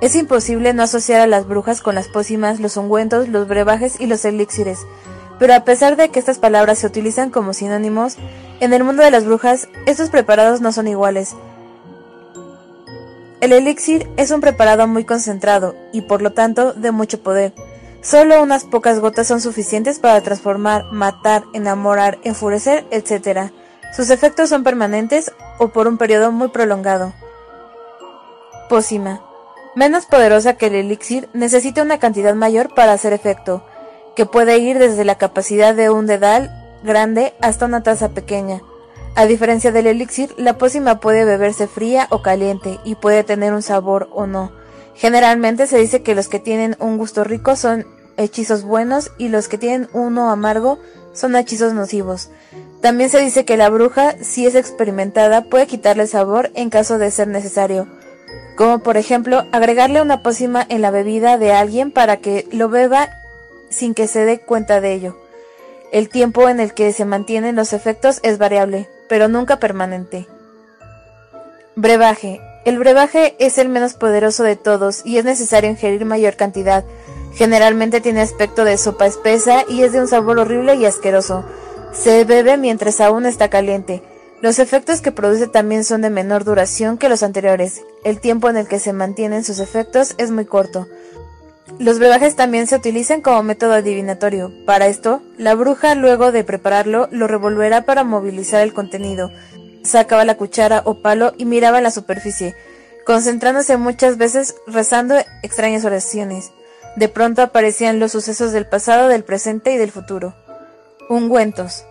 Es 0.00 0.14
imposible 0.14 0.72
no 0.72 0.84
asociar 0.84 1.20
a 1.20 1.26
las 1.26 1.46
brujas 1.46 1.82
con 1.82 1.94
las 1.94 2.08
pócimas, 2.08 2.60
los 2.60 2.78
ungüentos, 2.78 3.28
los 3.28 3.46
brebajes 3.46 4.00
y 4.00 4.06
los 4.06 4.24
elixires, 4.24 4.78
pero 5.38 5.52
a 5.52 5.64
pesar 5.64 5.96
de 5.96 6.08
que 6.08 6.18
estas 6.18 6.38
palabras 6.38 6.78
se 6.78 6.86
utilizan 6.86 7.28
como 7.28 7.52
sinónimos, 7.52 8.16
en 8.60 8.72
el 8.72 8.82
mundo 8.82 9.02
de 9.02 9.10
las 9.10 9.26
brujas, 9.26 9.68
estos 9.84 10.08
preparados 10.08 10.62
no 10.62 10.72
son 10.72 10.88
iguales. 10.88 11.36
El 13.42 13.52
elixir 13.52 14.08
es 14.16 14.30
un 14.30 14.40
preparado 14.40 14.86
muy 14.86 15.04
concentrado 15.04 15.74
y 15.92 16.00
por 16.02 16.22
lo 16.22 16.32
tanto 16.32 16.72
de 16.72 16.90
mucho 16.90 17.22
poder. 17.22 17.52
Solo 18.02 18.42
unas 18.42 18.64
pocas 18.64 18.98
gotas 18.98 19.26
son 19.26 19.42
suficientes 19.42 19.98
para 19.98 20.20
transformar, 20.22 20.86
matar, 20.90 21.44
enamorar, 21.52 22.18
enfurecer, 22.24 22.86
etc. 22.90 23.52
Sus 23.94 24.08
efectos 24.08 24.48
son 24.48 24.64
permanentes 24.64 25.32
o 25.58 25.68
por 25.68 25.86
un 25.86 25.98
periodo 25.98 26.32
muy 26.32 26.48
prolongado. 26.48 27.12
Pócima. 28.70 29.20
Menos 29.76 30.06
poderosa 30.06 30.54
que 30.54 30.66
el 30.66 30.76
elixir, 30.76 31.28
necesita 31.34 31.82
una 31.82 31.98
cantidad 31.98 32.34
mayor 32.34 32.74
para 32.74 32.92
hacer 32.92 33.12
efecto, 33.12 33.62
que 34.16 34.26
puede 34.26 34.58
ir 34.58 34.78
desde 34.78 35.04
la 35.04 35.16
capacidad 35.16 35.74
de 35.74 35.90
un 35.90 36.06
dedal 36.06 36.50
grande 36.82 37.34
hasta 37.42 37.66
una 37.66 37.82
taza 37.82 38.08
pequeña. 38.08 38.62
A 39.14 39.26
diferencia 39.26 39.72
del 39.72 39.86
elixir, 39.86 40.34
la 40.38 40.56
pócima 40.56 41.00
puede 41.00 41.24
beberse 41.24 41.66
fría 41.66 42.06
o 42.10 42.22
caliente 42.22 42.78
y 42.84 42.94
puede 42.94 43.24
tener 43.24 43.52
un 43.52 43.62
sabor 43.62 44.08
o 44.12 44.26
no. 44.26 44.52
Generalmente 45.00 45.66
se 45.66 45.78
dice 45.78 46.02
que 46.02 46.14
los 46.14 46.28
que 46.28 46.40
tienen 46.40 46.76
un 46.78 46.98
gusto 46.98 47.24
rico 47.24 47.56
son 47.56 47.86
hechizos 48.18 48.64
buenos 48.64 49.12
y 49.16 49.28
los 49.28 49.48
que 49.48 49.56
tienen 49.56 49.88
uno 49.94 50.30
amargo 50.30 50.78
son 51.14 51.36
hechizos 51.36 51.72
nocivos. 51.72 52.28
También 52.82 53.08
se 53.08 53.18
dice 53.18 53.46
que 53.46 53.56
la 53.56 53.70
bruja, 53.70 54.14
si 54.20 54.44
es 54.44 54.54
experimentada, 54.54 55.44
puede 55.44 55.66
quitarle 55.66 56.06
sabor 56.06 56.50
en 56.52 56.68
caso 56.68 56.98
de 56.98 57.10
ser 57.10 57.28
necesario, 57.28 57.86
como 58.58 58.80
por 58.80 58.98
ejemplo 58.98 59.46
agregarle 59.52 60.02
una 60.02 60.22
pócima 60.22 60.66
en 60.68 60.82
la 60.82 60.90
bebida 60.90 61.38
de 61.38 61.52
alguien 61.52 61.92
para 61.92 62.18
que 62.18 62.46
lo 62.52 62.68
beba 62.68 63.08
sin 63.70 63.94
que 63.94 64.06
se 64.06 64.26
dé 64.26 64.40
cuenta 64.40 64.82
de 64.82 64.92
ello. 64.92 65.16
El 65.92 66.10
tiempo 66.10 66.46
en 66.50 66.60
el 66.60 66.74
que 66.74 66.92
se 66.92 67.06
mantienen 67.06 67.56
los 67.56 67.72
efectos 67.72 68.20
es 68.22 68.36
variable, 68.36 68.86
pero 69.08 69.28
nunca 69.28 69.58
permanente. 69.60 70.28
Brebaje. 71.74 72.49
El 72.64 72.78
brebaje 72.78 73.36
es 73.38 73.56
el 73.56 73.68
menos 73.68 73.94
poderoso 73.94 74.42
de 74.42 74.56
todos 74.56 75.00
y 75.04 75.16
es 75.16 75.24
necesario 75.24 75.70
ingerir 75.70 76.04
mayor 76.04 76.36
cantidad. 76.36 76.84
Generalmente 77.34 78.00
tiene 78.00 78.20
aspecto 78.20 78.64
de 78.64 78.76
sopa 78.76 79.06
espesa 79.06 79.64
y 79.68 79.82
es 79.82 79.92
de 79.92 80.00
un 80.00 80.08
sabor 80.08 80.38
horrible 80.38 80.74
y 80.74 80.84
asqueroso. 80.84 81.44
Se 81.92 82.24
bebe 82.24 82.56
mientras 82.56 83.00
aún 83.00 83.24
está 83.24 83.48
caliente. 83.48 84.02
Los 84.42 84.58
efectos 84.58 85.00
que 85.00 85.12
produce 85.12 85.46
también 85.46 85.84
son 85.84 86.02
de 86.02 86.10
menor 86.10 86.44
duración 86.44 86.98
que 86.98 87.08
los 87.08 87.22
anteriores. 87.22 87.82
El 88.04 88.20
tiempo 88.20 88.48
en 88.48 88.56
el 88.56 88.68
que 88.68 88.78
se 88.78 88.92
mantienen 88.92 89.44
sus 89.44 89.58
efectos 89.58 90.14
es 90.18 90.30
muy 90.30 90.44
corto. 90.44 90.86
Los 91.78 91.98
brebajes 91.98 92.36
también 92.36 92.66
se 92.66 92.76
utilizan 92.76 93.22
como 93.22 93.42
método 93.42 93.74
adivinatorio. 93.74 94.52
Para 94.66 94.86
esto, 94.86 95.22
la 95.38 95.54
bruja 95.54 95.94
luego 95.94 96.32
de 96.32 96.44
prepararlo 96.44 97.08
lo 97.10 97.26
revolverá 97.26 97.86
para 97.86 98.04
movilizar 98.04 98.62
el 98.62 98.74
contenido. 98.74 99.30
Sacaba 99.82 100.24
la 100.24 100.36
cuchara 100.36 100.82
o 100.84 101.02
palo 101.02 101.32
y 101.38 101.44
miraba 101.44 101.80
la 101.80 101.90
superficie, 101.90 102.54
concentrándose 103.06 103.76
muchas 103.76 104.18
veces 104.18 104.54
rezando 104.66 105.16
extrañas 105.42 105.84
oraciones. 105.84 106.52
De 106.96 107.08
pronto 107.08 107.42
aparecían 107.42 107.98
los 107.98 108.12
sucesos 108.12 108.52
del 108.52 108.66
pasado, 108.66 109.08
del 109.08 109.24
presente 109.24 109.72
y 109.72 109.78
del 109.78 109.90
futuro. 109.90 110.34
Ungüentos. 111.08 111.84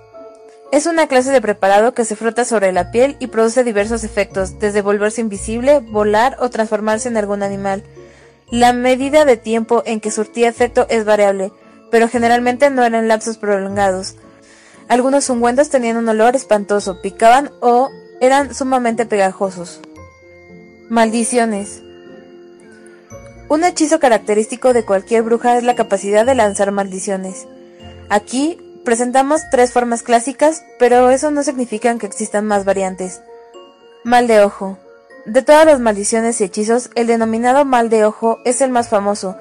Es 0.71 0.85
una 0.85 1.07
clase 1.07 1.31
de 1.31 1.41
preparado 1.41 1.93
que 1.95 2.05
se 2.05 2.15
frota 2.15 2.45
sobre 2.45 2.71
la 2.71 2.91
piel 2.91 3.17
y 3.19 3.27
produce 3.27 3.63
diversos 3.63 4.03
efectos, 4.03 4.59
desde 4.59 4.83
volverse 4.83 5.21
invisible, 5.21 5.79
volar 5.79 6.37
o 6.39 6.49
transformarse 6.49 7.09
en 7.09 7.17
algún 7.17 7.41
animal. 7.41 7.83
La 8.51 8.71
medida 8.71 9.25
de 9.25 9.35
tiempo 9.35 9.81
en 9.85 9.99
que 9.99 10.11
surtía 10.11 10.47
efecto 10.47 10.85
es 10.89 11.05
variable, 11.05 11.51
pero 11.89 12.07
generalmente 12.07 12.69
no 12.69 12.83
eran 12.83 13.07
lapsos 13.07 13.37
prolongados. 13.37 14.15
Algunos 14.89 15.29
ungüentos 15.29 15.69
tenían 15.69 15.97
un 15.97 16.09
olor 16.09 16.35
espantoso, 16.35 16.99
picaban 16.99 17.51
o 17.59 17.91
eran 18.19 18.55
sumamente 18.55 19.05
pegajosos. 19.05 19.79
Maldiciones. 20.89 21.83
Un 23.49 23.63
hechizo 23.63 23.99
característico 23.99 24.73
de 24.73 24.83
cualquier 24.83 25.21
bruja 25.21 25.59
es 25.59 25.63
la 25.63 25.75
capacidad 25.75 26.25
de 26.25 26.33
lanzar 26.33 26.71
maldiciones. 26.71 27.47
Aquí 28.09 28.57
presentamos 28.83 29.41
tres 29.51 29.71
formas 29.71 30.01
clásicas, 30.01 30.63
pero 30.79 31.11
eso 31.11 31.29
no 31.29 31.43
significa 31.43 31.95
que 31.99 32.07
existan 32.07 32.47
más 32.47 32.65
variantes. 32.65 33.21
Mal 34.03 34.25
de 34.25 34.41
ojo. 34.41 34.79
De 35.27 35.43
todas 35.43 35.67
las 35.67 35.79
maldiciones 35.79 36.41
y 36.41 36.45
hechizos, 36.45 36.89
el 36.95 37.05
denominado 37.05 37.63
mal 37.63 37.91
de 37.91 38.05
ojo 38.05 38.39
es 38.43 38.61
el 38.61 38.71
más 38.71 38.89
famoso, 38.89 39.37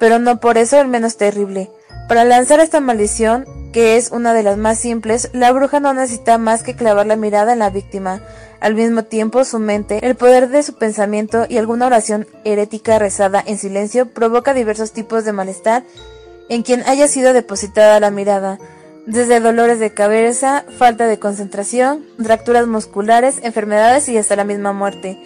pero 0.00 0.18
no 0.18 0.40
por 0.40 0.58
eso 0.58 0.80
el 0.80 0.88
menos 0.88 1.16
terrible. 1.16 1.70
Para 2.10 2.24
lanzar 2.24 2.58
esta 2.58 2.80
maldición, 2.80 3.46
que 3.72 3.96
es 3.96 4.10
una 4.10 4.34
de 4.34 4.42
las 4.42 4.56
más 4.56 4.80
simples, 4.80 5.30
la 5.32 5.52
bruja 5.52 5.78
no 5.78 5.94
necesita 5.94 6.38
más 6.38 6.64
que 6.64 6.74
clavar 6.74 7.06
la 7.06 7.14
mirada 7.14 7.52
en 7.52 7.60
la 7.60 7.70
víctima. 7.70 8.20
Al 8.58 8.74
mismo 8.74 9.04
tiempo, 9.04 9.44
su 9.44 9.60
mente, 9.60 10.04
el 10.04 10.16
poder 10.16 10.48
de 10.48 10.64
su 10.64 10.74
pensamiento 10.74 11.46
y 11.48 11.56
alguna 11.56 11.86
oración 11.86 12.26
herética 12.42 12.98
rezada 12.98 13.40
en 13.46 13.58
silencio 13.58 14.06
provoca 14.06 14.54
diversos 14.54 14.90
tipos 14.90 15.24
de 15.24 15.32
malestar 15.32 15.84
en 16.48 16.64
quien 16.64 16.82
haya 16.88 17.06
sido 17.06 17.32
depositada 17.32 18.00
la 18.00 18.10
mirada, 18.10 18.58
desde 19.06 19.38
dolores 19.38 19.78
de 19.78 19.94
cabeza, 19.94 20.64
falta 20.78 21.06
de 21.06 21.20
concentración, 21.20 22.04
fracturas 22.20 22.66
musculares, 22.66 23.38
enfermedades 23.44 24.08
y 24.08 24.18
hasta 24.18 24.34
la 24.34 24.42
misma 24.42 24.72
muerte. 24.72 25.16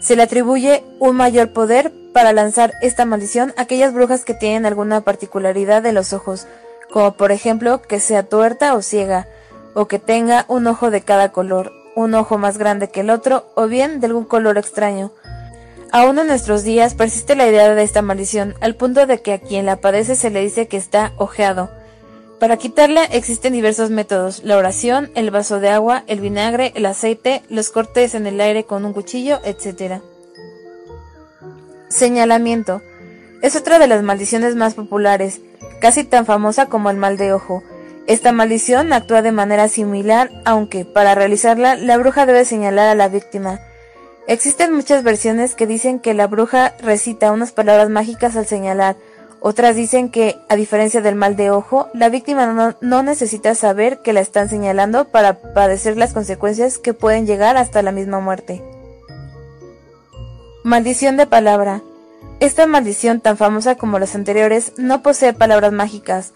Se 0.00 0.16
le 0.16 0.22
atribuye 0.22 0.82
un 0.98 1.16
mayor 1.16 1.52
poder 1.52 1.92
para 2.12 2.32
lanzar 2.32 2.72
esta 2.80 3.04
maldición 3.04 3.52
a 3.56 3.62
aquellas 3.62 3.92
brujas 3.92 4.24
que 4.24 4.34
tienen 4.34 4.66
alguna 4.66 5.02
particularidad 5.02 5.82
de 5.82 5.92
los 5.92 6.12
ojos, 6.12 6.46
como 6.90 7.12
por 7.12 7.32
ejemplo 7.32 7.82
que 7.82 8.00
sea 8.00 8.22
tuerta 8.22 8.74
o 8.74 8.82
ciega, 8.82 9.28
o 9.74 9.86
que 9.86 9.98
tenga 9.98 10.46
un 10.48 10.66
ojo 10.66 10.90
de 10.90 11.02
cada 11.02 11.30
color, 11.32 11.72
un 11.94 12.14
ojo 12.14 12.38
más 12.38 12.58
grande 12.58 12.88
que 12.88 13.00
el 13.00 13.10
otro, 13.10 13.46
o 13.54 13.66
bien 13.66 14.00
de 14.00 14.06
algún 14.06 14.24
color 14.24 14.58
extraño. 14.58 15.12
Aún 15.92 16.18
en 16.18 16.28
nuestros 16.28 16.62
días 16.62 16.94
persiste 16.94 17.34
la 17.34 17.46
idea 17.46 17.74
de 17.74 17.82
esta 17.82 18.00
maldición, 18.00 18.54
al 18.60 18.76
punto 18.76 19.06
de 19.06 19.20
que 19.20 19.34
a 19.34 19.38
quien 19.38 19.66
la 19.66 19.76
padece 19.76 20.14
se 20.14 20.30
le 20.30 20.40
dice 20.40 20.66
que 20.66 20.76
está 20.76 21.12
ojeado. 21.18 21.70
Para 22.40 22.56
quitarla 22.56 23.04
existen 23.04 23.52
diversos 23.52 23.90
métodos, 23.90 24.42
la 24.44 24.56
oración, 24.56 25.10
el 25.14 25.30
vaso 25.30 25.60
de 25.60 25.68
agua, 25.68 26.04
el 26.06 26.20
vinagre, 26.20 26.72
el 26.74 26.86
aceite, 26.86 27.42
los 27.50 27.68
cortes 27.68 28.14
en 28.14 28.26
el 28.26 28.40
aire 28.40 28.64
con 28.64 28.86
un 28.86 28.94
cuchillo, 28.94 29.40
etc. 29.44 30.00
Señalamiento. 31.90 32.80
Es 33.42 33.56
otra 33.56 33.78
de 33.78 33.86
las 33.86 34.02
maldiciones 34.02 34.56
más 34.56 34.72
populares, 34.72 35.42
casi 35.82 36.02
tan 36.02 36.24
famosa 36.24 36.64
como 36.64 36.88
el 36.88 36.96
mal 36.96 37.18
de 37.18 37.34
ojo. 37.34 37.62
Esta 38.06 38.32
maldición 38.32 38.94
actúa 38.94 39.20
de 39.20 39.32
manera 39.32 39.68
similar, 39.68 40.30
aunque, 40.46 40.86
para 40.86 41.14
realizarla, 41.14 41.76
la 41.76 41.98
bruja 41.98 42.24
debe 42.24 42.46
señalar 42.46 42.88
a 42.88 42.94
la 42.94 43.08
víctima. 43.08 43.60
Existen 44.26 44.72
muchas 44.72 45.02
versiones 45.02 45.54
que 45.54 45.66
dicen 45.66 45.98
que 45.98 46.14
la 46.14 46.26
bruja 46.26 46.74
recita 46.80 47.32
unas 47.32 47.52
palabras 47.52 47.90
mágicas 47.90 48.34
al 48.36 48.46
señalar, 48.46 48.96
otras 49.40 49.74
dicen 49.74 50.10
que, 50.10 50.38
a 50.48 50.56
diferencia 50.56 51.00
del 51.00 51.14
mal 51.14 51.34
de 51.34 51.50
ojo, 51.50 51.88
la 51.94 52.08
víctima 52.10 52.76
no, 52.80 53.02
necesita 53.02 53.54
saber 53.54 54.00
que 54.00 54.12
la 54.12 54.20
están 54.20 54.48
señalando 54.48 55.06
para 55.06 55.54
padecer 55.54 55.96
las 55.96 56.12
consecuencias 56.12 56.78
que 56.78 56.92
pueden 56.92 57.26
llegar 57.26 57.56
hasta 57.56 57.82
la 57.82 57.92
misma 57.92 58.20
muerte. 58.20 58.62
Maldición 60.62 61.16
de 61.16 61.26
palabra. 61.26 61.82
Esta 62.38 62.66
maldición, 62.66 63.20
tan 63.20 63.36
famosa 63.36 63.76
como 63.76 63.98
las 63.98 64.14
anteriores, 64.14 64.72
no 64.76 65.02
posee 65.02 65.32
palabras 65.32 65.72
mágicas, 65.72 66.32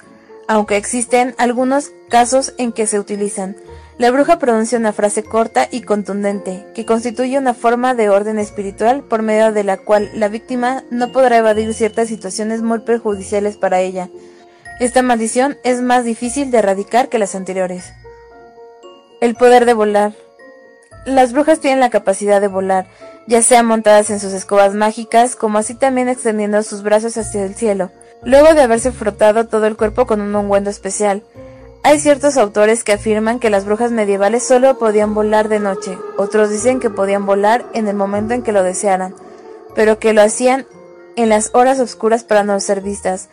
aunque 0.48 0.76
existen 0.76 1.34
algunos 1.36 1.90
casos 2.08 2.54
en 2.58 2.72
que 2.72 2.86
se 2.86 2.98
utilizan. 2.98 3.56
La 3.96 4.10
bruja 4.10 4.40
pronuncia 4.40 4.76
una 4.76 4.92
frase 4.92 5.22
corta 5.22 5.68
y 5.70 5.82
contundente, 5.82 6.66
que 6.74 6.84
constituye 6.84 7.38
una 7.38 7.54
forma 7.54 7.94
de 7.94 8.08
orden 8.08 8.40
espiritual 8.40 9.04
por 9.04 9.22
medio 9.22 9.52
de 9.52 9.62
la 9.62 9.76
cual 9.76 10.10
la 10.14 10.26
víctima 10.28 10.82
no 10.90 11.12
podrá 11.12 11.36
evadir 11.38 11.72
ciertas 11.74 12.08
situaciones 12.08 12.60
muy 12.60 12.80
perjudiciales 12.80 13.56
para 13.56 13.80
ella. 13.80 14.08
Esta 14.80 15.02
maldición 15.02 15.58
es 15.62 15.80
más 15.80 16.04
difícil 16.04 16.50
de 16.50 16.58
erradicar 16.58 17.08
que 17.08 17.20
las 17.20 17.36
anteriores. 17.36 17.92
El 19.20 19.36
poder 19.36 19.64
de 19.64 19.74
volar. 19.74 20.12
las 21.06 21.32
brujas 21.32 21.60
tienen 21.60 21.78
la 21.78 21.90
capacidad 21.90 22.40
de 22.40 22.48
volar, 22.48 22.86
ya 23.28 23.42
sea 23.42 23.62
montadas 23.62 24.10
en 24.10 24.18
sus 24.18 24.32
escobas 24.32 24.74
mágicas, 24.74 25.36
como 25.36 25.58
así 25.58 25.74
también 25.74 26.08
extendiendo 26.08 26.60
sus 26.64 26.82
brazos 26.82 27.16
hacia 27.16 27.44
el 27.44 27.54
cielo, 27.54 27.92
luego 28.24 28.54
de 28.54 28.62
haberse 28.62 28.90
frotado 28.90 29.46
todo 29.46 29.66
el 29.66 29.76
cuerpo 29.76 30.06
con 30.06 30.20
un 30.20 30.34
ungüento 30.34 30.70
especial. 30.70 31.22
Hay 31.86 32.00
ciertos 32.00 32.38
autores 32.38 32.82
que 32.82 32.94
afirman 32.94 33.38
que 33.38 33.50
las 33.50 33.66
brujas 33.66 33.90
medievales 33.90 34.42
solo 34.42 34.78
podían 34.78 35.12
volar 35.12 35.50
de 35.50 35.60
noche, 35.60 35.98
otros 36.16 36.48
dicen 36.48 36.80
que 36.80 36.88
podían 36.88 37.26
volar 37.26 37.66
en 37.74 37.88
el 37.88 37.94
momento 37.94 38.32
en 38.32 38.42
que 38.42 38.52
lo 38.52 38.62
desearan, 38.62 39.14
pero 39.74 39.98
que 39.98 40.14
lo 40.14 40.22
hacían 40.22 40.66
en 41.14 41.28
las 41.28 41.50
horas 41.52 41.80
oscuras 41.80 42.24
para 42.24 42.42
no 42.42 42.58
ser 42.58 42.80
vistas. 42.80 43.28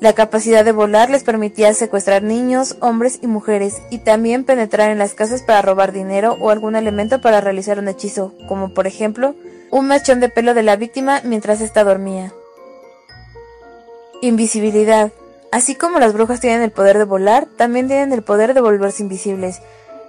La 0.00 0.14
capacidad 0.14 0.64
de 0.64 0.72
volar 0.72 1.10
les 1.10 1.24
permitía 1.24 1.74
secuestrar 1.74 2.22
niños, 2.22 2.78
hombres 2.80 3.18
y 3.20 3.26
mujeres, 3.26 3.82
y 3.90 3.98
también 3.98 4.44
penetrar 4.44 4.90
en 4.90 4.98
las 4.98 5.12
casas 5.12 5.42
para 5.42 5.60
robar 5.60 5.92
dinero 5.92 6.38
o 6.40 6.48
algún 6.48 6.76
elemento 6.76 7.20
para 7.20 7.42
realizar 7.42 7.78
un 7.78 7.88
hechizo, 7.88 8.32
como 8.48 8.72
por 8.72 8.86
ejemplo, 8.86 9.34
un 9.70 9.88
mechón 9.88 10.20
de 10.20 10.30
pelo 10.30 10.54
de 10.54 10.62
la 10.62 10.76
víctima 10.76 11.20
mientras 11.22 11.60
ésta 11.60 11.84
dormía. 11.84 12.32
Invisibilidad. 14.22 15.12
Así 15.52 15.74
como 15.74 15.98
las 15.98 16.12
brujas 16.12 16.40
tienen 16.40 16.62
el 16.62 16.70
poder 16.70 16.96
de 16.98 17.04
volar, 17.04 17.46
también 17.56 17.88
tienen 17.88 18.12
el 18.12 18.22
poder 18.22 18.54
de 18.54 18.60
volverse 18.60 19.02
invisibles, 19.02 19.60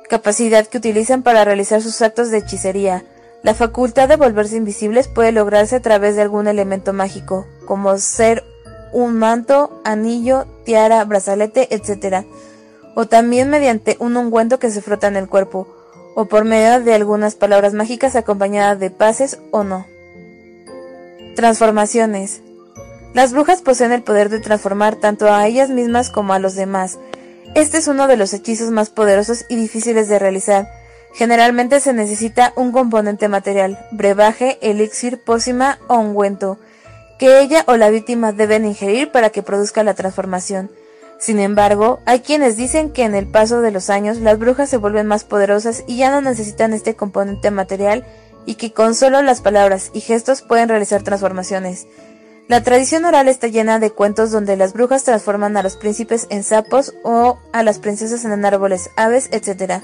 capacidad 0.07 0.68
que 0.68 0.77
utilizan 0.77 1.23
para 1.23 1.43
realizar 1.43 1.81
sus 1.81 2.01
actos 2.01 2.30
de 2.30 2.39
hechicería. 2.39 3.03
La 3.43 3.55
facultad 3.55 4.07
de 4.07 4.18
volverse 4.18 4.57
invisibles 4.57 5.07
puede 5.07 5.31
lograrse 5.31 5.77
a 5.77 5.81
través 5.81 6.15
de 6.15 6.22
algún 6.22 6.47
elemento 6.47 6.93
mágico, 6.93 7.47
como 7.65 7.97
ser 7.97 8.43
un 8.93 9.18
manto, 9.18 9.81
anillo, 9.84 10.45
tiara, 10.63 11.03
brazalete, 11.05 11.73
etc. 11.73 12.26
O 12.95 13.07
también 13.07 13.49
mediante 13.49 13.97
un 13.99 14.18
ungüento 14.18 14.59
que 14.59 14.69
se 14.69 14.81
frota 14.81 15.07
en 15.07 15.15
el 15.15 15.27
cuerpo, 15.27 15.68
o 16.15 16.26
por 16.26 16.45
medio 16.45 16.84
de 16.84 16.93
algunas 16.93 17.35
palabras 17.35 17.73
mágicas 17.73 18.15
acompañadas 18.15 18.80
de 18.80 18.91
pases 18.91 19.39
o 19.51 19.63
no. 19.63 19.88
Transformaciones. 21.35 22.43
Las 23.13 23.33
brujas 23.33 23.61
poseen 23.61 23.91
el 23.91 24.03
poder 24.03 24.29
de 24.29 24.39
transformar 24.39 24.95
tanto 24.95 25.31
a 25.31 25.45
ellas 25.45 25.69
mismas 25.69 26.09
como 26.09 26.31
a 26.33 26.39
los 26.39 26.55
demás. 26.55 26.97
Este 27.55 27.77
es 27.77 27.89
uno 27.89 28.07
de 28.07 28.15
los 28.15 28.33
hechizos 28.33 28.71
más 28.71 28.89
poderosos 28.89 29.43
y 29.49 29.57
difíciles 29.57 30.07
de 30.07 30.17
realizar. 30.17 30.69
Generalmente 31.13 31.81
se 31.81 31.91
necesita 31.91 32.53
un 32.55 32.71
componente 32.71 33.27
material, 33.27 33.85
brebaje, 33.91 34.57
elixir, 34.61 35.21
pócima 35.21 35.77
o 35.89 35.97
ungüento, 35.97 36.57
que 37.19 37.41
ella 37.41 37.65
o 37.67 37.75
la 37.75 37.89
víctima 37.89 38.31
deben 38.31 38.65
ingerir 38.65 39.11
para 39.11 39.29
que 39.29 39.43
produzca 39.43 39.83
la 39.83 39.93
transformación. 39.93 40.71
Sin 41.19 41.39
embargo, 41.39 41.99
hay 42.05 42.21
quienes 42.21 42.55
dicen 42.55 42.91
que 42.91 43.03
en 43.03 43.13
el 43.13 43.27
paso 43.27 43.59
de 43.59 43.71
los 43.71 43.89
años 43.89 44.17
las 44.17 44.39
brujas 44.39 44.69
se 44.69 44.77
vuelven 44.77 45.05
más 45.05 45.25
poderosas 45.25 45.83
y 45.85 45.97
ya 45.97 46.09
no 46.11 46.21
necesitan 46.21 46.71
este 46.71 46.95
componente 46.95 47.51
material 47.51 48.05
y 48.45 48.55
que 48.55 48.71
con 48.71 48.95
solo 48.95 49.21
las 49.21 49.41
palabras 49.41 49.91
y 49.93 49.99
gestos 49.99 50.41
pueden 50.41 50.69
realizar 50.69 51.03
transformaciones. 51.03 51.88
La 52.52 52.61
tradición 52.61 53.06
oral 53.06 53.30
está 53.30 53.48
llena 53.48 53.80
de 53.80 53.91
cuentos 53.91 54.30
donde 54.30 54.57
las 54.57 54.73
brujas 54.73 55.06
transforman 55.06 55.56
a 55.56 55.64
los 55.64 55.78
príncipes 55.78 56.28
en 56.30 56.44
sapos 56.44 56.94
o 57.02 57.40
a 57.53 57.64
las 57.64 57.80
princesas 57.80 58.26
en 58.26 58.44
árboles, 58.44 58.90
aves, 58.98 59.30
etc. 59.32 59.82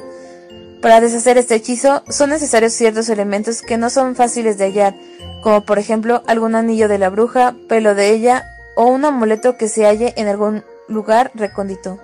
Para 0.82 1.00
deshacer 1.00 1.38
este 1.38 1.56
hechizo 1.56 2.04
son 2.10 2.30
necesarios 2.30 2.74
ciertos 2.74 3.08
elementos 3.08 3.62
que 3.62 3.78
no 3.78 3.90
son 3.90 4.18
fáciles 4.18 4.58
de 4.58 4.66
hallar, 4.66 4.96
como 5.44 5.64
por 5.64 5.80
ejemplo 5.80 6.24
algún 6.28 6.56
anillo 6.56 6.90
de 6.90 6.98
la 6.98 7.10
bruja, 7.10 7.56
pelo 7.70 7.96
de 7.96 8.10
ella 8.10 8.44
o 8.76 8.88
un 8.88 9.06
amuleto 9.06 9.56
que 9.56 9.70
se 9.70 9.86
halle 9.86 10.14
en 10.18 10.28
algún 10.28 10.66
lugar 10.90 11.32
recóndito. 11.36 12.02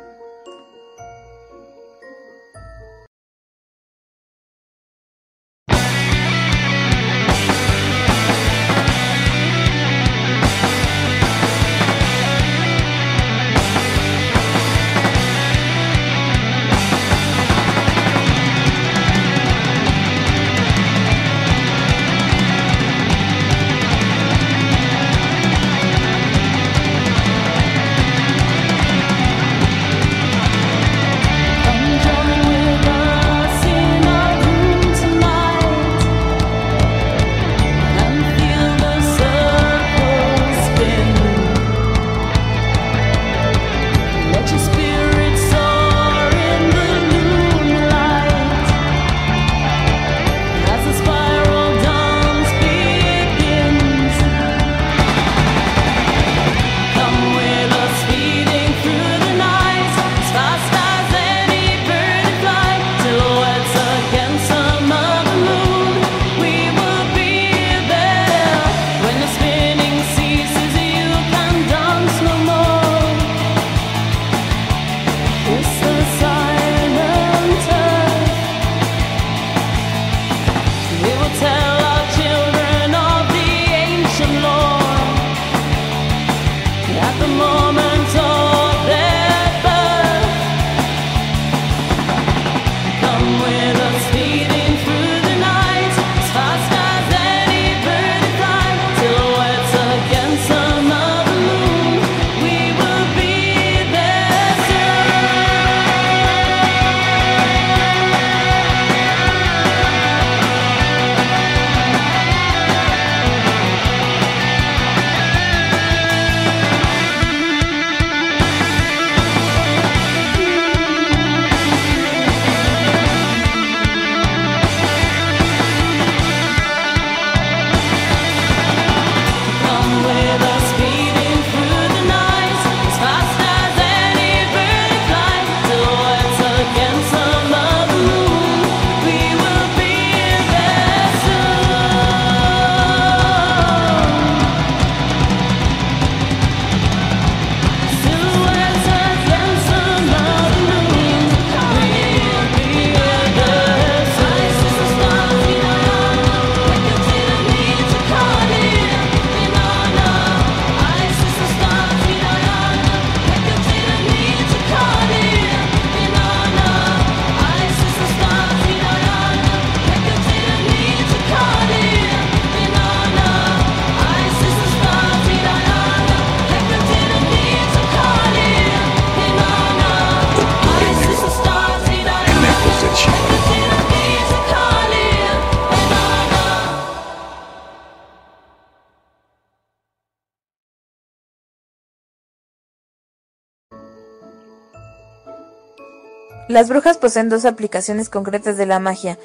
Las 196.53 196.69
brujas 196.69 196.99
poseen 196.99 197.29
dos 197.29 197.45
aplicaciones 197.45 198.09
concretas 198.09 198.57
de 198.57 198.67
la 198.67 198.77
magia, 198.77 199.17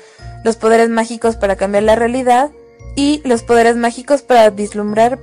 los 0.45 0.57
poderes 0.57 0.89
mágicos 0.89 1.37
para 1.37 1.57
cambiar 1.57 1.83
la 1.83 1.95
realidad 1.95 2.51
y 2.97 3.21
los 3.23 3.43
poderes 3.43 3.77
mágicos 3.77 4.23
para 4.23 4.49
vislumbrar 4.49 5.19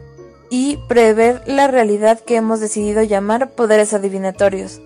y 0.52 0.78
prever 0.88 1.42
la 1.48 1.66
realidad 1.68 2.20
que 2.20 2.36
hemos 2.36 2.60
decidido 2.60 3.02
llamar 3.02 3.50
poderes 3.50 3.96
adivinatorios. 3.96 4.82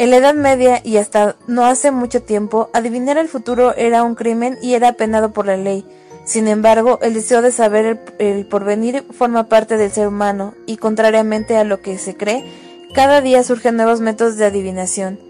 En 0.00 0.10
la 0.10 0.16
Edad 0.16 0.34
Media 0.34 0.80
y 0.82 0.96
hasta 0.96 1.36
no 1.46 1.66
hace 1.66 1.92
mucho 1.92 2.20
tiempo, 2.20 2.68
adivinar 2.72 3.16
el 3.16 3.28
futuro 3.28 3.72
era 3.76 4.02
un 4.02 4.16
crimen 4.16 4.58
y 4.60 4.74
era 4.74 4.94
penado 4.94 5.30
por 5.30 5.46
la 5.46 5.56
ley. 5.56 5.86
Sin 6.24 6.48
embargo, 6.48 6.98
el 7.00 7.14
deseo 7.14 7.42
de 7.42 7.52
saber 7.52 8.00
el, 8.18 8.44
porvenir 8.46 9.04
forma 9.16 9.44
parte 9.44 9.76
del 9.76 9.92
ser 9.92 10.08
humano 10.08 10.54
y 10.66 10.78
contrariamente 10.78 11.56
a 11.56 11.62
lo 11.62 11.80
que 11.80 11.96
se 11.96 12.16
cree, 12.16 12.44
cada 12.92 13.20
día 13.20 13.44
surgen 13.44 13.76
nuevos 13.76 14.00
métodos 14.00 14.36
de 14.36 14.46
adivinación. 14.46 15.29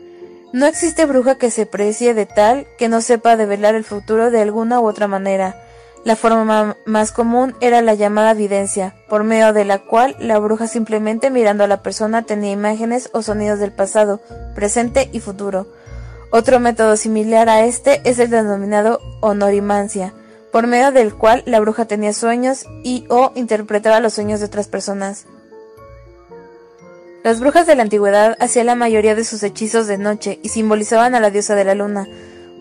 No 0.52 0.66
existe 0.66 1.06
bruja 1.06 1.36
que 1.36 1.50
se 1.52 1.64
precie 1.64 2.12
de 2.12 2.26
tal 2.26 2.66
que 2.76 2.88
no 2.88 3.00
sepa 3.00 3.36
develar 3.36 3.76
el 3.76 3.84
futuro 3.84 4.32
de 4.32 4.40
alguna 4.40 4.80
u 4.80 4.88
otra 4.88 5.06
manera. 5.06 5.54
La 6.02 6.16
forma 6.16 6.76
más 6.86 7.12
común 7.12 7.54
era 7.60 7.82
la 7.82 7.94
llamada 7.94 8.34
videncia, 8.34 8.96
por 9.08 9.22
medio 9.22 9.52
de 9.52 9.64
la 9.64 9.78
cual 9.78 10.16
la 10.18 10.38
bruja 10.40 10.66
simplemente 10.66 11.30
mirando 11.30 11.62
a 11.62 11.68
la 11.68 11.82
persona 11.82 12.22
tenía 12.22 12.50
imágenes 12.50 13.10
o 13.12 13.22
sonidos 13.22 13.60
del 13.60 13.70
pasado, 13.70 14.20
presente 14.54 15.08
y 15.12 15.20
futuro. 15.20 15.68
Otro 16.32 16.58
método 16.58 16.96
similar 16.96 17.48
a 17.48 17.64
este 17.64 18.00
es 18.04 18.18
el 18.18 18.30
denominado 18.30 18.98
honorimancia, 19.20 20.14
por 20.50 20.66
medio 20.66 20.90
del 20.90 21.14
cual 21.14 21.44
la 21.46 21.60
bruja 21.60 21.84
tenía 21.84 22.12
sueños 22.12 22.66
y 22.82 23.04
o 23.08 23.30
interpretaba 23.36 24.00
los 24.00 24.14
sueños 24.14 24.40
de 24.40 24.46
otras 24.46 24.66
personas. 24.66 25.26
Las 27.22 27.38
brujas 27.38 27.66
de 27.66 27.74
la 27.74 27.82
antigüedad 27.82 28.36
hacían 28.40 28.66
la 28.66 28.74
mayoría 28.74 29.14
de 29.14 29.24
sus 29.24 29.42
hechizos 29.42 29.86
de 29.86 29.98
noche 29.98 30.38
y 30.42 30.48
simbolizaban 30.48 31.14
a 31.14 31.20
la 31.20 31.30
diosa 31.30 31.54
de 31.54 31.64
la 31.64 31.74
luna. 31.74 32.08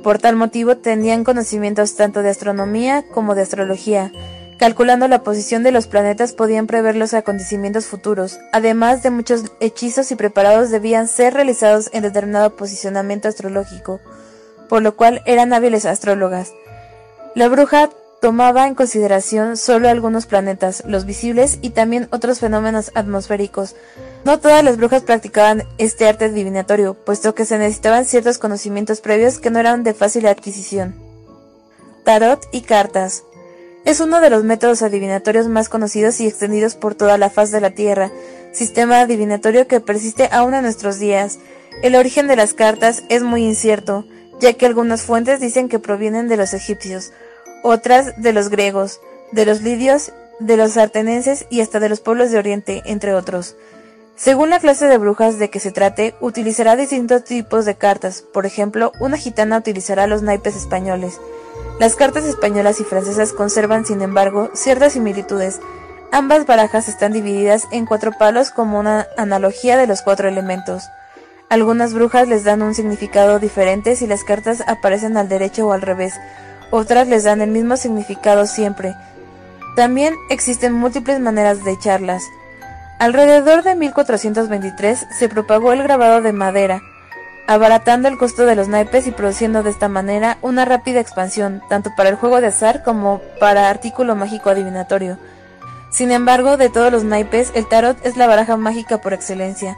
Por 0.04 0.20
tal 0.20 0.36
motivo 0.36 0.76
tenían 0.76 1.24
conocimientos 1.24 1.96
tanto 1.96 2.22
de 2.24 2.30
astronomía 2.30 3.06
como 3.14 3.36
de 3.36 3.44
astrología. 3.44 4.12
Calculando 4.58 5.08
la 5.08 5.24
posición 5.24 5.64
de 5.64 5.72
los 5.72 5.88
planetas 5.88 6.34
podían 6.34 6.68
prever 6.68 6.98
los 6.98 7.14
acontecimientos 7.14 7.86
futuros. 7.86 8.38
Además 8.52 9.02
de 9.02 9.12
muchos 9.12 9.46
hechizos 9.62 10.12
y 10.12 10.16
preparados 10.16 10.72
debían 10.72 11.08
ser 11.08 11.34
realizados 11.34 11.90
en 11.94 12.02
determinado 12.04 12.58
posicionamiento 12.58 13.30
astrológico, 13.30 14.02
por 14.68 14.82
lo 14.82 14.98
cual 14.98 15.22
eran 15.26 15.54
hábiles 15.54 15.86
astrólogas. 15.86 16.52
La 17.34 17.48
bruja 17.48 17.90
tomaba 18.22 18.68
en 18.68 18.76
consideración 18.76 19.56
solo 19.58 19.90
algunos 19.90 20.26
planetas, 20.26 20.84
los 20.86 21.06
visibles 21.06 21.58
y 21.62 21.72
también 21.72 22.08
otros 22.12 22.40
fenómenos 22.40 22.92
atmosféricos. 22.96 23.76
No 24.26 24.40
todas 24.40 24.64
las 24.64 24.78
brujas 24.78 25.04
practicaban 25.04 25.64
este 25.78 26.08
arte 26.08 26.26
adivinatorio, 26.26 26.94
puesto 26.94 27.34
que 27.34 27.46
se 27.46 27.58
necesitaban 27.58 28.06
ciertos 28.06 28.38
conocimientos 28.38 29.00
previos 29.02 29.40
que 29.40 29.50
no 29.50 29.60
eran 29.60 29.84
de 29.84 29.94
fácil 29.94 30.28
adquisición. 30.28 30.96
Tarot 32.04 32.46
y 32.52 32.62
cartas. 32.62 33.24
Es 33.86 34.02
uno 34.02 34.20
de 34.20 34.30
los 34.30 34.44
métodos 34.44 34.82
adivinatorios 34.82 35.48
más 35.48 35.70
conocidos 35.70 36.20
y 36.20 36.28
extendidos 36.28 36.76
por 36.76 36.96
toda 36.96 37.18
la 37.18 37.30
faz 37.30 37.52
de 37.52 37.62
la 37.62 37.72
Tierra, 37.72 38.12
sistema 38.52 39.02
adivinatorio 39.02 39.68
que 39.68 39.80
persiste 39.80 40.28
aún 40.32 40.54
en 40.54 40.64
nuestros 40.64 41.00
días. 41.00 41.40
El 41.82 41.96
origen 41.96 42.28
de 42.28 42.36
las 42.36 42.54
cartas 42.54 43.04
es 43.08 43.24
muy 43.24 43.46
incierto, 43.46 44.06
ya 44.42 44.54
que 44.54 44.66
algunas 44.66 45.04
fuentes 45.04 45.40
dicen 45.40 45.70
que 45.70 45.80
provienen 45.80 46.28
de 46.28 46.36
los 46.36 46.54
egipcios, 46.54 47.14
otras 47.64 48.22
de 48.22 48.34
los 48.34 48.50
griegos, 48.50 49.00
de 49.32 49.46
los 49.46 49.62
lidios, 49.62 50.12
de 50.40 50.58
los 50.58 50.78
artenenses 50.78 51.46
y 51.50 51.62
hasta 51.62 51.80
de 51.80 51.90
los 51.90 52.00
pueblos 52.00 52.32
de 52.32 52.40
Oriente, 52.40 52.82
entre 52.86 53.14
otros. 53.14 53.56
Según 54.16 54.50
la 54.50 54.60
clase 54.60 54.88
de 54.88 54.98
brujas 54.98 55.40
de 55.40 55.50
que 55.50 55.60
se 55.60 55.72
trate, 55.72 56.14
utilizará 56.20 56.76
distintos 56.76 57.24
tipos 57.24 57.66
de 57.66 57.76
cartas. 57.76 58.22
Por 58.22 58.46
ejemplo, 58.46 58.92
una 59.00 59.18
gitana 59.18 59.58
utilizará 59.58 60.08
los 60.08 60.24
naipes 60.24 60.58
españoles. 60.58 61.20
Las 61.80 61.96
cartas 61.96 62.26
españolas 62.26 62.82
y 62.82 62.84
francesas 62.84 63.32
conservan, 63.32 63.86
sin 63.86 64.02
embargo, 64.02 64.50
ciertas 64.54 64.94
similitudes. 64.94 65.62
Ambas 66.12 66.46
barajas 66.46 66.90
están 66.90 67.14
divididas 67.14 67.68
en 67.72 67.86
cuatro 67.86 68.12
palos 68.12 68.52
como 68.52 68.78
una 68.78 69.08
analogía 69.16 69.78
de 69.78 69.88
los 69.88 70.02
cuatro 70.02 70.28
elementos. 70.28 70.84
Algunas 71.50 71.94
brujas 71.94 72.28
les 72.28 72.44
dan 72.44 72.62
un 72.62 72.74
significado 72.74 73.40
diferente 73.40 73.96
si 73.96 74.06
las 74.06 74.24
cartas 74.24 74.64
aparecen 74.68 75.16
al 75.16 75.30
derecho 75.30 75.68
o 75.68 75.72
al 75.72 75.82
revés, 75.82 76.14
otras 76.72 77.08
les 77.08 77.24
dan 77.24 77.42
el 77.42 77.50
mismo 77.50 77.78
significado 77.78 78.46
siempre. 78.46 78.96
También 79.76 80.16
existen 80.30 80.74
múltiples 80.74 81.20
maneras 81.20 81.64
de 81.64 81.72
echarlas. 81.72 82.24
Alrededor 83.00 83.64
de 83.64 83.76
1423 83.76 85.08
se 85.18 85.30
propagó 85.30 85.72
el 85.72 85.84
grabado 85.84 86.22
de 86.22 86.34
madera, 86.34 86.82
abaratando 87.48 88.08
el 88.08 88.18
costo 88.18 88.46
de 88.46 88.56
los 88.56 88.68
naipes 88.68 89.08
y 89.08 89.12
produciendo 89.12 89.64
de 89.64 89.70
esta 89.70 89.88
manera 89.88 90.38
una 90.42 90.66
rápida 90.66 91.00
expansión, 91.00 91.62
tanto 91.70 91.92
para 91.96 92.10
el 92.10 92.16
juego 92.16 92.42
de 92.42 92.48
azar 92.48 92.84
como 92.84 93.22
para 93.40 93.70
artículo 93.70 94.16
mágico 94.16 94.50
adivinatorio. 94.50 95.18
Sin 95.92 96.12
embargo, 96.12 96.58
de 96.58 96.70
todos 96.70 96.92
los 96.92 97.04
naipes, 97.04 97.52
el 97.56 97.68
tarot 97.68 97.98
es 98.06 98.18
la 98.18 98.28
baraja 98.28 98.58
mágica 98.58 99.00
por 99.00 99.14
excelencia. 99.14 99.78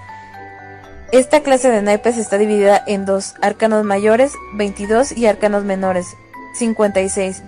Esta 1.12 1.42
clase 1.42 1.70
de 1.70 1.82
naipes 1.82 2.18
está 2.18 2.38
dividida 2.38 2.82
en 2.88 3.06
dos, 3.06 3.36
arcanos 3.42 3.86
mayores, 3.86 4.34
22, 4.54 5.12
y 5.12 5.28
arcanos 5.28 5.64
menores, 5.64 6.18
56. 6.54 7.44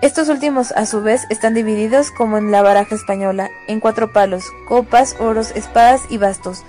Estos 0.00 0.28
últimos, 0.28 0.72
a 0.72 0.86
su 0.86 1.02
vez, 1.02 1.26
están 1.28 1.54
divididos 1.54 2.10
como 2.12 2.38
en 2.38 2.52
la 2.52 2.62
baraja 2.62 2.94
española, 2.94 3.50
en 3.66 3.80
cuatro 3.80 4.12
palos, 4.12 4.44
copas, 4.68 5.16
oros, 5.18 5.50
espadas 5.56 6.02
y 6.08 6.18
bastos. 6.18 6.64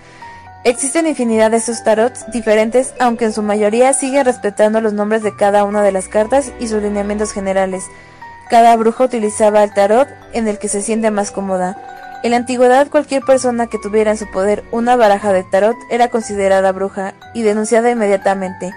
Existen 0.64 1.08
infinidad 1.08 1.52
de 1.52 1.58
estos 1.58 1.84
tarots 1.84 2.30
diferentes, 2.32 2.94
aunque 3.00 3.26
en 3.26 3.34
su 3.34 3.42
mayoría 3.44 3.94
siguen 3.94 4.26
respetando 4.26 4.82
los 4.82 4.94
nombres 4.94 5.24
de 5.24 5.36
cada 5.36 5.64
una 5.64 5.84
de 5.84 5.92
las 5.92 6.08
cartas 6.08 6.52
y 6.60 6.68
sus 6.68 6.82
lineamientos 6.82 7.32
generales. 7.32 7.86
Cada 8.50 8.76
bruja 8.76 9.06
utilizaba 9.06 9.64
el 9.64 9.74
tarot 9.74 10.10
en 10.34 10.48
el 10.48 10.58
que 10.58 10.68
se 10.68 10.82
siente 10.82 11.12
más 11.12 11.32
cómoda. 11.32 11.78
En 12.24 12.32
la 12.32 12.38
antigüedad 12.38 12.90
cualquier 12.90 13.24
persona 13.24 13.68
que 13.68 13.78
tuviera 13.78 14.12
en 14.12 14.18
su 14.18 14.30
poder 14.30 14.66
una 14.72 14.98
baraja 14.98 15.32
de 15.32 15.44
tarot 15.44 15.78
era 15.90 16.10
considerada 16.10 16.72
bruja 16.74 17.14
y 17.34 17.44
denunciada 17.44 17.92
inmediatamente. 17.92 18.74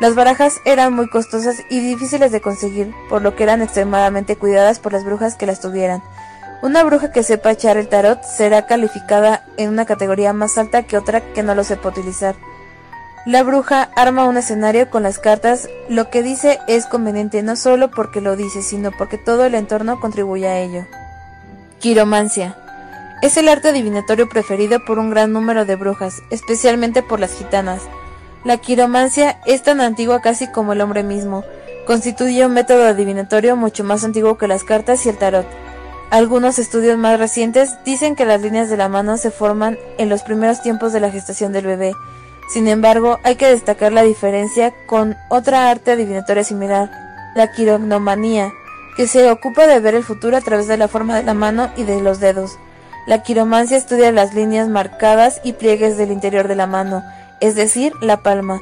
Las 0.00 0.14
barajas 0.14 0.62
eran 0.64 0.94
muy 0.94 1.08
costosas 1.08 1.62
y 1.68 1.78
difíciles 1.80 2.32
de 2.32 2.40
conseguir, 2.40 2.94
por 3.10 3.20
lo 3.20 3.36
que 3.36 3.42
eran 3.42 3.60
extremadamente 3.60 4.34
cuidadas 4.36 4.78
por 4.78 4.92
las 4.92 5.04
brujas 5.04 5.36
que 5.36 5.44
las 5.44 5.60
tuvieran. 5.60 6.02
Una 6.62 6.82
bruja 6.84 7.12
que 7.12 7.22
sepa 7.22 7.50
echar 7.50 7.76
el 7.76 7.88
tarot 7.88 8.22
será 8.22 8.66
calificada 8.66 9.44
en 9.58 9.68
una 9.68 9.84
categoría 9.84 10.32
más 10.32 10.56
alta 10.56 10.84
que 10.84 10.96
otra 10.96 11.20
que 11.32 11.42
no 11.42 11.54
lo 11.54 11.64
sepa 11.64 11.90
utilizar. 11.90 12.34
La 13.26 13.42
bruja 13.42 13.90
arma 13.94 14.24
un 14.24 14.38
escenario 14.38 14.88
con 14.88 15.02
las 15.02 15.18
cartas, 15.18 15.68
lo 15.90 16.08
que 16.08 16.22
dice 16.22 16.58
es 16.66 16.86
conveniente 16.86 17.42
no 17.42 17.54
solo 17.54 17.90
porque 17.90 18.22
lo 18.22 18.36
dice, 18.36 18.62
sino 18.62 18.92
porque 18.92 19.18
todo 19.18 19.44
el 19.44 19.54
entorno 19.54 20.00
contribuye 20.00 20.48
a 20.48 20.58
ello. 20.58 20.86
Quiromancia. 21.78 22.56
Es 23.20 23.36
el 23.36 23.48
arte 23.48 23.68
adivinatorio 23.68 24.30
preferido 24.30 24.82
por 24.86 24.98
un 24.98 25.10
gran 25.10 25.34
número 25.34 25.66
de 25.66 25.76
brujas, 25.76 26.22
especialmente 26.30 27.02
por 27.02 27.20
las 27.20 27.34
gitanas. 27.34 27.82
La 28.42 28.56
quiromancia 28.56 29.38
es 29.44 29.62
tan 29.62 29.82
antigua 29.82 30.22
casi 30.22 30.50
como 30.50 30.72
el 30.72 30.80
hombre 30.80 31.02
mismo. 31.02 31.44
Constituye 31.86 32.46
un 32.46 32.54
método 32.54 32.86
adivinatorio 32.86 33.54
mucho 33.54 33.84
más 33.84 34.02
antiguo 34.02 34.38
que 34.38 34.48
las 34.48 34.64
cartas 34.64 35.04
y 35.04 35.10
el 35.10 35.18
tarot. 35.18 35.46
Algunos 36.10 36.58
estudios 36.58 36.96
más 36.96 37.18
recientes 37.18 37.76
dicen 37.84 38.16
que 38.16 38.24
las 38.24 38.40
líneas 38.40 38.70
de 38.70 38.78
la 38.78 38.88
mano 38.88 39.18
se 39.18 39.30
forman 39.30 39.78
en 39.98 40.08
los 40.08 40.22
primeros 40.22 40.62
tiempos 40.62 40.94
de 40.94 41.00
la 41.00 41.10
gestación 41.10 41.52
del 41.52 41.66
bebé. 41.66 41.92
Sin 42.48 42.66
embargo, 42.66 43.18
hay 43.24 43.36
que 43.36 43.46
destacar 43.46 43.92
la 43.92 44.02
diferencia 44.04 44.72
con 44.86 45.16
otra 45.28 45.70
arte 45.70 45.92
adivinatoria 45.92 46.42
similar, 46.42 46.90
la 47.34 47.52
quirognomanía, 47.52 48.50
que 48.96 49.06
se 49.06 49.30
ocupa 49.30 49.66
de 49.66 49.80
ver 49.80 49.94
el 49.94 50.02
futuro 50.02 50.36
a 50.38 50.40
través 50.40 50.66
de 50.66 50.78
la 50.78 50.88
forma 50.88 51.16
de 51.16 51.24
la 51.24 51.34
mano 51.34 51.70
y 51.76 51.84
de 51.84 52.00
los 52.00 52.20
dedos. 52.20 52.58
La 53.06 53.22
quiromancia 53.22 53.76
estudia 53.76 54.10
las 54.12 54.34
líneas 54.34 54.68
marcadas 54.68 55.40
y 55.44 55.52
pliegues 55.52 55.96
del 55.96 56.10
interior 56.10 56.48
de 56.48 56.56
la 56.56 56.66
mano, 56.66 57.04
es 57.40 57.54
decir, 57.54 57.92
la 58.00 58.22
palma. 58.22 58.60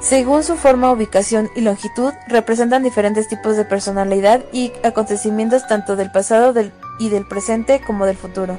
Según 0.00 0.44
su 0.44 0.56
forma, 0.56 0.90
ubicación 0.90 1.50
y 1.54 1.60
longitud, 1.60 2.12
representan 2.26 2.82
diferentes 2.82 3.28
tipos 3.28 3.56
de 3.56 3.66
personalidad 3.66 4.44
y 4.52 4.72
acontecimientos 4.82 5.66
tanto 5.66 5.94
del 5.94 6.10
pasado 6.10 6.54
y 6.98 7.08
del 7.10 7.26
presente 7.26 7.82
como 7.86 8.06
del 8.06 8.16
futuro. 8.16 8.58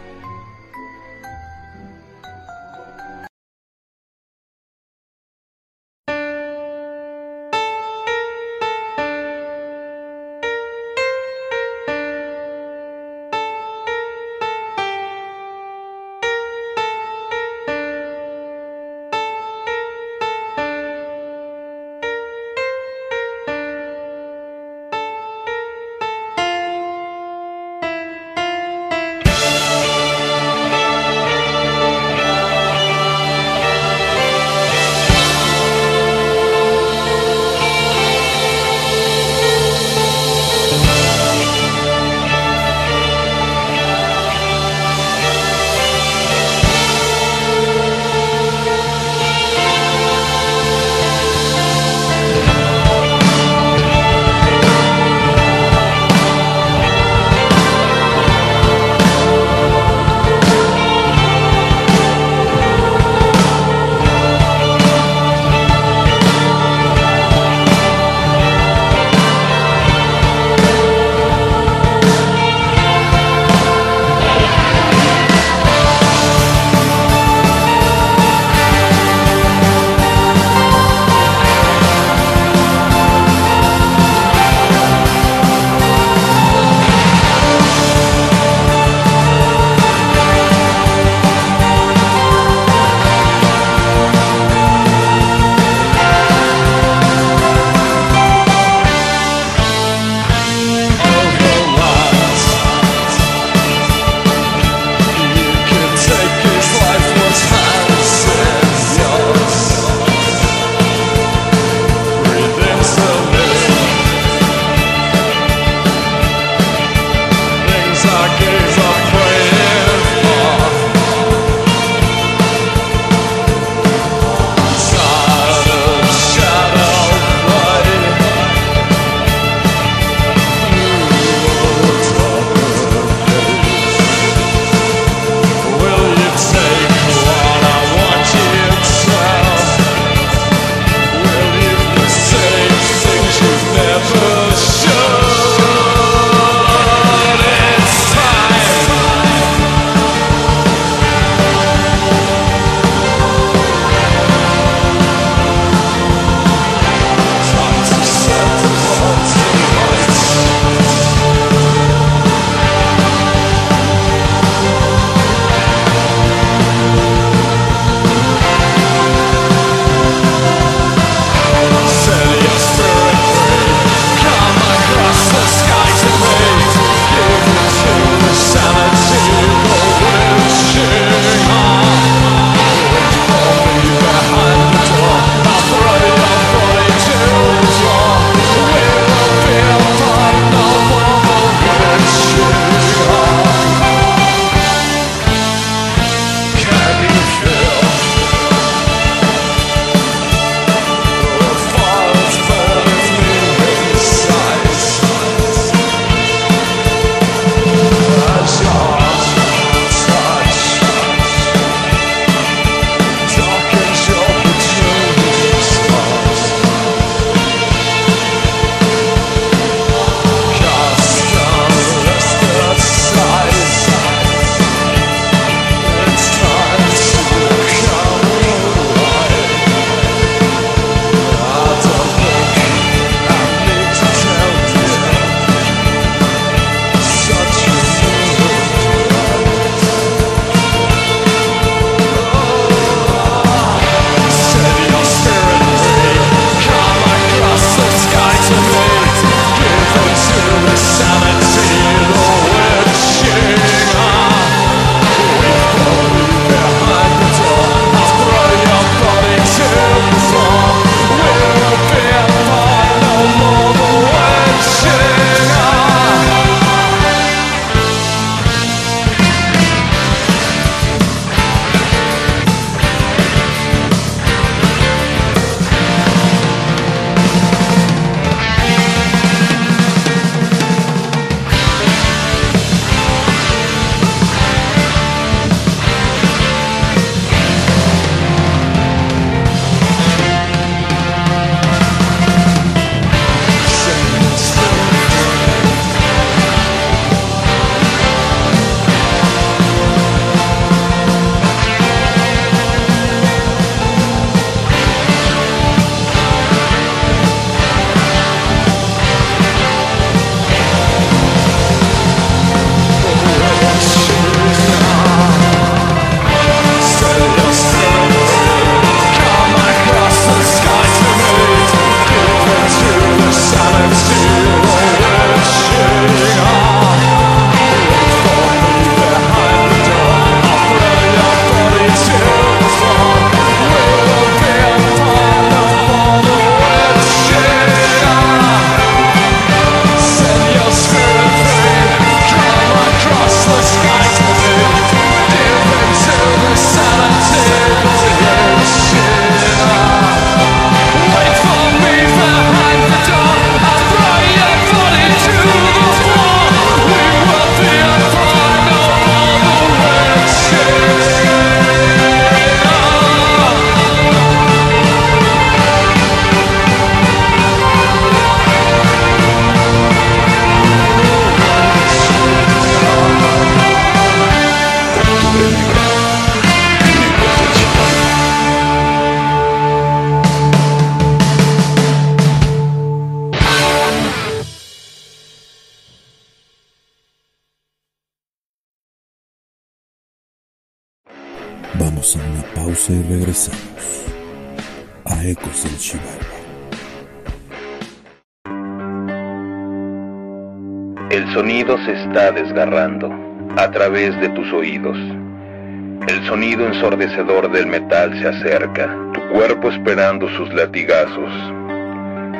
Ensordecedor 406.81 407.51
del 407.51 407.67
metal 407.67 408.11
se 408.19 408.27
acerca, 408.27 408.89
tu 409.13 409.21
cuerpo 409.35 409.69
esperando 409.69 410.27
sus 410.29 410.51
latigazos. 410.51 411.31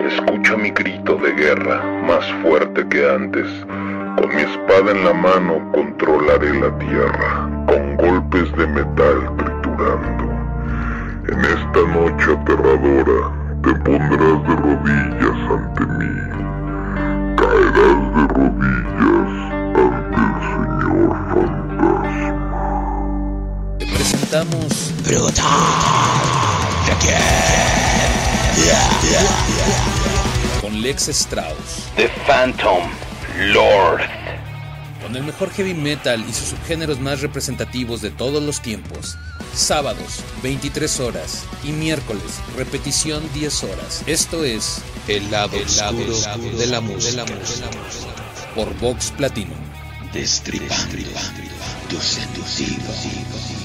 Escucho 0.08 0.58
mi 0.58 0.72
grito 0.72 1.16
de 1.18 1.32
guerra, 1.34 1.84
más 2.08 2.26
fuerte 2.42 2.84
que 2.88 3.08
antes. 3.08 3.46
Con 4.18 4.36
mi 4.36 4.42
espada 4.42 4.94
en 4.94 5.06
la 5.06 5.14
mano 5.14 5.62
controlaré 5.74 6.60
la 6.60 6.76
tierra, 6.80 7.48
con 7.68 7.98
golpes 7.98 8.52
de 8.58 8.66
metal 8.66 9.32
triturando. 9.38 10.24
En 11.28 11.40
esta 11.42 11.82
noche 11.94 12.34
aterradora 12.34 13.20
te 13.62 13.76
pondrás 13.76 14.42
de 14.48 14.56
rodillas 14.56 15.52
ante 15.52 15.86
mí. 15.86 16.16
Caerás 17.38 18.16
de 18.16 18.28
rodillas 18.34 19.21
Presentamos 24.32 24.94
con 30.62 30.82
Lex 30.82 31.10
Strauss, 31.10 31.90
The 31.98 32.08
Phantom 32.26 32.90
Lord. 33.54 34.04
con 35.02 35.18
el 35.18 35.24
mejor 35.26 35.52
heavy 35.52 35.74
metal 35.74 36.24
y 36.26 36.32
sus 36.32 36.48
subgéneros 36.48 37.02
más 37.02 37.20
representativos 37.20 38.02
de 38.02 38.10
todos 38.10 38.42
los 38.42 38.62
tiempos. 38.62 39.18
Sábados, 39.54 40.24
23 40.44 41.02
horas 41.02 41.44
y 41.66 41.74
miércoles, 41.74 42.40
repetición 42.56 43.22
10 43.34 43.64
horas. 43.66 44.04
Esto 44.06 44.46
es 44.46 44.82
El 45.10 45.30
lado, 45.30 45.58
oscuro, 45.58 46.58
de 46.58 46.68
la 46.68 46.80
música. 46.80 47.26
Por 48.56 48.74
Vox 48.80 49.12
Platinum. 49.12 49.60
Destripando 50.14 51.10
tus 51.90 52.02
sentidos. 52.02 53.61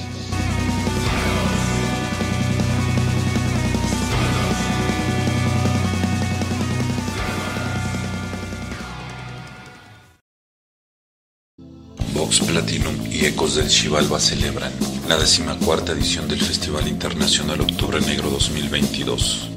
Del 13.57 13.69
Chivalba 13.69 14.19
celebran 14.19 14.71
la 15.09 15.17
decimacuarta 15.17 15.93
edición 15.93 16.27
del 16.27 16.39
Festival 16.39 16.87
Internacional 16.87 17.59
Octubre 17.61 17.99
Negro 18.01 18.29
2022. 18.29 19.49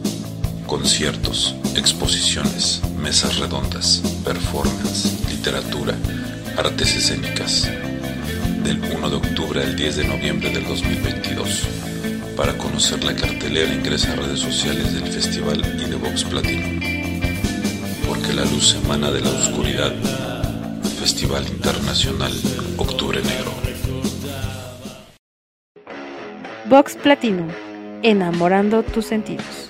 Conciertos, 0.67 1.55
exposiciones, 1.77 2.81
mesas 2.99 3.37
redondas, 3.37 4.01
performance, 4.25 5.13
literatura, 5.29 5.95
artes 6.57 6.97
escénicas. 6.97 7.71
Del 8.65 8.81
1 8.81 9.11
de 9.11 9.17
octubre 9.17 9.63
al 9.63 9.77
10 9.77 9.97
de 9.97 10.05
noviembre 10.05 10.51
del 10.51 10.65
2022. 10.65 11.67
Para 12.37 12.57
conocer 12.57 13.05
la 13.05 13.15
cartelera 13.15 13.75
ingresa 13.75 14.13
a 14.13 14.17
redes 14.17 14.41
sociales 14.41 14.95
del 14.95 15.13
festival 15.13 15.61
y 15.79 15.91
de 15.91 15.97
Vox 15.97 16.25
Platinum. 16.25 16.81
Porque 18.09 18.33
la 18.33 18.47
luz 18.47 18.77
emana 18.83 19.11
de 19.11 19.21
la 19.21 19.31
oscuridad. 19.31 19.93
Festival 20.99 21.47
Internacional 21.49 22.33
Octubre 22.79 23.21
Negro. 23.23 23.50
Vox 26.71 26.95
Platinum, 26.95 27.49
enamorando 28.05 28.85
tus 28.85 29.07
sentidos. 29.07 29.70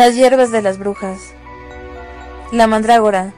Las 0.00 0.14
hierbas 0.14 0.50
de 0.50 0.62
las 0.62 0.78
brujas. 0.78 1.18
La 2.52 2.66
mandrágora. 2.66 3.34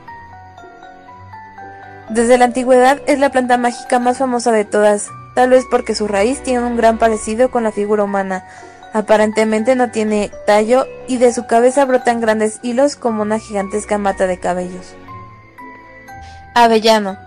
Desde 2.09 2.39
la 2.39 2.45
antigüedad 2.45 3.01
es 3.09 3.19
la 3.19 3.31
planta 3.33 3.59
mágica 3.59 3.99
más 3.99 4.19
famosa 4.19 4.53
de 4.53 4.65
todas, 4.65 5.09
tal 5.35 5.51
vez 5.51 5.65
porque 5.69 5.97
su 5.97 6.07
raíz 6.07 6.41
tiene 6.45 6.65
un 6.65 6.77
gran 6.77 6.99
parecido 6.99 7.51
con 7.51 7.65
la 7.65 7.73
figura 7.73 8.05
humana. 8.05 8.45
Aparentemente 8.93 9.75
no 9.75 9.91
tiene 9.91 10.31
tallo 10.47 10.87
y 11.09 11.17
de 11.17 11.33
su 11.33 11.49
cabeza 11.49 11.85
brotan 11.85 12.21
grandes 12.21 12.61
hilos 12.63 12.95
como 12.95 13.23
una 13.23 13.41
gigantesca 13.41 13.99
mata 13.99 14.29
de 14.29 14.39
cabellos. 14.39 14.95
Avellano. 16.55 17.19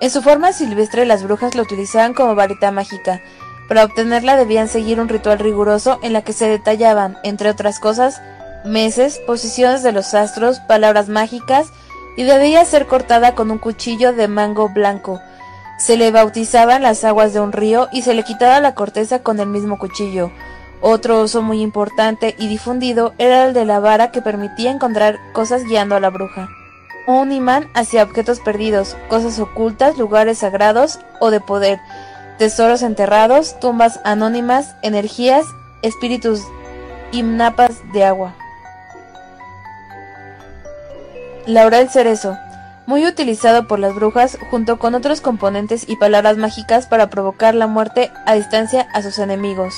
En 0.00 0.10
su 0.10 0.22
forma 0.22 0.52
silvestre 0.52 1.04
las 1.04 1.24
brujas 1.24 1.56
lo 1.56 1.64
utilizaban 1.64 2.14
como 2.14 2.36
varita 2.36 2.70
mágica. 2.70 3.20
Para 3.66 3.82
obtenerla 3.82 4.36
debían 4.36 4.68
seguir 4.68 5.00
un 5.00 5.08
ritual 5.08 5.40
riguroso 5.40 5.98
en 6.04 6.12
la 6.12 6.22
que 6.22 6.32
se 6.32 6.46
detallaban, 6.46 7.18
entre 7.24 7.50
otras 7.50 7.80
cosas, 7.80 8.20
meses, 8.64 9.20
posiciones 9.26 9.82
de 9.82 9.92
los 9.92 10.14
astros, 10.14 10.60
palabras 10.60 11.08
mágicas 11.08 11.68
y 12.16 12.24
debía 12.24 12.64
ser 12.64 12.86
cortada 12.86 13.34
con 13.34 13.50
un 13.50 13.58
cuchillo 13.58 14.12
de 14.12 14.28
mango 14.28 14.68
blanco. 14.68 15.20
Se 15.78 15.96
le 15.96 16.10
bautizaban 16.10 16.82
las 16.82 17.04
aguas 17.04 17.34
de 17.34 17.40
un 17.40 17.52
río 17.52 17.88
y 17.92 18.02
se 18.02 18.14
le 18.14 18.22
quitaba 18.22 18.60
la 18.60 18.74
corteza 18.74 19.20
con 19.20 19.40
el 19.40 19.48
mismo 19.48 19.78
cuchillo. 19.78 20.30
Otro 20.80 21.22
uso 21.22 21.42
muy 21.42 21.62
importante 21.62 22.34
y 22.38 22.46
difundido 22.46 23.14
era 23.18 23.46
el 23.46 23.54
de 23.54 23.64
la 23.64 23.80
vara 23.80 24.10
que 24.10 24.22
permitía 24.22 24.70
encontrar 24.70 25.18
cosas 25.32 25.64
guiando 25.64 25.96
a 25.96 26.00
la 26.00 26.10
bruja. 26.10 26.48
Un 27.06 27.32
imán 27.32 27.68
hacia 27.74 28.02
objetos 28.02 28.40
perdidos, 28.40 28.96
cosas 29.08 29.38
ocultas, 29.38 29.98
lugares 29.98 30.38
sagrados 30.38 31.00
o 31.20 31.30
de 31.30 31.40
poder, 31.40 31.80
tesoros 32.38 32.82
enterrados, 32.82 33.58
tumbas 33.60 34.00
anónimas, 34.04 34.76
energías, 34.82 35.44
espíritus 35.82 36.40
y 37.12 37.22
napas 37.22 37.80
de 37.92 38.04
agua. 38.04 38.34
Laurel 41.46 41.90
cerezo, 41.90 42.38
muy 42.86 43.06
utilizado 43.06 43.66
por 43.66 43.78
las 43.78 43.94
brujas 43.94 44.38
junto 44.50 44.78
con 44.78 44.94
otros 44.94 45.20
componentes 45.20 45.88
y 45.88 45.96
palabras 45.96 46.36
mágicas 46.36 46.86
para 46.86 47.10
provocar 47.10 47.54
la 47.54 47.66
muerte 47.66 48.10
a 48.26 48.34
distancia 48.34 48.88
a 48.92 49.02
sus 49.02 49.18
enemigos. 49.18 49.74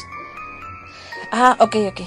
Ah, 1.32 1.56
ok, 1.58 1.76
ok. 1.90 2.00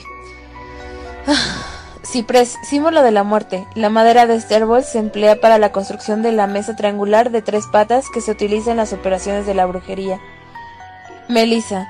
Ah, 1.28 1.70
Ciprés, 2.04 2.58
símbolo 2.64 3.04
de 3.04 3.12
la 3.12 3.24
muerte. 3.24 3.68
La 3.76 3.90
madera 3.90 4.26
de 4.26 4.36
este 4.36 4.56
árbol 4.56 4.84
se 4.84 4.98
emplea 4.98 5.40
para 5.40 5.58
la 5.58 5.72
construcción 5.72 6.22
de 6.22 6.32
la 6.32 6.48
mesa 6.48 6.76
triangular 6.76 7.30
de 7.30 7.42
tres 7.42 7.66
patas 7.72 8.06
que 8.14 8.22
se 8.22 8.32
utiliza 8.32 8.72
en 8.72 8.78
las 8.78 8.94
operaciones 8.94 9.46
de 9.46 9.54
la 9.54 9.66
brujería. 9.66 10.20
Melisa. 11.28 11.88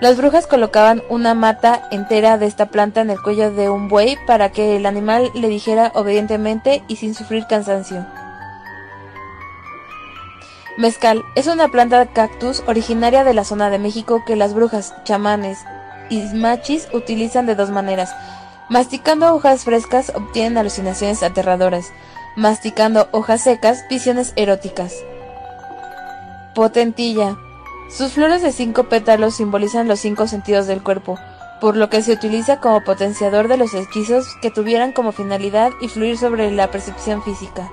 Las 0.00 0.16
brujas 0.16 0.46
colocaban 0.46 1.02
una 1.10 1.34
mata 1.34 1.86
entera 1.90 2.38
de 2.38 2.46
esta 2.46 2.66
planta 2.66 3.02
en 3.02 3.10
el 3.10 3.20
cuello 3.20 3.52
de 3.52 3.68
un 3.68 3.88
buey 3.88 4.16
para 4.26 4.50
que 4.50 4.76
el 4.76 4.86
animal 4.86 5.30
le 5.34 5.48
dijera 5.48 5.92
obedientemente 5.94 6.82
y 6.88 6.96
sin 6.96 7.14
sufrir 7.14 7.46
cansancio. 7.46 8.06
Mezcal 10.78 11.22
es 11.34 11.46
una 11.46 11.68
planta 11.68 12.06
cactus 12.06 12.62
originaria 12.66 13.24
de 13.24 13.34
la 13.34 13.44
zona 13.44 13.68
de 13.68 13.78
México 13.78 14.24
que 14.26 14.36
las 14.36 14.54
brujas, 14.54 14.94
chamanes 15.04 15.58
y 16.08 16.22
machis 16.32 16.88
utilizan 16.94 17.44
de 17.44 17.54
dos 17.54 17.68
maneras. 17.68 18.14
Masticando 18.70 19.34
hojas 19.34 19.64
frescas 19.64 20.12
obtienen 20.14 20.56
alucinaciones 20.56 21.22
aterradoras. 21.22 21.92
Masticando 22.36 23.08
hojas 23.12 23.42
secas, 23.42 23.84
visiones 23.90 24.32
eróticas. 24.36 24.94
Potentilla. 26.54 27.36
Sus 27.90 28.12
flores 28.12 28.40
de 28.40 28.52
cinco 28.52 28.84
pétalos 28.84 29.34
simbolizan 29.34 29.88
los 29.88 29.98
cinco 29.98 30.28
sentidos 30.28 30.68
del 30.68 30.82
cuerpo, 30.82 31.18
por 31.60 31.76
lo 31.76 31.90
que 31.90 32.02
se 32.02 32.12
utiliza 32.12 32.60
como 32.60 32.84
potenciador 32.84 33.48
de 33.48 33.56
los 33.56 33.74
hechizos 33.74 34.36
que 34.40 34.50
tuvieran 34.50 34.92
como 34.92 35.10
finalidad 35.10 35.72
influir 35.80 36.16
sobre 36.16 36.50
la 36.52 36.70
percepción 36.70 37.22
física. 37.22 37.68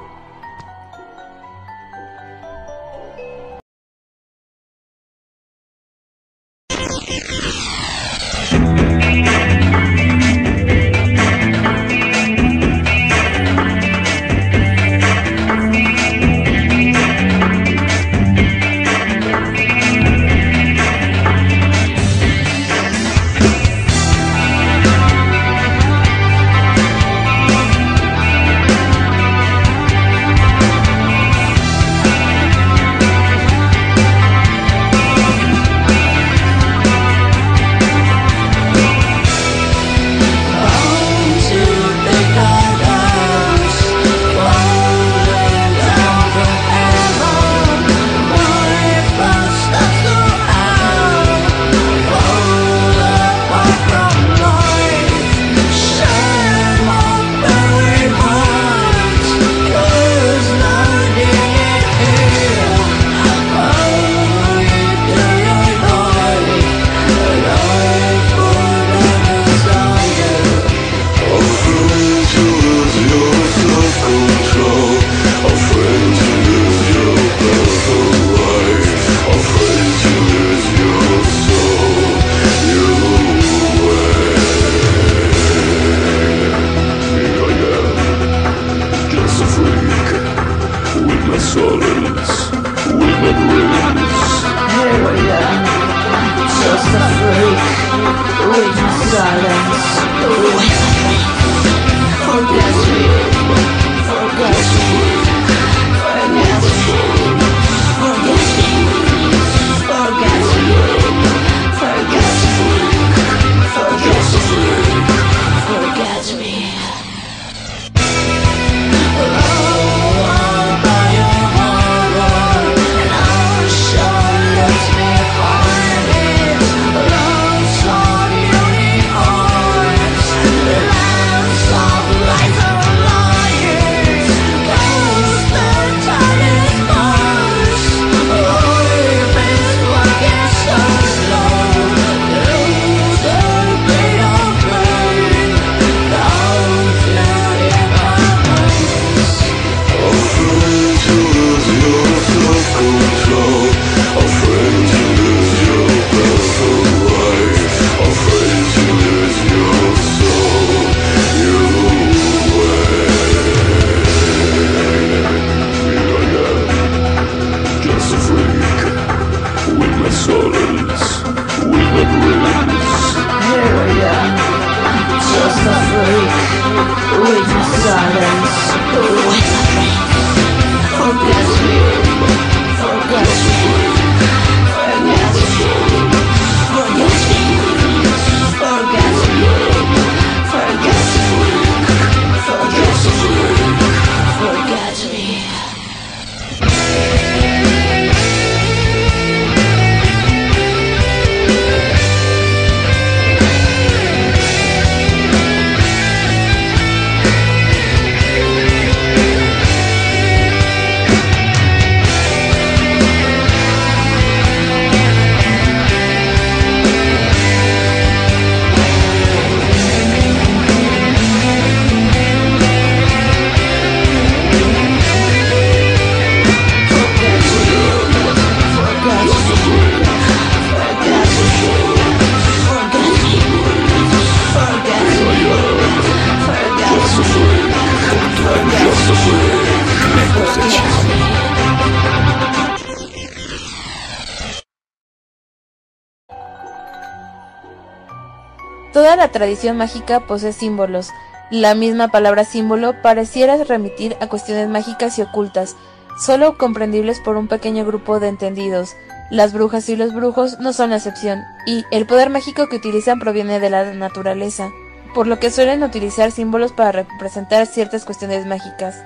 Tradición 249.37 249.77
mágica 249.77 250.21
posee 250.21 250.51
símbolos. 250.51 251.11
La 251.51 251.75
misma 251.75 252.07
palabra 252.07 252.43
símbolo 252.43 252.99
pareciera 253.03 253.63
remitir 253.63 254.17
a 254.19 254.27
cuestiones 254.27 254.67
mágicas 254.67 255.19
y 255.19 255.21
ocultas, 255.21 255.75
solo 256.19 256.57
comprendibles 256.57 257.19
por 257.19 257.37
un 257.37 257.47
pequeño 257.47 257.85
grupo 257.85 258.19
de 258.19 258.29
entendidos. 258.29 258.95
Las 259.29 259.53
brujas 259.53 259.87
y 259.89 259.95
los 259.95 260.11
brujos 260.11 260.59
no 260.59 260.73
son 260.73 260.89
la 260.89 260.95
excepción, 260.95 261.43
y 261.67 261.85
el 261.91 262.07
poder 262.07 262.31
mágico 262.31 262.67
que 262.67 262.77
utilizan 262.77 263.19
proviene 263.19 263.59
de 263.59 263.69
la 263.69 263.93
naturaleza, 263.93 264.71
por 265.13 265.27
lo 265.27 265.37
que 265.39 265.51
suelen 265.51 265.83
utilizar 265.83 266.31
símbolos 266.31 266.71
para 266.71 266.91
representar 266.91 267.67
ciertas 267.67 268.05
cuestiones 268.05 268.47
mágicas. 268.47 269.03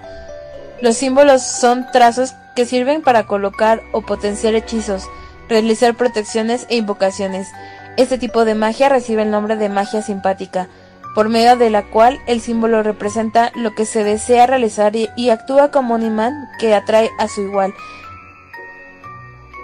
Los 0.81 0.95
símbolos 0.95 1.41
son 1.41 1.85
trazos 1.91 2.35
que 2.55 2.65
sirven 2.65 3.01
para 3.01 3.27
colocar 3.27 3.81
o 3.91 4.01
potenciar 4.01 4.55
hechizos, 4.55 5.09
realizar 5.49 5.95
protecciones 5.95 6.65
e 6.69 6.77
invocaciones. 6.77 7.49
Este 7.97 8.17
tipo 8.17 8.45
de 8.45 8.55
magia 8.55 8.89
recibe 8.89 9.23
el 9.23 9.31
nombre 9.31 9.57
de 9.57 9.69
magia 9.69 10.01
simpática, 10.01 10.69
por 11.13 11.29
medio 11.29 11.57
de 11.57 11.69
la 11.69 11.83
cual 11.83 12.19
el 12.25 12.39
símbolo 12.41 12.83
representa 12.83 13.51
lo 13.55 13.75
que 13.75 13.85
se 13.85 14.03
desea 14.03 14.47
realizar 14.47 14.95
y, 14.95 15.29
actúa 15.29 15.71
como 15.71 15.95
un 15.95 16.03
imán 16.03 16.33
que 16.57 16.73
atrae 16.73 17.09
a 17.19 17.27
su 17.27 17.41
igual. 17.41 17.73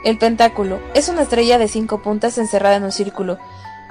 El 0.03 0.17
pentáculo 0.17 0.79
es 0.93 1.09
una 1.09 1.23
estrella 1.23 1.57
de 1.57 1.67
cinco 1.67 2.01
puntas 2.01 2.37
encerrada 2.37 2.75
en 2.75 2.83
un 2.83 2.91
círculo. 2.91 3.37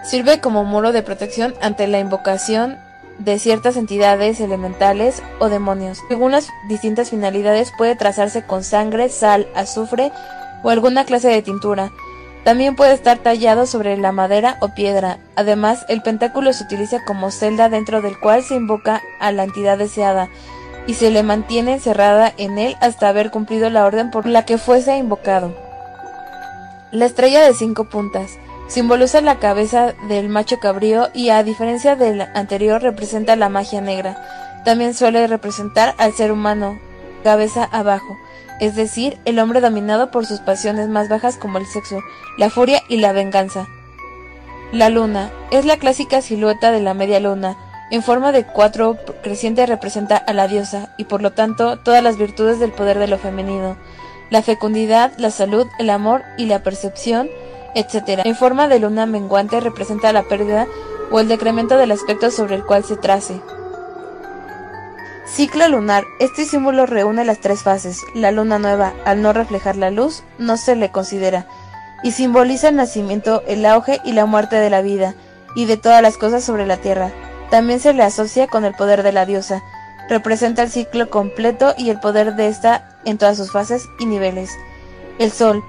Sirve 0.05 0.41
como 0.41 0.65
muro 0.65 0.93
de 0.93 1.03
protección 1.03 1.55
ante 1.61 1.87
la 1.87 1.99
invocación 1.99 2.79
de 3.19 3.39
ciertas 3.39 3.77
entidades 3.77 4.41
elementales 4.41 5.23
o 5.39 5.49
demonios. 5.49 6.03
Según 6.09 6.33
las 6.33 6.49
distintas 6.69 7.11
finalidades 7.11 7.73
puede 7.77 7.97
trazarse 7.97 8.45
con 8.47 8.63
sangre, 8.63 9.09
sal, 9.09 9.49
azufre 9.55 10.13
o 10.63 10.71
alguna 10.71 11.05
clase 11.05 11.29
de 11.29 11.43
tintura. 11.43 11.91
También 12.47 12.77
puede 12.77 12.93
estar 12.93 13.19
tallado 13.19 13.67
sobre 13.67 13.97
la 13.97 14.13
madera 14.13 14.57
o 14.61 14.69
piedra. 14.69 15.19
Además, 15.35 15.85
el 15.89 16.01
pentáculo 16.01 16.53
se 16.53 16.63
utiliza 16.63 17.05
como 17.05 17.33
celda 17.33 17.69
dentro 17.69 18.03
del 18.03 18.21
cual 18.21 18.45
se 18.45 18.55
invoca 18.55 19.03
a 19.19 19.33
la 19.33 19.43
entidad 19.43 19.79
deseada 19.79 20.29
y 20.87 20.95
se 20.95 21.11
le 21.11 21.25
mantiene 21.25 21.73
encerrada 21.73 22.33
en 22.37 22.57
él 22.59 22.77
hasta 22.81 23.09
haber 23.09 23.33
cumplido 23.33 23.69
la 23.69 23.85
orden 23.85 24.13
por 24.13 24.27
la 24.27 24.45
que 24.45 24.59
fuese 24.59 24.97
invocado. 24.97 25.57
La 26.93 27.07
estrella 27.07 27.43
de 27.43 27.53
cinco 27.53 27.87
puntas 27.87 28.39
simboliza 28.69 29.21
la 29.23 29.41
cabeza 29.41 29.95
del 30.09 30.29
macho 30.29 30.61
cabrío 30.61 31.09
y 31.13 31.31
a 31.31 31.43
diferencia 31.43 31.97
del 31.97 32.21
anterior 32.21 32.81
representa 32.81 33.35
la 33.35 33.49
magia 33.49 33.81
negra. 33.81 34.23
También 34.65 34.95
suele 34.95 35.27
representar 35.27 35.97
al 35.99 36.13
ser 36.13 36.31
humano, 36.31 36.79
cabeza 37.25 37.65
abajo, 37.65 38.17
es 38.61 38.75
decir, 38.75 39.19
el 39.25 39.39
hombre 39.39 39.61
dominado 39.61 40.11
por 40.11 40.27
sus 40.27 40.41
pasiones 40.41 40.89
más 40.89 41.09
bajas 41.09 41.37
como 41.37 41.59
el 41.59 41.67
sexo, 41.67 42.01
la 42.39 42.51
furia 42.51 42.83
y 42.89 42.99
la 42.99 43.13
venganza. 43.13 43.67
La 44.73 44.89
luna 44.89 45.31
es 45.51 45.65
la 45.65 45.77
clásica 45.77 46.21
silueta 46.21 46.73
de 46.73 46.81
la 46.81 46.95
media 46.95 47.21
luna. 47.21 47.57
En 47.91 48.03
forma 48.03 48.33
de 48.33 48.45
cuatro 48.45 48.97
creciente 49.23 49.65
representa 49.65 50.17
a 50.17 50.33
la 50.33 50.49
diosa 50.49 50.93
y 50.97 51.05
por 51.05 51.23
lo 51.23 51.33
tanto 51.33 51.79
todas 51.79 52.03
las 52.03 52.19
virtudes 52.19 52.59
del 52.59 52.73
poder 52.73 52.99
de 52.99 53.07
lo 53.07 53.19
femenino, 53.19 53.77
la 54.31 54.43
fecundidad, 54.43 55.13
la 55.19 55.31
salud, 55.31 55.69
el 55.79 55.91
amor 55.91 56.23
y 56.37 56.47
la 56.47 56.65
percepción, 56.65 57.29
etc. 57.77 58.23
En 58.25 58.35
forma 58.35 58.67
de 58.67 58.81
luna 58.81 59.07
menguante 59.07 59.61
representa 59.61 60.13
la 60.13 60.25
pérdida 60.25 60.67
o 61.13 61.21
el 61.21 61.29
decremento 61.29 61.77
del 61.79 61.93
aspecto 61.93 62.33
sobre 62.33 62.57
el 62.57 62.65
cual 62.65 62.83
se 62.83 62.97
trace. 62.97 63.41
Ciclo 65.27 65.69
lunar. 65.69 66.05
Este 66.21 66.45
símbolo 66.45 66.87
reúne 66.87 67.25
las 67.25 67.41
tres 67.41 67.63
fases. 67.63 68.03
La 68.15 68.31
luna 68.31 68.61
nueva, 68.61 68.95
al 69.05 69.23
no 69.23 69.33
reflejar 69.33 69.77
la 69.77 69.91
luz, 69.91 70.23
no 70.39 70.57
se 70.57 70.77
le 70.77 70.91
considera, 70.91 71.47
y 72.05 72.13
simboliza 72.13 72.69
el 72.69 72.77
nacimiento, 72.77 73.43
el 73.49 73.67
auge 73.67 74.01
y 74.05 74.13
la 74.13 74.25
muerte 74.25 74.57
de 74.57 74.71
la 74.71 74.83
vida, 74.83 75.15
y 75.57 75.67
de 75.67 75.77
todas 75.77 76.01
las 76.01 76.17
cosas 76.17 76.45
sobre 76.45 76.65
la 76.65 76.77
tierra. 76.77 77.11
También 77.51 77.81
se 77.81 77.93
le 77.93 78.05
asocia 78.05 78.47
con 78.47 78.65
el 78.65 78.75
poder 78.75 79.03
de 79.03 79.13
la 79.13 79.27
diosa. 79.27 79.63
Representa 80.09 80.63
el 80.63 80.71
ciclo 80.71 81.11
completo 81.11 81.75
y 81.77 81.91
el 81.91 81.99
poder 81.99 82.37
de 82.37 82.47
esta 82.47 82.97
en 83.05 83.19
todas 83.19 83.37
sus 83.37 83.51
fases 83.51 83.85
y 83.99 84.07
niveles. 84.07 84.51
El 85.19 85.33
sol. 85.33 85.65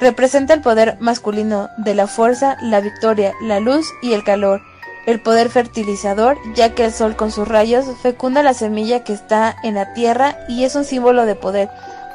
Representa 0.00 0.54
el 0.54 0.60
poder 0.60 0.96
masculino 1.00 1.68
de 1.78 1.94
la 1.94 2.06
fuerza, 2.06 2.56
la 2.62 2.80
victoria, 2.80 3.34
la 3.42 3.58
luz 3.58 3.86
y 4.02 4.12
el 4.12 4.22
calor 4.22 4.62
el 5.10 5.20
poder 5.20 5.50
fertilizador, 5.50 6.38
ya 6.54 6.74
que 6.74 6.84
el 6.84 6.92
sol 6.92 7.16
con 7.16 7.30
sus 7.30 7.48
rayos 7.48 7.86
fecunda 8.02 8.42
la 8.42 8.54
semilla 8.54 9.04
que 9.04 9.12
está 9.12 9.56
en 9.62 9.74
la 9.74 9.92
tierra 9.92 10.38
y 10.48 10.64
es 10.64 10.74
un 10.74 10.84
símbolo 10.84 11.26
de 11.26 11.34
poder, 11.34 11.68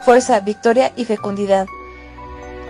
fuerza, 0.04 0.40
victoria 0.40 0.92
y 0.96 1.06
fecundidad. 1.06 1.68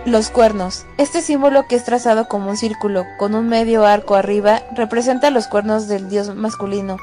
Los 0.04 0.30
cuernos. 0.30 0.86
Este 0.98 1.20
símbolo 1.20 1.66
que 1.66 1.74
es 1.74 1.84
trazado 1.84 2.28
como 2.28 2.50
un 2.50 2.56
círculo 2.56 3.04
con 3.18 3.34
un 3.34 3.48
medio 3.48 3.84
arco 3.84 4.14
arriba 4.14 4.62
representa 4.72 5.30
los 5.30 5.48
cuernos 5.48 5.88
del 5.88 6.08
dios 6.08 6.34
masculino. 6.34 6.96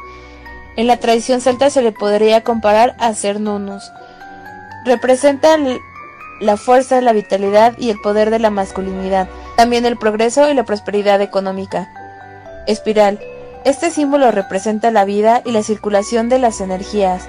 En 0.77 0.87
la 0.87 0.97
tradición 0.97 1.41
celta 1.41 1.69
se 1.69 1.81
le 1.81 1.91
podría 1.91 2.43
comparar 2.43 2.95
a 2.99 3.13
Cernunnos. 3.13 3.91
Representa 4.85 5.57
la 6.39 6.57
fuerza, 6.57 7.01
la 7.01 7.13
vitalidad 7.13 7.73
y 7.77 7.89
el 7.89 7.99
poder 7.99 8.29
de 8.29 8.39
la 8.39 8.49
masculinidad, 8.49 9.27
también 9.55 9.85
el 9.85 9.97
progreso 9.97 10.49
y 10.49 10.53
la 10.53 10.65
prosperidad 10.65 11.21
económica. 11.21 11.89
Espiral. 12.67 13.19
Este 13.65 13.91
símbolo 13.91 14.31
representa 14.31 14.91
la 14.91 15.05
vida 15.05 15.41
y 15.45 15.51
la 15.51 15.63
circulación 15.63 16.29
de 16.29 16.39
las 16.39 16.61
energías. 16.61 17.27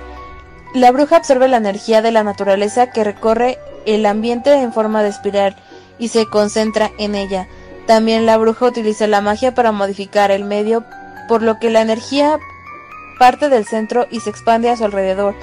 La 0.75 0.91
bruja 0.91 1.17
absorbe 1.17 1.47
la 1.49 1.59
energía 1.59 2.03
de 2.03 2.11
la 2.11 2.25
naturaleza 2.25 2.91
que 2.91 3.05
recorre 3.05 3.59
el 3.87 4.05
ambiente 4.07 4.53
en 4.53 4.73
forma 4.73 5.03
de 5.03 5.11
espiral 5.11 5.57
y 5.99 6.09
se 6.09 6.27
concentra 6.27 6.91
en 6.99 7.15
ella. 7.15 7.47
También 7.87 8.27
la 8.27 8.37
bruja 8.37 8.67
utiliza 8.67 9.07
la 9.07 9.21
magia 9.21 9.55
para 9.55 9.71
modificar 9.71 10.31
el 10.31 10.45
medio, 10.45 10.85
por 11.29 11.43
lo 11.43 11.59
que 11.59 11.71
la 11.71 11.83
energía 11.83 12.39
parte 13.19 13.49
del 13.49 13.67
centro 13.67 14.07
y 14.11 14.21
se 14.21 14.31
expande 14.31 14.71
a 14.71 14.77
su 14.77 14.85
alrededor. 14.85 15.35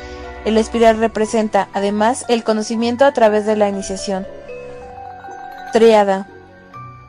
El 0.43 0.57
espiral 0.57 0.97
representa, 0.97 1.69
además, 1.73 2.25
el 2.27 2.43
conocimiento 2.43 3.05
a 3.05 3.13
través 3.13 3.45
de 3.45 3.55
la 3.55 3.69
iniciación. 3.69 4.27
Triada. 5.71 6.27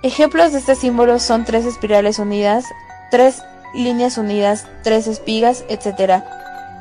Ejemplos 0.03 0.51
de 0.51 0.59
este 0.59 0.75
símbolo 0.75 1.21
son 1.21 1.45
tres 1.45 1.65
espirales 1.65 2.19
unidas, 2.19 2.65
tres 3.13 3.45
líneas 3.73 4.19
unidas, 4.19 4.67
tres 4.83 5.07
espigas, 5.07 5.65
etc. 5.69 6.25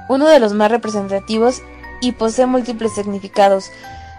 Uno 0.10 0.28
de 0.28 0.40
los 0.40 0.54
más 0.54 0.72
representativos 0.72 1.62
y 2.02 2.14
posee 2.14 2.48
múltiples 2.48 2.96
significados. 2.96 3.70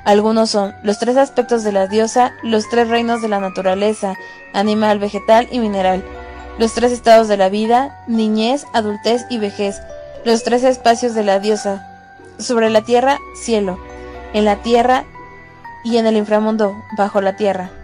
Algunos 0.05 0.51
son 0.51 0.73
los 0.85 1.01
tres 1.01 1.17
aspectos 1.17 1.65
de 1.65 1.73
la 1.73 1.89
diosa, 1.89 2.33
los 2.45 2.69
tres 2.69 2.89
reinos 2.89 3.23
de 3.23 3.29
la 3.29 3.41
naturaleza, 3.41 4.15
animal, 4.53 5.01
vegetal 5.01 5.49
y 5.51 5.59
mineral, 5.59 6.05
los 6.61 6.73
tres 6.73 6.93
estados 6.93 7.27
de 7.27 7.37
la 7.37 7.49
vida, 7.49 8.05
niñez, 8.07 8.67
adultez 8.73 9.27
y 9.29 9.39
vejez, 9.39 9.81
los 10.25 10.45
tres 10.45 10.63
espacios 10.63 11.13
de 11.15 11.25
la 11.25 11.41
diosa, 11.41 11.89
sobre 12.39 12.71
la 12.71 12.83
tierra, 12.83 13.19
cielo, 13.35 13.81
en 14.33 14.45
la 14.45 14.63
tierra 14.63 15.05
y 15.85 15.97
en 15.97 16.07
el 16.07 16.17
inframundo, 16.17 16.85
bajo 16.97 17.21
la 17.21 17.35
tierra. 17.35 17.82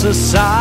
Society. 0.00 0.59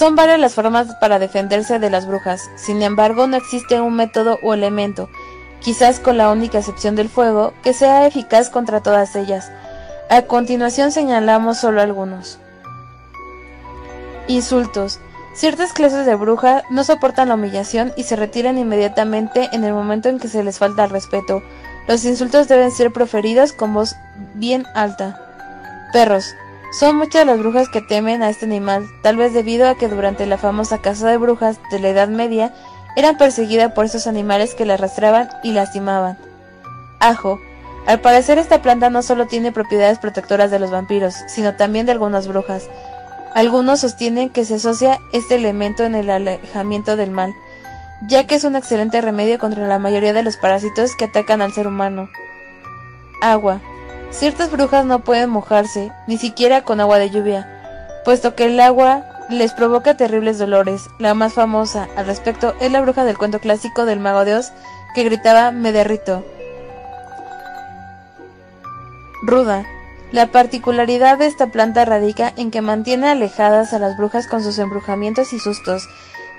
Son 0.00 0.16
varias 0.16 0.40
las 0.40 0.54
formas 0.54 0.94
para 0.94 1.18
defenderse 1.18 1.78
de 1.78 1.90
las 1.90 2.06
brujas, 2.06 2.50
sin 2.56 2.80
embargo 2.80 3.26
no 3.26 3.36
existe 3.36 3.82
un 3.82 3.96
método 3.96 4.38
o 4.42 4.54
elemento, 4.54 5.10
quizás 5.60 6.00
con 6.00 6.16
la 6.16 6.30
única 6.30 6.56
excepción 6.56 6.96
del 6.96 7.10
fuego, 7.10 7.52
que 7.62 7.74
sea 7.74 8.06
eficaz 8.06 8.48
contra 8.48 8.80
todas 8.80 9.14
ellas. 9.14 9.52
A 10.08 10.22
continuación 10.22 10.90
señalamos 10.90 11.58
solo 11.58 11.82
algunos. 11.82 12.38
Insultos. 14.26 15.00
Ciertas 15.34 15.74
clases 15.74 16.06
de 16.06 16.14
bruja 16.14 16.62
no 16.70 16.82
soportan 16.82 17.28
la 17.28 17.34
humillación 17.34 17.92
y 17.94 18.04
se 18.04 18.16
retiran 18.16 18.56
inmediatamente 18.56 19.50
en 19.52 19.64
el 19.64 19.74
momento 19.74 20.08
en 20.08 20.18
que 20.18 20.28
se 20.28 20.42
les 20.42 20.58
falta 20.58 20.84
el 20.84 20.90
respeto. 20.90 21.42
Los 21.86 22.06
insultos 22.06 22.48
deben 22.48 22.70
ser 22.70 22.90
proferidos 22.90 23.52
con 23.52 23.74
voz 23.74 23.94
bien 24.32 24.64
alta. 24.74 25.20
Perros. 25.92 26.24
Son 26.70 26.96
muchas 26.96 27.26
las 27.26 27.38
brujas 27.38 27.68
que 27.68 27.80
temen 27.80 28.22
a 28.22 28.30
este 28.30 28.46
animal, 28.46 28.88
tal 29.02 29.16
vez 29.16 29.32
debido 29.32 29.68
a 29.68 29.74
que 29.74 29.88
durante 29.88 30.24
la 30.26 30.38
famosa 30.38 30.78
caza 30.78 31.08
de 31.08 31.16
brujas 31.16 31.58
de 31.72 31.80
la 31.80 31.88
Edad 31.88 32.08
Media 32.08 32.54
eran 32.96 33.16
perseguidas 33.16 33.72
por 33.72 33.84
esos 33.84 34.06
animales 34.06 34.54
que 34.54 34.64
la 34.64 34.74
arrastraban 34.74 35.28
y 35.42 35.52
lastimaban. 35.52 36.16
Ajo. 37.00 37.40
Al 37.86 38.00
parecer 38.00 38.38
esta 38.38 38.62
planta 38.62 38.90
no 38.90 39.02
solo 39.02 39.26
tiene 39.26 39.52
propiedades 39.52 39.98
protectoras 39.98 40.50
de 40.50 40.58
los 40.58 40.70
vampiros, 40.70 41.14
sino 41.26 41.56
también 41.56 41.86
de 41.86 41.92
algunas 41.92 42.28
brujas. 42.28 42.68
Algunos 43.34 43.80
sostienen 43.80 44.28
que 44.28 44.44
se 44.44 44.56
asocia 44.56 45.00
este 45.12 45.36
elemento 45.36 45.84
en 45.84 45.94
el 45.94 46.10
alejamiento 46.10 46.96
del 46.96 47.10
mal, 47.10 47.32
ya 48.06 48.26
que 48.26 48.34
es 48.34 48.44
un 48.44 48.54
excelente 48.54 49.00
remedio 49.00 49.38
contra 49.38 49.66
la 49.66 49.78
mayoría 49.78 50.12
de 50.12 50.22
los 50.22 50.36
parásitos 50.36 50.94
que 50.94 51.06
atacan 51.06 51.40
al 51.40 51.52
ser 51.52 51.66
humano. 51.66 52.08
Agua. 53.22 53.60
Ciertas 54.10 54.50
brujas 54.50 54.84
no 54.84 55.00
pueden 55.00 55.30
mojarse, 55.30 55.92
ni 56.06 56.18
siquiera 56.18 56.62
con 56.62 56.80
agua 56.80 56.98
de 56.98 57.10
lluvia, 57.10 57.48
puesto 58.04 58.34
que 58.34 58.46
el 58.46 58.60
agua 58.60 59.04
les 59.30 59.52
provoca 59.52 59.96
terribles 59.96 60.38
dolores. 60.38 60.88
La 60.98 61.14
más 61.14 61.32
famosa 61.32 61.88
al 61.96 62.06
respecto 62.06 62.54
es 62.60 62.72
la 62.72 62.80
bruja 62.80 63.04
del 63.04 63.16
cuento 63.16 63.38
clásico 63.38 63.84
del 63.84 64.00
mago 64.00 64.24
de 64.24 64.34
Oz 64.34 64.52
que 64.94 65.04
gritaba 65.04 65.52
me 65.52 65.72
derrito. 65.72 66.24
Ruda. 69.22 69.64
La 70.12 70.26
particularidad 70.26 71.18
de 71.18 71.26
esta 71.26 71.52
planta 71.52 71.84
radica 71.84 72.32
en 72.36 72.50
que 72.50 72.62
mantiene 72.62 73.08
alejadas 73.08 73.72
a 73.72 73.78
las 73.78 73.96
brujas 73.96 74.26
con 74.26 74.42
sus 74.42 74.58
embrujamientos 74.58 75.32
y 75.32 75.38
sustos. 75.38 75.88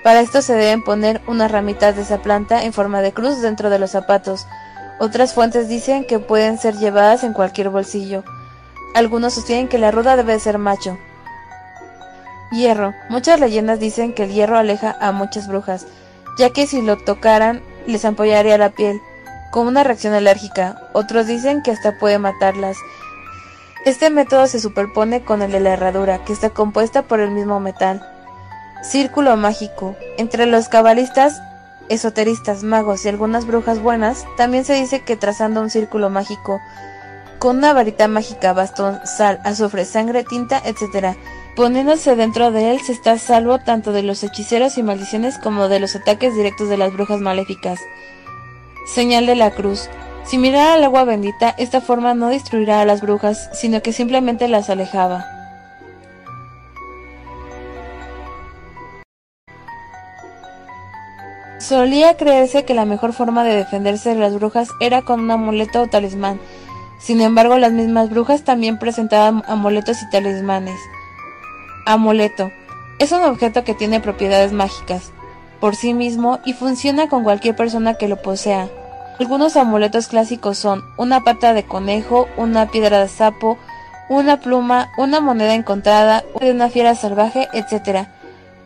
Para 0.04 0.20
esto 0.20 0.42
se 0.42 0.52
deben 0.52 0.84
poner 0.84 1.22
unas 1.26 1.50
ramitas 1.50 1.96
de 1.96 2.02
esa 2.02 2.18
planta 2.18 2.64
en 2.64 2.74
forma 2.74 3.00
de 3.00 3.12
cruz 3.12 3.40
dentro 3.40 3.70
de 3.70 3.78
los 3.78 3.92
zapatos. 3.92 4.46
Otras 5.02 5.34
fuentes 5.34 5.68
dicen 5.68 6.04
que 6.04 6.20
pueden 6.20 6.58
ser 6.58 6.76
llevadas 6.76 7.24
en 7.24 7.32
cualquier 7.32 7.70
bolsillo. 7.70 8.22
Algunos 8.94 9.34
sostienen 9.34 9.66
que 9.66 9.76
la 9.76 9.90
ruda 9.90 10.14
debe 10.14 10.38
ser 10.38 10.58
macho. 10.58 10.96
Hierro. 12.52 12.94
Muchas 13.08 13.40
leyendas 13.40 13.80
dicen 13.80 14.12
que 14.12 14.22
el 14.22 14.32
hierro 14.32 14.56
aleja 14.56 14.96
a 15.00 15.10
muchas 15.10 15.48
brujas, 15.48 15.88
ya 16.38 16.50
que 16.50 16.68
si 16.68 16.80
lo 16.82 16.98
tocaran 16.98 17.62
les 17.84 18.04
ampollaría 18.04 18.56
la 18.58 18.70
piel, 18.70 19.00
con 19.50 19.66
una 19.66 19.82
reacción 19.82 20.14
alérgica. 20.14 20.80
Otros 20.92 21.26
dicen 21.26 21.62
que 21.64 21.72
hasta 21.72 21.98
puede 21.98 22.20
matarlas. 22.20 22.76
Este 23.84 24.08
método 24.08 24.46
se 24.46 24.60
superpone 24.60 25.24
con 25.24 25.42
el 25.42 25.50
de 25.50 25.58
la 25.58 25.72
herradura, 25.72 26.22
que 26.24 26.32
está 26.32 26.50
compuesta 26.50 27.02
por 27.02 27.18
el 27.18 27.32
mismo 27.32 27.58
metal. 27.58 28.08
Círculo 28.84 29.36
mágico. 29.36 29.96
Entre 30.16 30.46
los 30.46 30.68
cabalistas, 30.68 31.42
esoteristas, 31.88 32.62
magos 32.62 33.04
y 33.04 33.08
algunas 33.08 33.46
brujas 33.46 33.80
buenas, 33.80 34.24
también 34.36 34.64
se 34.64 34.74
dice 34.74 35.00
que 35.00 35.16
trazando 35.16 35.60
un 35.60 35.70
círculo 35.70 36.10
mágico, 36.10 36.60
con 37.38 37.58
una 37.58 37.72
varita 37.72 38.06
mágica, 38.08 38.52
bastón, 38.52 39.00
sal, 39.04 39.40
azufre, 39.44 39.84
sangre, 39.84 40.24
tinta, 40.24 40.62
etc., 40.64 41.16
poniéndose 41.56 42.16
dentro 42.16 42.50
de 42.50 42.70
él 42.70 42.80
se 42.80 42.92
está 42.92 43.18
salvo 43.18 43.58
tanto 43.58 43.92
de 43.92 44.02
los 44.02 44.22
hechiceros 44.22 44.78
y 44.78 44.82
maldiciones 44.82 45.38
como 45.38 45.68
de 45.68 45.80
los 45.80 45.96
ataques 45.96 46.34
directos 46.34 46.68
de 46.68 46.76
las 46.76 46.92
brujas 46.92 47.20
maléficas. 47.20 47.80
Señal 48.86 49.26
de 49.26 49.36
la 49.36 49.50
cruz. 49.50 49.88
Si 50.24 50.38
mirara 50.38 50.74
al 50.74 50.84
agua 50.84 51.04
bendita, 51.04 51.54
esta 51.58 51.80
forma 51.80 52.14
no 52.14 52.28
destruirá 52.28 52.80
a 52.80 52.84
las 52.84 53.00
brujas, 53.00 53.50
sino 53.52 53.82
que 53.82 53.92
simplemente 53.92 54.46
las 54.48 54.70
alejaba. 54.70 55.41
Solía 61.72 62.18
creerse 62.18 62.66
que 62.66 62.74
la 62.74 62.84
mejor 62.84 63.14
forma 63.14 63.44
de 63.44 63.56
defenderse 63.56 64.10
de 64.10 64.16
las 64.16 64.34
brujas 64.34 64.68
era 64.78 65.00
con 65.00 65.20
un 65.20 65.30
amuleto 65.30 65.80
o 65.80 65.86
talismán. 65.86 66.38
Sin 66.98 67.22
embargo, 67.22 67.56
las 67.56 67.72
mismas 67.72 68.10
brujas 68.10 68.44
también 68.44 68.78
presentaban 68.78 69.42
amuletos 69.48 70.02
y 70.02 70.10
talismanes. 70.10 70.78
Amuleto. 71.86 72.52
Es 72.98 73.10
un 73.12 73.22
objeto 73.22 73.64
que 73.64 73.72
tiene 73.72 74.00
propiedades 74.00 74.52
mágicas 74.52 75.12
por 75.60 75.74
sí 75.74 75.94
mismo 75.94 76.40
y 76.44 76.52
funciona 76.52 77.08
con 77.08 77.24
cualquier 77.24 77.56
persona 77.56 77.94
que 77.94 78.06
lo 78.06 78.20
posea. 78.20 78.68
Algunos 79.18 79.56
amuletos 79.56 80.08
clásicos 80.08 80.58
son 80.58 80.84
una 80.98 81.22
pata 81.22 81.54
de 81.54 81.64
conejo, 81.64 82.28
una 82.36 82.66
piedra 82.66 83.00
de 83.00 83.08
sapo, 83.08 83.56
una 84.10 84.40
pluma, 84.40 84.90
una 84.98 85.22
moneda 85.22 85.54
encontrada, 85.54 86.22
de 86.38 86.50
una 86.50 86.68
fiera 86.68 86.94
salvaje, 86.94 87.48
etc. 87.54 88.08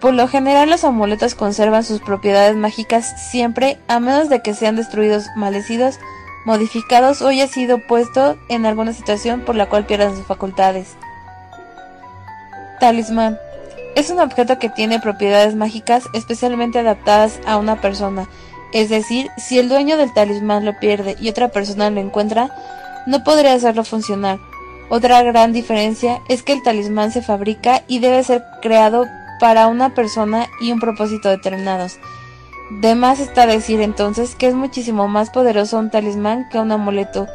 Por 0.01 0.13
lo 0.15 0.29
general 0.29 0.69
los 0.69 0.85
amuletos 0.85 1.35
conservan 1.35 1.85
sus 1.85 2.01
propiedades 2.01 2.55
mágicas 2.55 3.31
siempre, 3.31 3.79
a 3.89 3.99
menos 3.99 4.29
de 4.29 4.43
que 4.43 4.55
sean 4.55 4.77
destruidos, 4.77 5.27
maldecidos, 5.37 5.99
modificados 6.45 7.23
o 7.23 7.29
haya 7.29 7.49
sido 7.49 7.79
puesto 7.79 8.37
en 8.49 8.67
alguna 8.67 8.93
situación 8.93 9.41
por 9.41 9.57
la 9.57 9.69
cual 9.69 9.87
pierdan 9.87 10.15
sus 10.17 10.27
facultades. 10.27 10.97
Talismán. 12.79 13.39
Es 13.97 14.11
un 14.11 14.21
objeto 14.21 14.59
que 14.59 14.69
tiene 14.69 15.01
propiedades 15.01 15.55
mágicas 15.55 16.05
especialmente 16.13 16.79
adaptadas 16.79 17.41
a 17.47 17.57
una 17.57 17.81
persona, 17.81 18.29
es 18.75 18.91
decir, 18.91 19.31
si 19.39 19.59
el 19.59 19.71
dueño 19.71 19.97
del 19.97 20.13
talismán 20.13 20.67
lo 20.67 20.79
pierde 20.79 21.17
y 21.19 21.31
otra 21.31 21.49
persona 21.49 21.89
lo 21.89 22.01
encuentra, 22.01 22.51
no 23.07 23.25
podría 23.25 23.55
hacerlo 23.55 23.85
funcionar. 23.85 24.39
Otra 24.91 25.23
gran 25.23 25.53
diferencia 25.55 26.21
es 26.29 26.43
que 26.43 26.53
el 26.53 26.63
talismán 26.63 27.11
se 27.11 27.23
fabrica 27.23 27.83
y 27.89 28.01
debe 28.01 28.23
ser 28.23 28.45
creado 28.61 29.07
para 29.39 29.67
una 29.67 29.95
persona 29.95 30.49
y 30.61 30.73
un 30.73 30.81
propósito 30.81 31.29
determinados. 31.29 31.99
De 32.71 32.95
más 32.95 33.21
está 33.21 33.47
decir 33.47 33.81
entonces 33.81 34.35
que 34.35 34.49
es 34.49 34.55
muchísimo 34.55 35.07
más 35.07 35.31
poderoso 35.31 35.79
un 35.79 35.91
talismán 35.91 36.49
que 36.49 36.59
un 36.59 36.73
amuleto. 36.73 37.29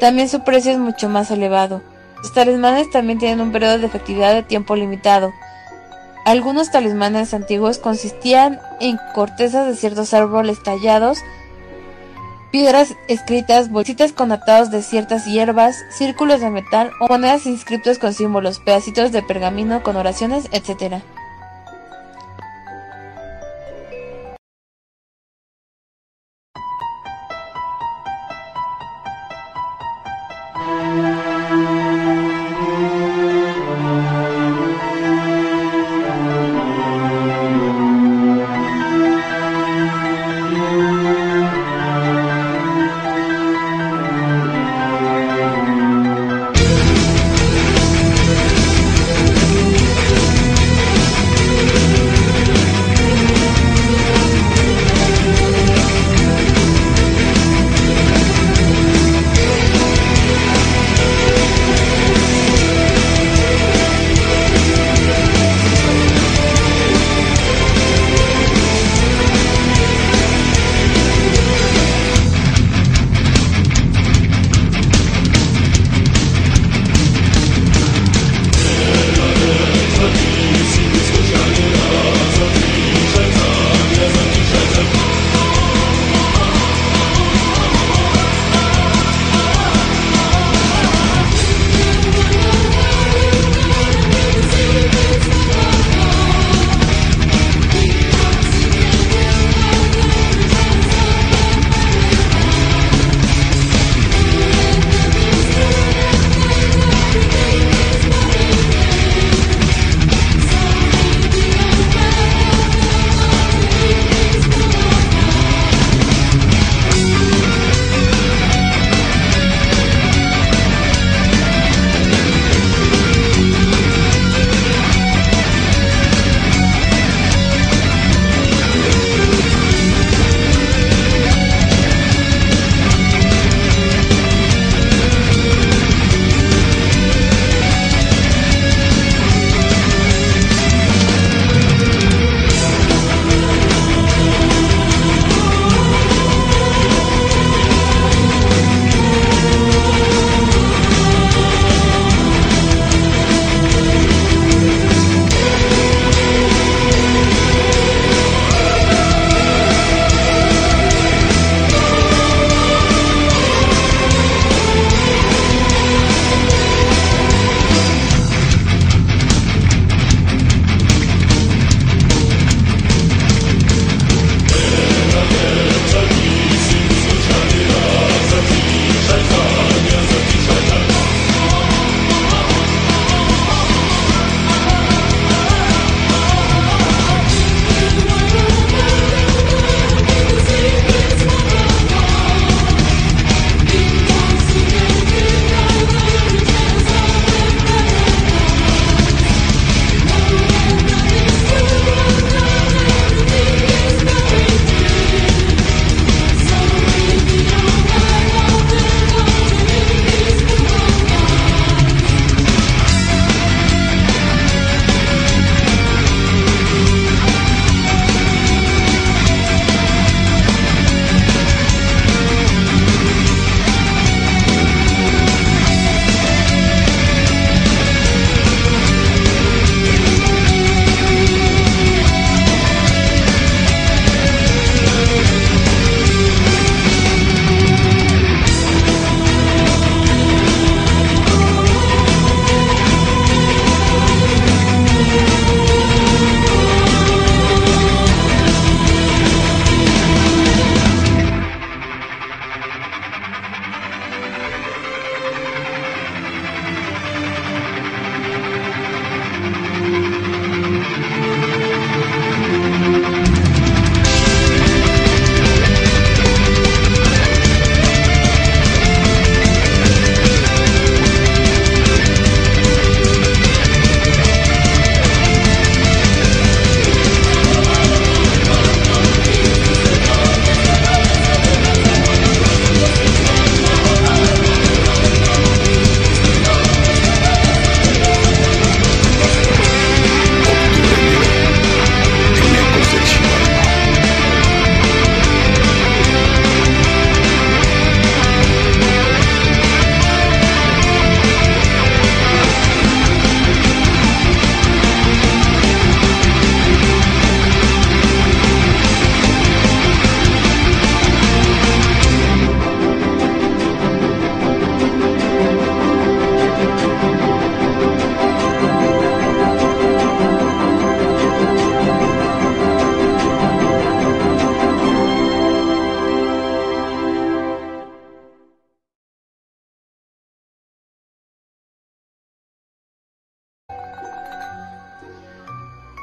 También 0.00 0.28
su 0.28 0.42
precio 0.42 0.72
es 0.72 0.78
mucho 0.78 1.08
más 1.08 1.30
elevado. 1.30 1.82
Los 2.22 2.32
talismanes 2.32 2.90
también 2.90 3.18
tienen 3.18 3.40
un 3.40 3.52
periodo 3.52 3.78
de 3.78 3.86
efectividad 3.86 4.32
de 4.32 4.42
tiempo 4.42 4.76
limitado. 4.76 5.32
Algunos 6.24 6.70
talismanes 6.70 7.34
antiguos 7.34 7.78
consistían 7.78 8.60
en 8.78 8.98
cortezas 9.14 9.66
de 9.66 9.74
ciertos 9.74 10.12
árboles 10.14 10.62
tallados, 10.62 11.18
piedras 12.50 12.94
escritas, 13.08 13.70
bolsitas 13.70 14.12
con 14.12 14.32
atados 14.32 14.70
de 14.70 14.82
ciertas 14.82 15.24
hierbas, 15.26 15.76
círculos 15.90 16.40
de 16.40 16.50
metal 16.50 16.90
o 17.00 17.08
monedas 17.08 17.46
inscritos 17.46 17.98
con 17.98 18.12
símbolos, 18.12 18.60
pedacitos 18.60 19.12
de 19.12 19.22
pergamino 19.22 19.82
con 19.82 19.96
oraciones, 19.96 20.48
etc. 20.52 21.02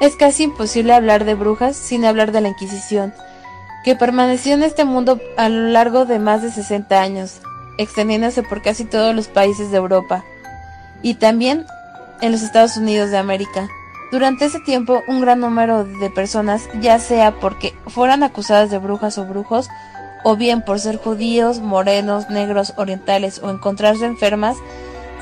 Es 0.08 0.16
casi 0.16 0.44
imposible 0.44 0.94
hablar 0.94 1.26
de 1.26 1.34
brujas 1.34 1.76
sin 1.76 2.06
hablar 2.06 2.32
de 2.32 2.40
la 2.40 2.48
Inquisición, 2.48 3.14
que 3.84 3.94
permaneció 3.94 4.54
en 4.54 4.64
este 4.64 4.86
mundo 4.86 5.20
a 5.36 5.50
lo 5.50 5.68
largo 5.68 6.06
de 6.06 6.18
más 6.18 6.42
de 6.42 6.50
60 6.50 7.02
años, 7.02 7.42
extendiéndose 7.78 8.42
por 8.42 8.62
casi 8.62 8.86
todos 8.86 9.14
los 9.14 9.28
países 9.28 9.70
de 9.70 9.76
Europa 9.76 10.24
y 11.02 11.16
también 11.16 11.66
en 12.22 12.32
los 12.32 12.42
Estados 12.42 12.78
Unidos 12.78 13.12
de 13.12 13.18
América. 13.18 13.68
Durante 14.10 14.46
ese 14.46 14.62
tiempo, 14.62 15.04
un 15.10 15.20
gran 15.20 15.42
número 15.42 15.84
de 15.84 16.10
personas, 16.10 16.70
ya 16.80 17.00
sea 17.00 17.42
porque 17.42 17.76
fueran 17.88 18.24
acusadas 18.24 18.70
de 18.70 18.78
brujas 18.78 19.18
o 19.18 19.26
brujos, 19.26 19.68
o 20.24 20.38
bien 20.38 20.62
por 20.62 20.80
ser 20.80 20.96
judíos, 20.96 21.60
morenos, 21.60 22.30
negros, 22.30 22.74
orientales 22.78 23.40
o 23.44 23.50
encontrarse 23.50 24.06
enfermas, 24.06 24.56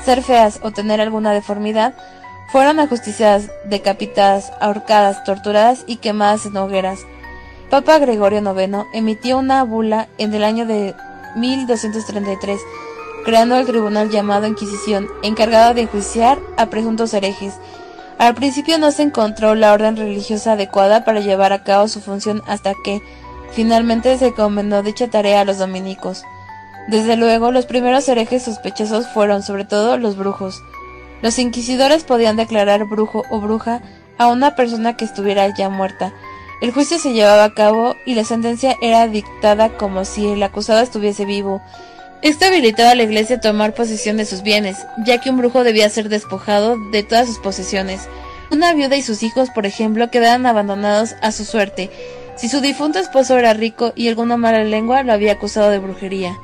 ser 0.04 0.22
feas 0.22 0.60
o 0.62 0.70
tener 0.70 1.00
alguna 1.00 1.32
deformidad, 1.32 1.92
fueron 2.48 2.80
ajusticiadas, 2.80 3.50
decapitadas, 3.64 4.52
ahorcadas, 4.60 5.24
torturadas 5.24 5.84
y 5.86 5.96
quemadas 5.96 6.46
en 6.46 6.56
hogueras. 6.56 7.00
Papa 7.70 7.98
Gregorio 7.98 8.40
IX 8.40 8.86
emitió 8.92 9.38
una 9.38 9.64
bula 9.64 10.08
en 10.18 10.32
el 10.32 10.44
año 10.44 10.66
de 10.66 10.94
1233, 11.34 12.60
creando 13.24 13.56
el 13.56 13.66
tribunal 13.66 14.10
llamado 14.10 14.46
Inquisición, 14.46 15.08
encargado 15.22 15.74
de 15.74 15.82
enjuiciar 15.82 16.38
a 16.56 16.66
presuntos 16.66 17.12
herejes. 17.12 17.54
Al 18.18 18.34
principio 18.34 18.78
no 18.78 18.92
se 18.92 19.02
encontró 19.02 19.54
la 19.54 19.72
orden 19.72 19.96
religiosa 19.96 20.52
adecuada 20.52 21.04
para 21.04 21.20
llevar 21.20 21.52
a 21.52 21.64
cabo 21.64 21.88
su 21.88 22.00
función 22.00 22.42
hasta 22.46 22.72
que, 22.84 23.02
finalmente, 23.50 24.16
se 24.16 24.28
encomendó 24.28 24.82
dicha 24.82 25.08
tarea 25.08 25.40
a 25.40 25.44
los 25.44 25.58
dominicos. 25.58 26.24
Desde 26.88 27.16
luego, 27.16 27.50
los 27.50 27.66
primeros 27.66 28.08
herejes 28.08 28.44
sospechosos 28.44 29.08
fueron, 29.08 29.42
sobre 29.42 29.64
todo, 29.64 29.98
los 29.98 30.16
brujos. 30.16 30.62
Los 31.22 31.38
inquisidores 31.38 32.04
podían 32.04 32.36
declarar 32.36 32.84
brujo 32.84 33.24
o 33.30 33.40
bruja 33.40 33.82
a 34.18 34.28
una 34.28 34.54
persona 34.54 34.96
que 34.96 35.04
estuviera 35.04 35.54
ya 35.54 35.68
muerta. 35.68 36.12
El 36.60 36.72
juicio 36.72 36.98
se 36.98 37.12
llevaba 37.12 37.44
a 37.44 37.54
cabo 37.54 37.96
y 38.06 38.14
la 38.14 38.24
sentencia 38.24 38.76
era 38.80 39.06
dictada 39.08 39.76
como 39.76 40.04
si 40.04 40.26
el 40.28 40.42
acusado 40.42 40.80
estuviese 40.80 41.24
vivo. 41.24 41.60
Esto 42.22 42.46
habilitaba 42.46 42.90
a 42.90 42.94
la 42.94 43.02
iglesia 43.02 43.36
a 43.36 43.40
tomar 43.40 43.74
posesión 43.74 44.16
de 44.16 44.24
sus 44.24 44.42
bienes, 44.42 44.86
ya 45.04 45.20
que 45.20 45.28
un 45.30 45.36
brujo 45.36 45.64
debía 45.64 45.88
ser 45.90 46.08
despojado 46.08 46.76
de 46.90 47.02
todas 47.02 47.26
sus 47.26 47.38
posesiones. 47.38 48.08
Una 48.50 48.72
viuda 48.72 48.96
y 48.96 49.02
sus 49.02 49.22
hijos, 49.22 49.50
por 49.50 49.66
ejemplo, 49.66 50.10
quedaban 50.10 50.46
abandonados 50.46 51.14
a 51.20 51.30
su 51.32 51.44
suerte, 51.44 51.90
si 52.36 52.48
su 52.48 52.60
difunto 52.60 52.98
esposo 52.98 53.38
era 53.38 53.54
rico 53.54 53.92
y 53.96 54.08
alguna 54.08 54.36
mala 54.36 54.62
lengua 54.62 55.02
lo 55.02 55.12
había 55.12 55.32
acusado 55.32 55.70
de 55.70 55.78
brujería. 55.78 56.38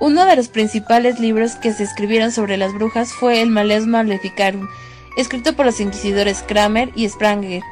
Uno 0.00 0.26
de 0.26 0.36
los 0.36 0.48
principales 0.48 1.20
libros 1.20 1.54
que 1.54 1.72
se 1.72 1.84
escribieron 1.84 2.32
sobre 2.32 2.56
las 2.56 2.74
brujas 2.74 3.12
fue 3.12 3.40
el 3.40 3.50
Maleus 3.50 3.86
Maleficarum, 3.86 4.68
escrito 5.16 5.54
por 5.54 5.66
los 5.66 5.80
inquisidores 5.80 6.42
Kramer 6.42 6.90
y 6.96 7.08
Spranger. 7.08 7.62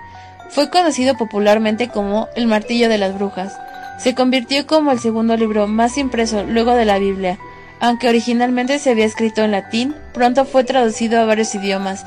Fue 0.50 0.70
conocido 0.70 1.16
popularmente 1.16 1.88
como 1.88 2.28
El 2.36 2.46
Martillo 2.46 2.88
de 2.88 2.98
las 2.98 3.14
Brujas. 3.14 3.54
Se 3.98 4.14
convirtió 4.14 4.66
como 4.66 4.92
el 4.92 5.00
segundo 5.00 5.36
libro 5.36 5.66
más 5.66 5.98
impreso 5.98 6.44
luego 6.44 6.74
de 6.74 6.84
la 6.84 6.98
Biblia. 6.98 7.38
Aunque 7.80 8.08
originalmente 8.08 8.78
se 8.78 8.90
había 8.90 9.06
escrito 9.06 9.42
en 9.42 9.50
latín, 9.50 9.94
pronto 10.12 10.44
fue 10.44 10.62
traducido 10.62 11.20
a 11.20 11.24
varios 11.24 11.54
idiomas. 11.54 12.04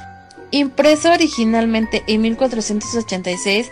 Impreso 0.51 1.11
originalmente 1.11 2.03
en 2.07 2.21
1486, 2.21 3.71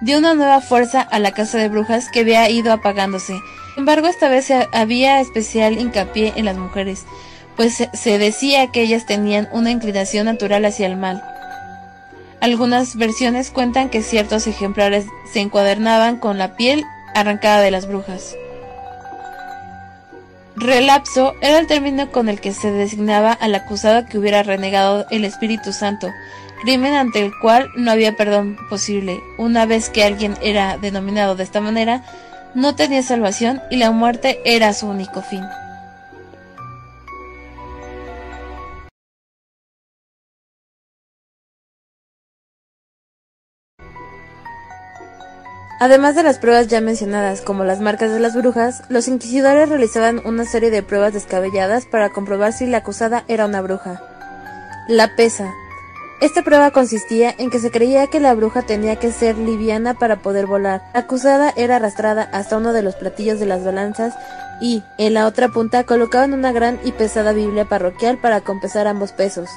dio 0.00 0.18
una 0.18 0.34
nueva 0.34 0.60
fuerza 0.60 1.00
a 1.00 1.18
la 1.18 1.32
casa 1.32 1.58
de 1.58 1.68
brujas 1.68 2.08
que 2.10 2.20
había 2.20 2.48
ido 2.48 2.72
apagándose. 2.72 3.34
Sin 3.74 3.82
embargo, 3.82 4.08
esta 4.08 4.28
vez 4.28 4.50
había 4.72 5.20
especial 5.20 5.78
hincapié 5.78 6.32
en 6.36 6.44
las 6.44 6.56
mujeres, 6.56 7.06
pues 7.56 7.88
se 7.92 8.18
decía 8.18 8.72
que 8.72 8.82
ellas 8.82 9.06
tenían 9.06 9.48
una 9.52 9.70
inclinación 9.70 10.26
natural 10.26 10.64
hacia 10.64 10.86
el 10.86 10.96
mal. 10.96 11.22
Algunas 12.40 12.96
versiones 12.96 13.50
cuentan 13.50 13.90
que 13.90 14.02
ciertos 14.02 14.46
ejemplares 14.46 15.04
se 15.30 15.40
encuadernaban 15.40 16.16
con 16.16 16.38
la 16.38 16.56
piel 16.56 16.84
arrancada 17.14 17.60
de 17.60 17.70
las 17.70 17.86
brujas. 17.86 18.34
Relapso 20.56 21.34
era 21.40 21.58
el 21.58 21.66
término 21.66 22.10
con 22.10 22.28
el 22.28 22.40
que 22.40 22.52
se 22.52 22.70
designaba 22.70 23.32
al 23.32 23.54
acusado 23.54 24.06
que 24.06 24.18
hubiera 24.18 24.42
renegado 24.42 25.06
el 25.10 25.24
Espíritu 25.24 25.72
Santo, 25.72 26.10
crimen 26.62 26.94
ante 26.94 27.24
el 27.24 27.32
cual 27.40 27.68
no 27.76 27.90
había 27.90 28.16
perdón 28.16 28.56
posible. 28.68 29.20
Una 29.38 29.64
vez 29.64 29.90
que 29.90 30.04
alguien 30.04 30.36
era 30.42 30.76
denominado 30.76 31.36
de 31.36 31.44
esta 31.44 31.60
manera, 31.60 32.02
no 32.54 32.74
tenía 32.74 33.02
salvación 33.02 33.60
y 33.70 33.76
la 33.76 33.90
muerte 33.90 34.40
era 34.44 34.72
su 34.72 34.86
único 34.86 35.22
fin. 35.22 35.44
Además 45.82 46.14
de 46.14 46.22
las 46.22 46.38
pruebas 46.38 46.68
ya 46.68 46.82
mencionadas, 46.82 47.40
como 47.40 47.64
las 47.64 47.80
marcas 47.80 48.12
de 48.12 48.20
las 48.20 48.36
brujas, 48.36 48.82
los 48.90 49.08
inquisidores 49.08 49.66
realizaban 49.70 50.20
una 50.26 50.44
serie 50.44 50.70
de 50.70 50.82
pruebas 50.82 51.14
descabelladas 51.14 51.86
para 51.86 52.10
comprobar 52.10 52.52
si 52.52 52.66
la 52.66 52.78
acusada 52.78 53.24
era 53.28 53.46
una 53.46 53.62
bruja. 53.62 54.02
La 54.88 55.16
pesa. 55.16 55.50
Esta 56.20 56.42
prueba 56.42 56.70
consistía 56.70 57.34
en 57.38 57.48
que 57.48 57.58
se 57.58 57.70
creía 57.70 58.06
que 58.06 58.20
la 58.20 58.34
bruja 58.34 58.60
tenía 58.60 58.96
que 58.96 59.10
ser 59.10 59.38
liviana 59.38 59.94
para 59.94 60.16
poder 60.16 60.44
volar. 60.44 60.82
La 60.92 61.00
acusada 61.00 61.50
era 61.56 61.76
arrastrada 61.76 62.28
hasta 62.32 62.58
uno 62.58 62.74
de 62.74 62.82
los 62.82 62.94
platillos 62.94 63.40
de 63.40 63.46
las 63.46 63.64
balanzas 63.64 64.14
y, 64.60 64.82
en 64.98 65.14
la 65.14 65.26
otra 65.26 65.48
punta, 65.48 65.84
colocaban 65.84 66.34
una 66.34 66.52
gran 66.52 66.78
y 66.84 66.92
pesada 66.92 67.32
Biblia 67.32 67.64
parroquial 67.64 68.18
para 68.18 68.42
compensar 68.42 68.86
ambos 68.86 69.12
pesos. 69.12 69.48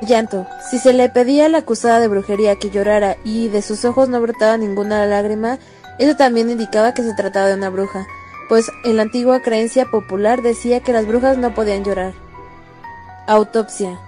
Llanto. 0.00 0.46
Si 0.68 0.78
se 0.80 0.92
le 0.92 1.08
pedía 1.08 1.46
a 1.46 1.48
la 1.48 1.58
acusada 1.58 2.00
de 2.00 2.08
brujería 2.08 2.56
que 2.56 2.70
llorara 2.70 3.16
y 3.24 3.48
de 3.48 3.62
sus 3.62 3.84
ojos 3.84 4.08
no 4.08 4.20
brotaba 4.20 4.56
ninguna 4.56 5.06
lágrima, 5.06 5.58
eso 5.98 6.16
también 6.16 6.50
indicaba 6.50 6.94
que 6.94 7.02
se 7.02 7.14
trataba 7.14 7.46
de 7.46 7.54
una 7.54 7.70
bruja, 7.70 8.06
pues 8.48 8.70
en 8.84 8.96
la 8.96 9.02
antigua 9.02 9.40
creencia 9.40 9.86
popular 9.86 10.42
decía 10.42 10.80
que 10.80 10.92
las 10.92 11.06
brujas 11.06 11.38
no 11.38 11.54
podían 11.54 11.84
llorar. 11.84 12.12
Autopsia. 13.28 13.98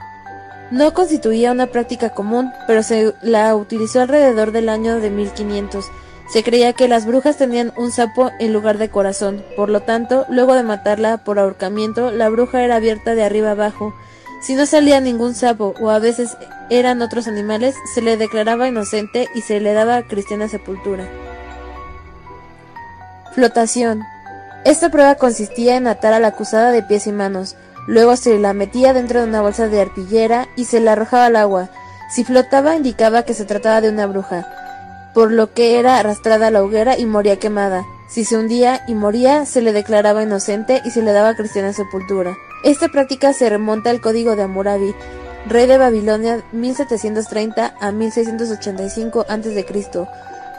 No 0.71 0.95
constituía 0.95 1.51
una 1.51 1.67
práctica 1.67 2.11
común, 2.11 2.53
pero 2.67 2.83
se 2.83 3.15
la 3.23 3.55
utilizó 3.57 4.01
alrededor 4.01 4.53
del 4.53 4.69
año 4.69 5.01
de 5.01 5.11
1500. 5.11 5.85
Se 6.33 6.45
creía 6.45 6.73
que 6.73 6.87
las 6.87 7.07
brujas 7.07 7.37
tenían 7.37 7.73
un 7.77 7.91
sapo 7.91 8.31
en 8.39 8.53
lugar 8.53 8.79
de 8.79 8.89
corazón, 8.89 9.45
por 9.57 9.69
lo 9.69 9.81
tanto, 9.81 10.27
luego 10.29 10.55
de 10.55 10.63
matarla 10.63 11.19
por 11.19 11.41
ahorcamiento, 11.41 12.13
la 12.13 12.29
bruja 12.29 12.63
era 12.63 12.77
abierta 12.77 13.17
de 13.17 13.25
arriba 13.25 13.51
abajo. 13.51 13.93
Si 14.41 14.55
no 14.55 14.65
salía 14.65 15.01
ningún 15.01 15.35
sapo 15.35 15.75
o 15.81 15.91
a 15.91 15.99
veces 15.99 16.37
eran 16.71 17.03
otros 17.03 17.27
animales, 17.27 17.75
se 17.93 18.01
le 18.01 18.17
declaraba 18.17 18.69
inocente 18.69 19.29
y 19.35 19.41
se 19.41 19.59
le 19.59 19.73
daba 19.73 20.03
cristiana 20.03 20.49
sepultura. 20.49 21.09
Flotación. 23.35 24.03
Esta 24.65 24.89
prueba 24.89 25.17
consistía 25.17 25.77
en 25.77 25.89
atar 25.89 26.13
a 26.13 26.21
la 26.21 26.29
acusada 26.29 26.71
de 26.71 26.83
pies 26.83 27.07
y 27.09 27.13
manos. 27.13 27.57
Luego 27.87 28.17
se 28.17 28.39
la 28.39 28.53
metía 28.53 28.93
dentro 28.93 29.21
de 29.21 29.27
una 29.27 29.43
bolsa 29.43 29.69
de 29.69 29.81
arpillera 29.81 30.49
y 30.57 30.65
se 30.67 30.81
la 30.81 30.93
arrojaba 30.93 31.27
al 31.27 31.37
agua. 31.37 31.71
Si 32.15 32.25
flotaba 32.25 32.77
indicaba 32.77 33.23
que 33.23 33.35
se 33.35 33.45
trataba 33.45 33.81
de 33.81 33.89
una 33.89 34.07
bruja, 34.07 34.47
por 35.15 35.33
lo 35.33 35.53
que 35.53 35.79
era 35.79 35.99
arrastrada 35.99 36.49
a 36.49 36.51
la 36.51 36.63
hoguera 36.63 36.99
y 36.99 37.07
moría 37.07 37.39
quemada. 37.39 37.85
Si 38.09 38.25
se 38.25 38.37
hundía 38.37 38.83
y 38.89 38.95
moría, 38.95 39.47
se 39.47 39.63
le 39.63 39.73
declaraba 39.73 40.23
inocente 40.23 40.83
y 40.85 40.91
se 40.91 41.03
le 41.03 41.13
daba 41.13 41.37
cristiana 41.37 41.73
sepultura. 41.73 42.37
Esta 42.65 42.89
práctica 42.89 43.33
se 43.33 43.49
remonta 43.49 43.91
al 43.91 44.01
código 44.01 44.35
de 44.37 44.43
Hammurabi, 44.43 44.95
rey 45.47 45.67
de 45.67 45.79
Babilonia 45.79 46.45
1730 46.53 47.75
a 47.81 47.93
1685 47.93 49.27
a.C. 49.29 49.67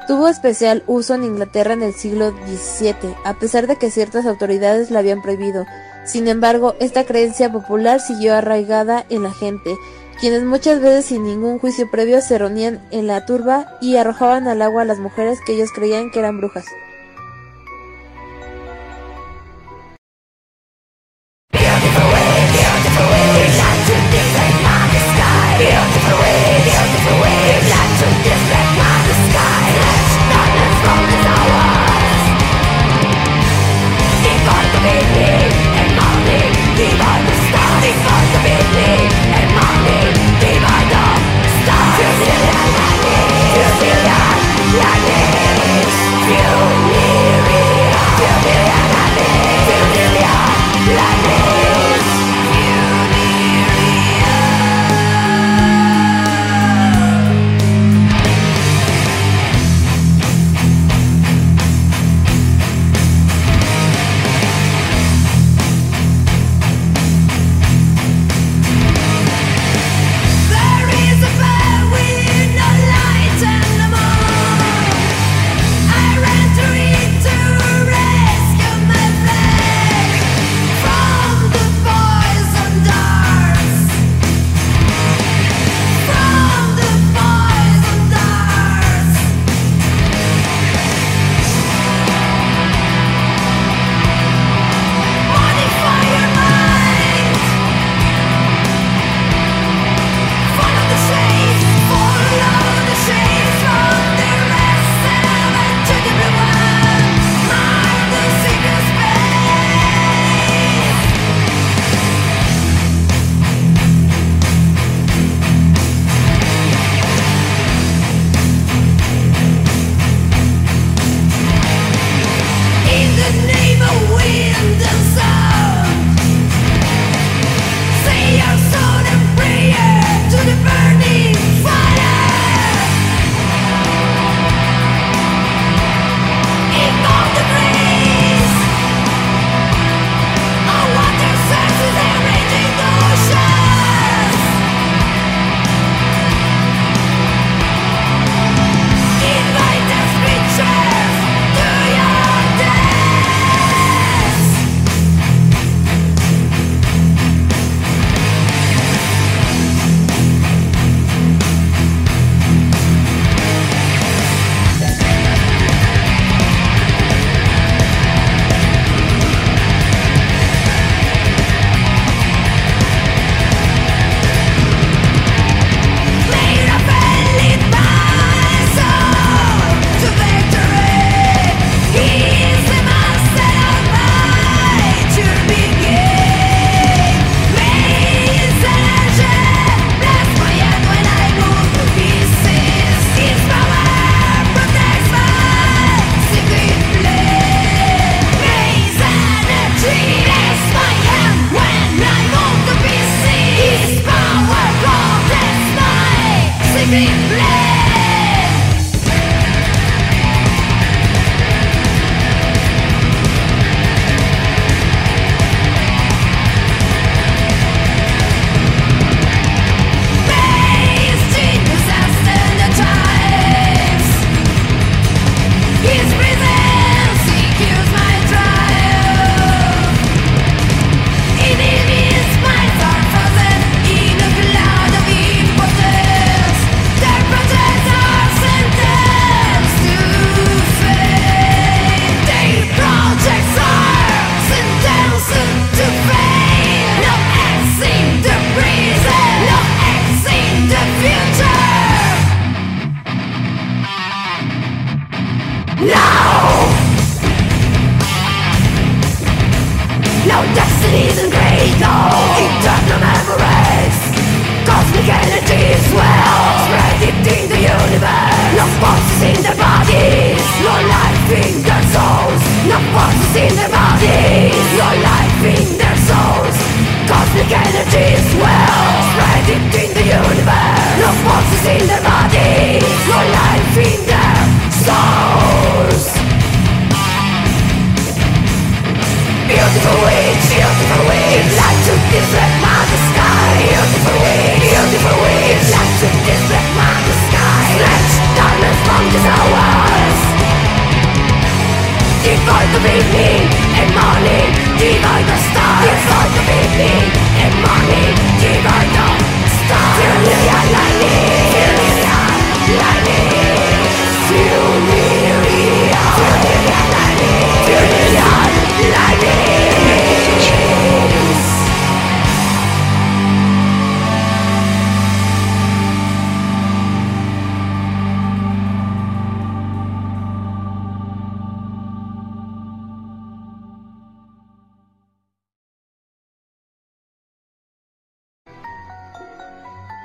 Tuvo 0.07 0.27
especial 0.27 0.83
uso 0.87 1.13
en 1.13 1.23
Inglaterra 1.23 1.73
en 1.73 1.83
el 1.83 1.93
siglo 1.93 2.31
XVII, 2.31 3.15
a 3.23 3.35
pesar 3.35 3.67
de 3.67 3.75
que 3.75 3.91
ciertas 3.91 4.25
autoridades 4.25 4.89
la 4.89 4.99
habían 4.99 5.21
prohibido. 5.21 5.65
Sin 6.03 6.27
embargo, 6.27 6.75
esta 6.79 7.05
creencia 7.05 7.51
popular 7.51 7.99
siguió 7.99 8.35
arraigada 8.35 9.05
en 9.09 9.23
la 9.23 9.31
gente, 9.31 9.75
quienes 10.19 10.43
muchas 10.43 10.81
veces 10.81 11.05
sin 11.05 11.23
ningún 11.23 11.59
juicio 11.59 11.89
previo 11.89 12.21
se 12.21 12.37
reunían 12.37 12.79
en 12.91 13.07
la 13.07 13.25
turba 13.25 13.77
y 13.81 13.95
arrojaban 13.95 14.47
al 14.47 14.61
agua 14.61 14.83
a 14.83 14.85
las 14.85 14.99
mujeres 14.99 15.39
que 15.45 15.53
ellos 15.53 15.71
creían 15.73 16.11
que 16.11 16.19
eran 16.19 16.37
brujas. 16.37 16.65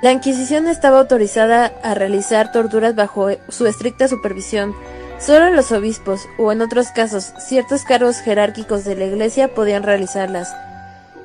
La 0.07 0.13
Inquisición 0.13 0.67
estaba 0.67 1.01
autorizada 1.01 1.73
a 1.83 1.93
realizar 1.93 2.53
torturas 2.53 2.95
bajo 2.95 3.27
su 3.49 3.67
estricta 3.67 4.07
supervisión. 4.07 4.73
Solo 5.19 5.49
los 5.49 5.73
obispos, 5.73 6.29
o 6.37 6.53
en 6.53 6.61
otros 6.61 6.91
casos, 6.95 7.33
ciertos 7.39 7.83
cargos 7.83 8.19
jerárquicos 8.19 8.85
de 8.85 8.95
la 8.95 9.03
Iglesia 9.03 9.53
podían 9.53 9.83
realizarlas. 9.83 10.55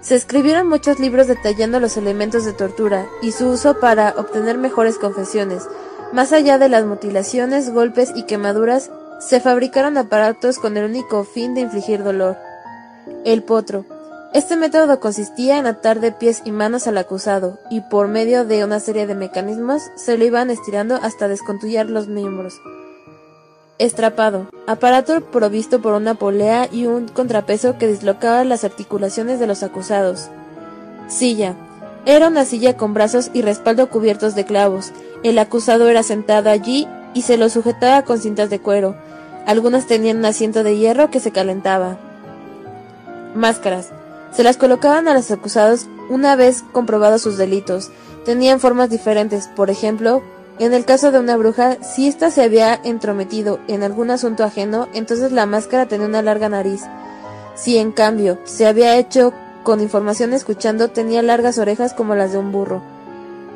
Se 0.01 0.17
escribieron 0.17 0.69
muchos 0.69 0.99
libros 0.99 1.29
detallando 1.29 1.79
los 1.79 1.97
elementos 1.97 2.45
de 2.45 2.55
tortura 2.55 3.07
y 3.23 3.31
su 3.31 3.51
uso 3.51 3.79
para 3.79 4.15
obtener 4.17 4.59
mejores 4.59 4.99
confesiones. 4.99 5.63
Más 6.13 6.33
allá 6.33 6.59
de 6.59 6.69
las 6.69 6.85
mutilaciones, 6.85 7.71
golpes 7.71 8.11
y 8.17 8.25
quemaduras, 8.25 8.91
se 9.21 9.39
fabricaron 9.39 9.97
aparatos 9.97 10.59
con 10.59 10.77
el 10.77 10.87
único 10.87 11.23
fin 11.23 11.55
de 11.55 11.61
infligir 11.61 12.03
dolor. 12.03 12.37
El 13.25 13.45
potro. 13.45 13.85
Este 14.35 14.57
método 14.57 14.99
consistía 14.99 15.59
en 15.59 15.67
atar 15.67 16.01
de 16.01 16.11
pies 16.11 16.41
y 16.47 16.53
manos 16.53 16.87
al 16.87 16.97
acusado, 16.97 17.59
y 17.69 17.83
por 17.83 18.09
medio 18.09 18.47
de 18.47 18.65
una 18.65 18.81
serie 18.81 19.07
de 19.07 19.15
mecanismos 19.15 19.83
se 19.95 20.17
lo 20.17 20.25
iban 20.25 20.49
estirando 20.49 20.95
hasta 20.95 21.29
descontullar 21.29 21.91
los 21.91 22.09
miembros. 22.09 22.55
Estrapado. 23.79 24.47
Aparato 24.67 25.21
provisto 25.21 25.83
por 25.83 25.93
una 25.93 26.15
polea 26.15 26.67
y 26.73 26.87
un 26.87 27.09
contrapeso 27.09 27.77
que 27.77 27.89
dislocaba 27.89 28.43
las 28.45 28.65
articulaciones 28.65 29.39
de 29.39 29.47
los 29.47 29.63
acusados. 29.63 30.29
Silla. 31.09 31.55
Era 32.07 32.29
una 32.29 32.47
silla 32.47 32.79
con 32.79 32.95
brazos 32.95 33.31
y 33.35 33.43
respaldo 33.43 33.91
cubiertos 33.91 34.35
de 34.35 34.47
clavos. 34.47 34.93
El 35.23 35.39
acusado 35.39 35.91
era 35.91 36.03
sentado 36.03 36.49
allí 36.49 36.89
y 37.13 37.23
se 37.23 37.37
lo 37.37 37.51
sujetaba 37.51 38.03
con 38.03 38.19
cintas 38.19 38.49
de 38.49 38.61
cuero. 38.61 38.97
Algunas 39.47 39.87
tenían 39.87 40.19
un 40.19 40.25
asiento 40.25 40.63
de 40.63 40.79
hierro 40.79 41.11
que 41.11 41.21
se 41.21 41.33
calentaba. 41.33 41.99
Máscaras. 43.35 43.91
Se 44.35 44.43
las 44.43 44.57
colocaban 44.57 45.09
a 45.09 45.15
los 45.15 45.31
acusados 45.31 45.87
una 46.09 46.37
vez 46.37 46.65
comprobados 46.73 47.23
sus 47.23 47.37
delitos. 47.37 47.91
Tenían 48.25 48.61
formas 48.61 48.91
diferentes, 48.91 49.49
por 49.49 49.71
ejemplo, 49.71 50.23
en 50.59 50.75
el 50.75 50.85
caso 50.85 51.11
de 51.11 51.19
una 51.19 51.37
bruja, 51.37 51.83
si 51.83 52.07
ésta 52.07 52.31
se 52.31 52.43
había 52.43 52.79
entrometido 52.85 53.59
en 53.69 53.83
algún 53.83 54.11
asunto 54.11 54.45
ajeno, 54.45 54.89
entonces 54.93 55.33
la 55.33 55.47
máscara 55.47 55.87
tenía 55.87 56.07
una 56.07 56.23
larga 56.23 56.49
nariz. 56.49 56.83
Si 57.55 57.79
en 57.79 57.91
cambio 57.91 58.39
se 58.45 58.67
había 58.67 58.97
hecho 58.97 59.33
con 59.63 59.81
información 59.81 60.33
escuchando, 60.33 60.89
tenía 60.89 61.23
largas 61.23 61.59
orejas 61.59 61.95
como 61.95 62.15
las 62.15 62.33
de 62.33 62.39
un 62.39 62.53
burro. 62.53 62.83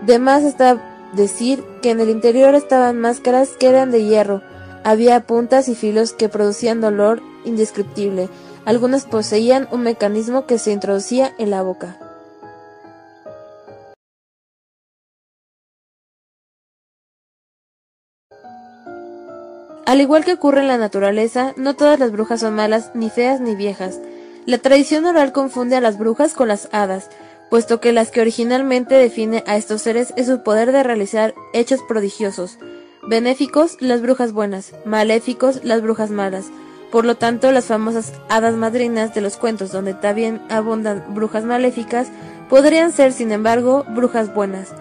De 0.04 0.18
más 0.18 0.42
está 0.42 1.10
decir 1.12 1.64
que 1.82 1.90
en 1.90 2.00
el 2.00 2.10
interior 2.10 2.54
estaban 2.54 2.98
máscaras 3.00 3.50
que 3.50 3.68
eran 3.68 3.90
de 3.90 4.04
hierro. 4.04 4.42
Había 4.82 5.26
puntas 5.26 5.68
y 5.68 5.74
filos 5.74 6.12
que 6.12 6.28
producían 6.28 6.80
dolor 6.80 7.20
indescriptible. 7.44 8.28
Algunas 8.66 9.06
poseían 9.06 9.68
un 9.70 9.82
mecanismo 9.82 10.44
que 10.46 10.58
se 10.58 10.72
introducía 10.72 11.32
en 11.38 11.50
la 11.50 11.62
boca. 11.62 11.98
Al 19.86 20.00
igual 20.00 20.24
que 20.24 20.32
ocurre 20.32 20.62
en 20.62 20.66
la 20.66 20.78
naturaleza, 20.78 21.54
no 21.56 21.76
todas 21.76 22.00
las 22.00 22.10
brujas 22.10 22.40
son 22.40 22.56
malas, 22.56 22.90
ni 22.92 23.08
feas 23.08 23.40
ni 23.40 23.54
viejas. 23.54 24.00
La 24.44 24.58
tradición 24.58 25.04
oral 25.06 25.32
confunde 25.32 25.76
a 25.76 25.80
las 25.80 25.96
brujas 25.96 26.34
con 26.34 26.48
las 26.48 26.68
hadas, 26.72 27.08
puesto 27.50 27.80
que 27.80 27.92
las 27.92 28.10
que 28.10 28.20
originalmente 28.20 28.96
define 28.96 29.44
a 29.46 29.56
estos 29.56 29.82
seres 29.82 30.12
es 30.16 30.26
su 30.26 30.42
poder 30.42 30.72
de 30.72 30.82
realizar 30.82 31.34
hechos 31.52 31.82
prodigiosos. 31.86 32.58
Benéficos, 33.08 33.80
las 33.80 34.02
brujas 34.02 34.32
buenas, 34.32 34.72
maléficos, 34.84 35.62
las 35.62 35.82
brujas 35.82 36.10
malas. 36.10 36.46
Por 36.90 37.04
lo 37.04 37.16
tanto, 37.16 37.50
las 37.52 37.66
famosas 37.66 38.12
hadas 38.28 38.54
madrinas 38.54 39.14
de 39.14 39.20
los 39.20 39.36
cuentos 39.36 39.72
donde 39.72 39.94
también 39.94 40.40
abundan 40.48 41.04
brujas 41.14 41.44
maléficas 41.44 42.08
podrían 42.48 42.92
ser, 42.92 43.12
sin 43.12 43.32
embargo, 43.32 43.84
brujas 43.88 44.32
buenas. 44.34 44.72